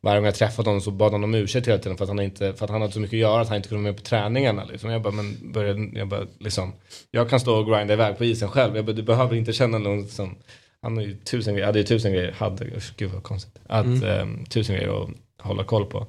[0.00, 2.20] Varje gång jag träffade honom så bad han om ursäkt hela tiden för att han,
[2.20, 3.96] inte, för att han hade så mycket att göra att han inte kunde vara med
[4.02, 4.64] på träningarna.
[4.64, 4.90] Liksom.
[4.90, 6.72] Jag bara, men började, jag bara liksom,
[7.10, 8.76] jag kan stå och grinda iväg på isen själv.
[8.76, 10.34] Jag bara, du behöver inte känna någon som,
[10.82, 12.66] han har ju tusen grejer, hade ju tusen grejer, hade,
[12.96, 13.58] gud vad konstigt.
[13.66, 14.04] Att, Mm.
[14.04, 15.10] ehm, tusen grejer att
[15.46, 16.06] hålla koll på.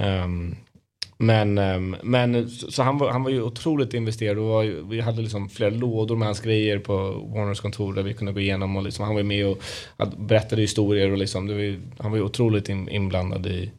[0.00, 0.56] Ehm,
[1.18, 5.22] men, ehm, men så, han, var, han var ju otroligt investerad och var, vi hade
[5.22, 6.96] liksom flera lådor med hans grejer på
[7.34, 9.58] Warners kontor där vi kunde gå igenom och liksom, han var med och
[10.16, 13.70] berättade historier och liksom, var ju, han var ju otroligt in, inblandad i,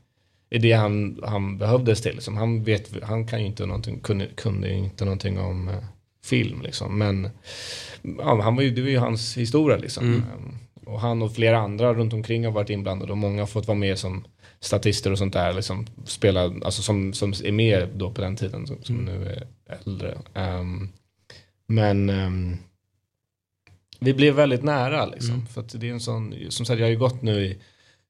[0.49, 2.13] i det han, han behövdes till.
[2.13, 2.37] Liksom.
[2.37, 5.75] Han, vet, han kan ju inte någonting, kunde, kunde inte någonting om eh,
[6.25, 6.97] film liksom.
[6.97, 7.29] Men
[8.17, 10.05] ja, han var ju, det var ju hans historia liksom.
[10.05, 10.19] Mm.
[10.19, 13.67] Ehm, Och han och flera andra runt omkring har varit inblandade och många har fått
[13.67, 14.23] vara med som
[14.59, 15.53] statister och sånt där.
[15.53, 19.47] Liksom, spela, alltså som, som är med då på den tiden som, som nu är
[19.85, 20.17] äldre.
[20.33, 20.89] Ehm,
[21.67, 22.57] men ehm,
[23.99, 25.45] vi blev väldigt nära liksom.
[25.47, 27.57] För att det är en sån, som sagt jag har ju gått nu i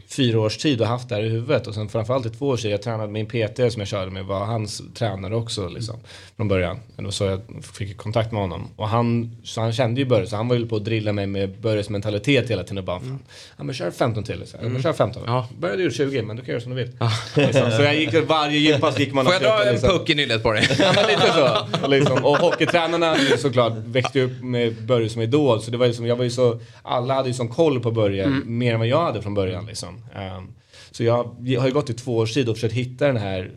[0.10, 2.62] fyra års tid och haft det här i huvudet och sen framförallt i två års
[2.62, 2.72] tid.
[2.72, 5.96] Jag tränade min PT som jag körde med var hans tränare också liksom.
[6.38, 6.80] Från början.
[6.96, 7.42] Var så jag
[7.78, 8.68] fick kontakt med honom.
[8.76, 11.28] Och han, så han kände ju Börje så han var ju på att drilla mig
[11.28, 12.78] med Börjes mentalitet hela tiden.
[12.78, 13.20] Och bara, fan,
[13.58, 14.44] ja men kör 15 till.
[14.48, 14.64] Så här.
[14.64, 15.24] Ja, men kör 15.
[15.26, 15.48] Ja.
[15.60, 16.92] Började ju 20 men du kan göra som du vill.
[17.36, 17.72] Liksom.
[17.72, 20.44] Så jag gick, varje gympass gick man Får jag dra en liksom- puck i nyllet
[20.44, 20.68] på dig?
[20.80, 21.58] Ja, men lite så.
[21.84, 25.62] Och, liksom, och hockeytränarna såklart växte upp med Börje som idol.
[25.62, 28.24] Så det var liksom, jag var ju så, alla hade ju sån koll på Börje,
[28.24, 28.58] Mm.
[28.58, 29.66] mer än vad jag hade från början.
[29.66, 29.87] Liksom.
[30.16, 30.48] Ehm,
[30.92, 31.24] så jag,
[31.60, 33.52] har ju gått i två års tid och försökt hitta den här,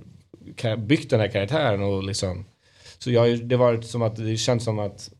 [0.78, 2.44] byggt den här karaktären och liksom.
[2.98, 5.10] Så jag, ju- det var som att, det känns som att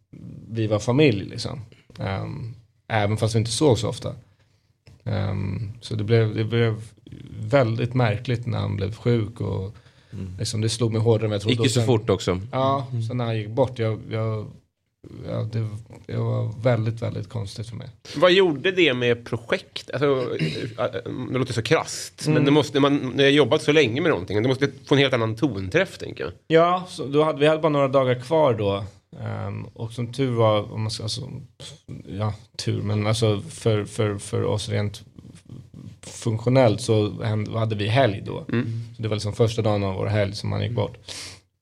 [0.51, 1.61] vi var familj liksom.
[1.99, 2.55] Ehm,
[2.89, 4.15] även fast vi inte såg så ofta.
[5.05, 6.83] Ehm, så det blev, det blev
[7.41, 9.75] väldigt märkligt när han blev sjuk och
[10.39, 11.55] liksom, det slog mig hårdare än jag trodde.
[11.55, 12.41] Icke Och så fort också.
[12.53, 14.47] Ja, sen när han gick bort, jag, jag,
[15.29, 15.69] ja, det,
[16.07, 17.89] det var väldigt, väldigt konstigt för mig.
[18.17, 19.91] Vad gjorde det med projekt?
[19.91, 20.25] Alltså,
[21.33, 22.45] det låter så krasst, men Mm.
[22.45, 25.15] det måste, man, när jag jobbat så länge med någonting, det måste få en helt
[25.15, 26.33] annan tonträff, tänker jag.
[26.47, 28.85] Ja, så då hade, vi hade bara några dagar kvar då.
[29.21, 31.21] Ehm, och som tur var, om man ska, alltså,
[32.09, 35.03] ja, tur, men alltså för, för, för oss rent
[36.03, 37.23] funktionellt så
[37.59, 38.45] hade vi helg då.
[38.53, 38.81] Mm.
[38.97, 40.97] Så det var liksom första dagen av vår helg som han gick bort.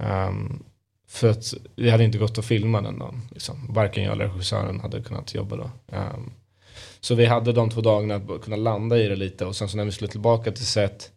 [0.02, 0.62] Ehm,
[1.08, 3.20] för att vi hade inte gått att filma den dagen.
[3.30, 3.66] Liksom.
[3.74, 5.70] Varken jag eller regissören hade kunnat jobba då.
[5.92, 6.30] Ehm,
[7.00, 9.76] så vi hade de två dagarna att kunna landa i det lite och sen så
[9.76, 11.12] när vi skulle tillbaka till set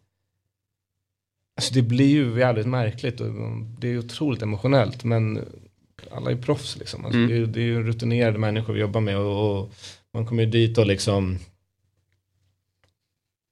[1.56, 3.26] Alltså det blir ju jävligt märkligt och
[3.78, 5.44] det är otroligt emotionellt men
[6.10, 7.04] alla är proffs liksom.
[7.04, 7.30] Alltså Mm.
[7.30, 9.72] det, är, det är ju rutinerade människor vi jobbar med och, och
[10.14, 11.38] man kommer ju dit och liksom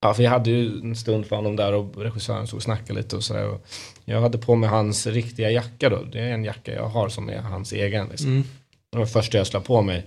[0.00, 3.00] Ja, för jag hade ju en stund för honom där och regissören stod och snackade
[3.00, 3.48] lite och sådär.
[3.48, 3.66] och
[4.04, 6.02] Jag hade på mig hans riktiga jacka då.
[6.02, 8.08] Det är en jacka jag har som är hans egen.
[8.08, 8.30] Liksom.
[8.30, 8.44] Mm.
[8.92, 10.06] Det var första jag slog på mig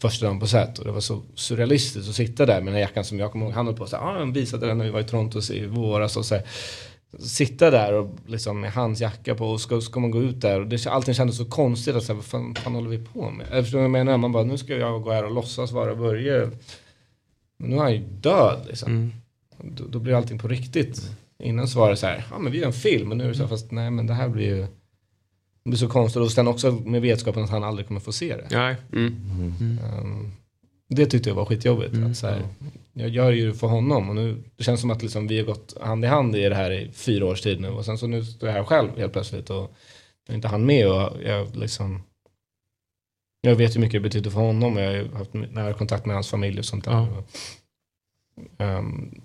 [0.00, 2.80] första dagen på set och det var så surrealistiskt att sitta där med den här
[2.80, 4.84] jackan som jag kommer ihåg han höll på så här, ah, han visade den när
[4.84, 6.44] vi var i Toronto i våras och så här,
[7.18, 10.60] sitta där och liksom med hans jacka på och ska, ska man gå ut där
[10.60, 13.46] och det, allting kändes så konstigt att säga vad fan, fan håller vi på med?
[13.52, 14.16] Jag förstår vad jag menar?
[14.16, 16.50] Man bara nu ska jag gå här och låtsas vara Börje.
[17.56, 19.12] Men nu är han ju död liksom.
[19.62, 21.10] Då, då blir allting på riktigt.
[21.38, 23.28] Innan så var det så här, ja men vi gör en film och nu är
[23.28, 24.66] det så här, fast nej men det här blir ju
[25.62, 28.36] det blir så konstigt och sen också med vetskapen att han aldrig kommer få se
[28.36, 28.48] det.
[28.50, 28.76] Nej.
[28.92, 30.32] Um,
[30.88, 31.94] det tyckte jag var skitjobbigt.
[32.10, 32.42] Att så här,
[32.92, 35.76] jag gör ju för honom och nu, det känns som att liksom vi har gått
[35.80, 38.24] hand i hand i det här i fyra års tid nu och sen så nu
[38.24, 39.74] står jag här själv helt plötsligt och
[40.26, 42.02] jag är inte han med och jag liksom
[43.40, 46.16] jag vet hur mycket det betyder för honom och jag har haft nära kontakt med
[46.16, 46.92] hans familj och sånt där.
[48.58, 48.78] Ja.
[48.78, 49.20] Um,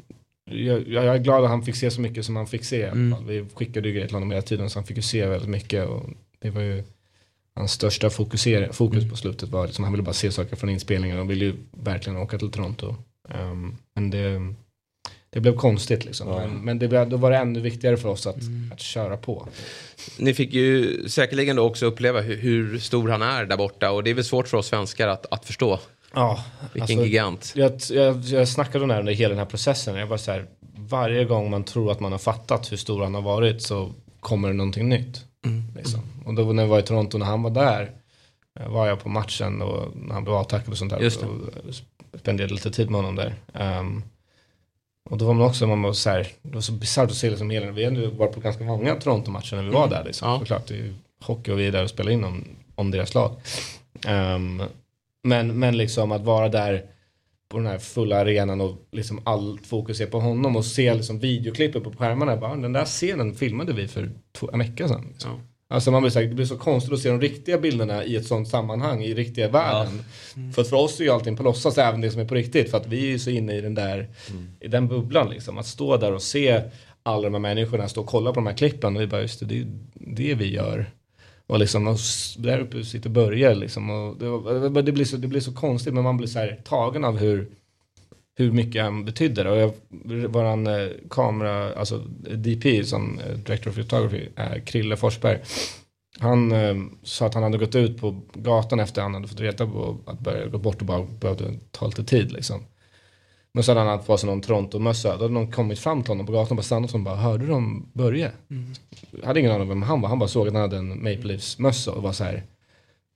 [0.46, 2.84] jag, jag är glad att han fick se så mycket som han fick se.
[2.84, 3.28] Mm.
[3.28, 5.88] Vi skickade ju grejer till honom hela tiden så han fick ju se väldigt mycket.
[5.88, 6.84] Och det var ju
[7.56, 9.10] hans största fokus Mm.
[9.10, 12.18] på slutet var liksom, han ville bara se saker från inspelningen och ville ju verkligen
[12.20, 12.96] åka till Toronto.
[13.39, 14.54] Um, men det,
[15.30, 16.28] det blev konstigt liksom.
[16.28, 18.72] Men, men det, då var det ännu viktigare för oss att, Mm.
[18.74, 19.48] att köra på.
[20.20, 24.04] Ni fick ju säkerligen då också uppleva hur, hur stor han är där borta och
[24.04, 25.80] det är väl svårt för oss svenskar att, att förstå.
[26.14, 27.53] Ja, Vilken alltså, gigant.
[27.55, 29.95] Jag, jag, jag snackade om det här under hela den här processen.
[29.95, 30.45] Jag var så här,
[30.78, 34.47] varje gång man tror att man har fattat hur stor han har varit så kommer
[34.47, 35.26] det någonting nytt.
[35.76, 35.99] Liksom.
[36.26, 37.91] Och då när jag var i Toronto när han var där
[38.59, 40.99] eh, var jag på matchen och när han blev avtackad och sånt där.
[40.99, 41.24] Just.
[41.24, 41.30] Och
[42.20, 43.36] spenderade lite tid med honom där.
[43.53, 44.03] Ehm,
[45.09, 47.30] och då var man också, man var så här, det var så bisarrt att se
[47.30, 49.89] liksom hela, vi hade ju varit på ganska många Toronto-matcher när vi var Mm.
[49.89, 50.39] där liksom.
[50.39, 50.93] Såklart, det är ju
[51.24, 52.43] hockey och vi är där och spelar in om,
[52.76, 53.32] om deras lag.
[54.07, 54.61] Ehm,
[55.24, 56.86] men, men liksom att vara där
[57.49, 61.19] på den här fulla arenan och liksom allt fokus är på honom och se liksom
[61.19, 62.38] videoklippet på skärmarna.
[62.38, 65.07] Bara, den där scenen filmade vi för två, en vecka sedan.
[65.11, 65.32] Liksom.
[65.67, 68.15] Alltså man blir så här, det blir så konstigt att se de riktiga bilderna i
[68.15, 70.03] ett sånt sammanhang, i riktiga världen.
[70.53, 72.71] För att för oss är ju allting på låtsas, även det som är på riktigt.
[72.71, 74.09] För att vi är ju så inne i den där,
[74.59, 75.57] i den bubblan liksom.
[75.57, 76.61] Att stå där och se
[77.03, 79.39] alla de här människorna stå och kolla på de här klippen och vi bara, just
[79.39, 80.91] det, det är ju det vi gör.
[81.48, 81.98] Och liksom, och
[82.38, 83.89] där uppe sitter Börje liksom.
[83.89, 86.62] Och det, var- det, blir så, det blir så konstigt, men man blir så här
[86.64, 87.52] tagen av hur,
[88.38, 89.50] hur mycket han betydde.
[89.50, 89.74] Och jag,
[90.30, 91.98] våran eh, kamera, alltså
[92.38, 95.39] DP som eh, Director of Photography, eh, Krille Forsberg.
[96.20, 99.66] Han eh, sa att han hade gått ut på gatan efter han hade fått reda
[99.68, 102.64] på att börja gå bort och bara behövde ta lite tid liksom.
[103.54, 105.18] Men så hade han haft på sig någon Toronto-mössa.
[105.18, 107.45] Då hade någon kommit fram till honom på gatan och bara stannat och bara hörde
[107.45, 108.32] du om Börje?
[108.49, 108.74] mm.
[109.24, 110.10] hade ingen aning om vem han var.
[110.10, 112.43] Han bara såg att han hade en Maple Leafs-mössa och var så här.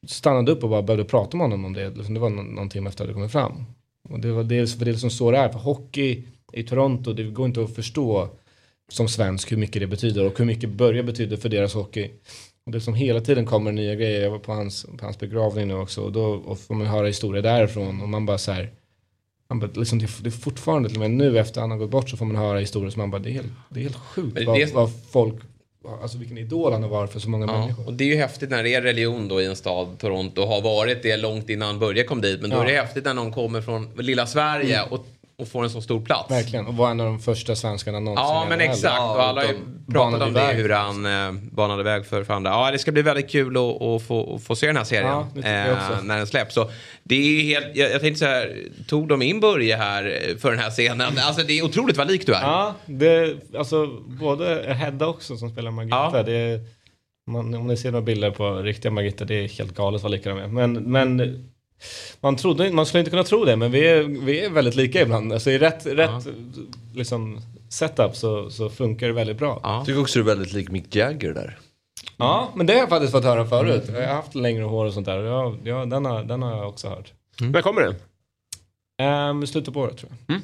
[0.07, 1.89] Stannade upp och bara började prata med honom om det.
[1.89, 3.65] Liksom, det var någon, någon timme efter att det kommit fram.
[4.09, 5.49] Och det var dels för det är liksom så det är.
[5.49, 6.23] För hockey
[6.53, 8.29] i Toronto, det går inte att förstå
[8.91, 12.11] som svensk hur mycket det betyder och hur mycket Börje betyder för deras hockey.
[12.65, 14.21] Och det som hela tiden kommer nya grejer.
[14.21, 17.07] Jag var på hans, på hans begravning nu också och då och får man höra
[17.07, 18.71] historier därifrån och man bara så här.
[19.49, 21.77] Man bara, liksom, det, är- det är fortfarande, till och med nu efter han har
[21.77, 23.83] gått bort så får man höra historier som man bara, det är helt, det är
[23.83, 25.35] helt sjukt vad, det- vad folk,
[26.01, 27.87] alltså vilken idol han har varit för så många Ja, människor.
[27.87, 30.47] och det är ju häftigt när det är religion då i en stad, Toronto, och
[30.47, 32.41] har varit det långt innan Börje kom dit.
[32.41, 32.61] Men då Ja.
[32.63, 34.91] är det häftigt när någon kommer från lilla Sverige Mm.
[34.93, 35.05] och,
[35.41, 36.31] och får en så stor plats.
[36.31, 38.25] Verkligen, och var en av de första svenskarna någonsin.
[38.25, 38.99] Ja, men exakt.
[38.99, 39.57] Och alla har ju
[39.91, 42.51] pratat om det, hur han eh, banade väg för, för andra.
[42.51, 45.05] Ja, det ska bli väldigt kul att, att få, att få se den här serien
[45.05, 46.53] Ja, eh, när den släpps.
[46.53, 46.69] Så
[47.03, 48.57] det är helt, jag, jag tänkte så här,
[48.87, 51.13] tog de in Börje här eh, för den här scenen?
[51.27, 52.41] Alltså det är otroligt vad lik du är.
[52.41, 56.23] Ja, det, alltså både Hedda också som spelar Margitta.
[56.23, 56.59] Det är,
[57.31, 60.29] man, om ni ser några bilder på riktiga Margitta, det är helt galet vad lika
[60.29, 60.47] de är.
[60.47, 61.19] Men, men
[62.21, 65.01] man, trodde, man skulle inte kunna tro det, men vi är, vi är väldigt lika
[65.01, 65.33] ibland.
[65.33, 66.27] Alltså i rätt, rätt
[66.95, 69.59] liksom, setup så, så funkar det väldigt bra.
[69.63, 71.57] Jag tycker också du är väldigt lik Mick Jagger där.
[72.17, 73.83] Ja, men det har jag faktiskt fått höra förut.
[73.93, 75.23] Jag har haft längre hår och sånt där.
[75.23, 77.13] Ja, ja, den, har, den har jag också hört.
[77.39, 77.95] När kommer den?
[79.29, 80.41] Um, slutet på året tror jag.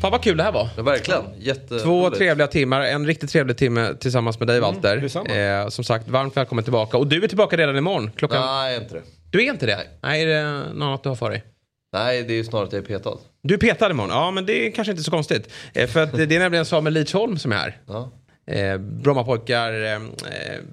[0.00, 0.68] Fan vad kul det här var.
[0.76, 1.22] Ja, verkligen.
[1.38, 4.96] Jätte Två trevliga timmar, en riktigt trevlig timme tillsammans med dig Walter.
[4.96, 5.34] detsamma.
[5.34, 6.96] eh, som sagt, varmt välkommen tillbaka.
[6.98, 8.10] Och du är tillbaka redan imorgon.
[8.16, 8.40] Klockan...
[8.40, 9.02] Nej, jag är inte det.
[9.30, 9.78] Du är inte det?
[10.02, 11.44] Nej, är det något annat du har för dig?
[11.92, 13.18] Nej, det är ju snarare att jag är petad.
[13.42, 14.10] Du är petad imorgon?
[14.10, 15.52] Ja, men det är kanske inte så konstigt.
[15.74, 17.76] Eh, för att det är nämligen Samuel Lidsholm som är här.
[17.86, 18.12] Ja.
[18.50, 20.00] Eh, Brommapojkar, eh,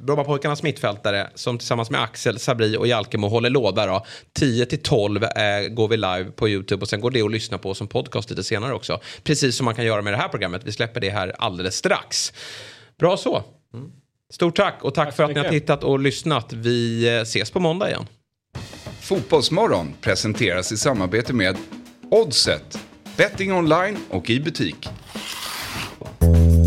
[0.04, 4.06] Brommapojkarnas mittfältare som tillsammans med Axel, Sabri och Jalkemo håller låda då.
[4.34, 5.30] 10 till 12 eh,
[5.70, 8.44] går vi live på YouTube och sen går det att lyssna på som podcast lite
[8.44, 9.02] senare också.
[9.24, 10.62] Precis som man kan göra med det här programmet.
[10.66, 12.34] Vi släpper det här alldeles strax.
[13.00, 13.44] Bra så.
[14.34, 15.62] Stort tack och tack, för att ni har mycket.
[15.62, 16.54] tittat och lyssnat.
[16.54, 18.06] Vi eh, ses på måndag igen.
[19.00, 21.58] Fotbollsmorgon presenteras i samarbete med
[22.12, 22.80] Oddset,
[23.18, 24.90] betting online och i butik.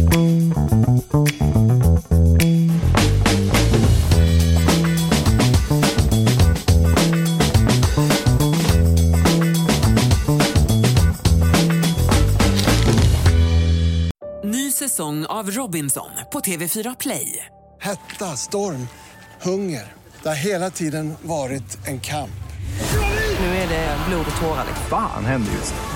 [0.06, 0.12] Ny
[14.72, 17.46] säsong av Robinson på TV4 Play.
[17.80, 18.88] Hetta, storm,
[19.42, 19.92] hunger.
[20.22, 22.30] Det har hela tiden varit en kamp.
[23.40, 24.66] Nu är det blod och tårar.
[24.90, 25.95] Fan händer just nu.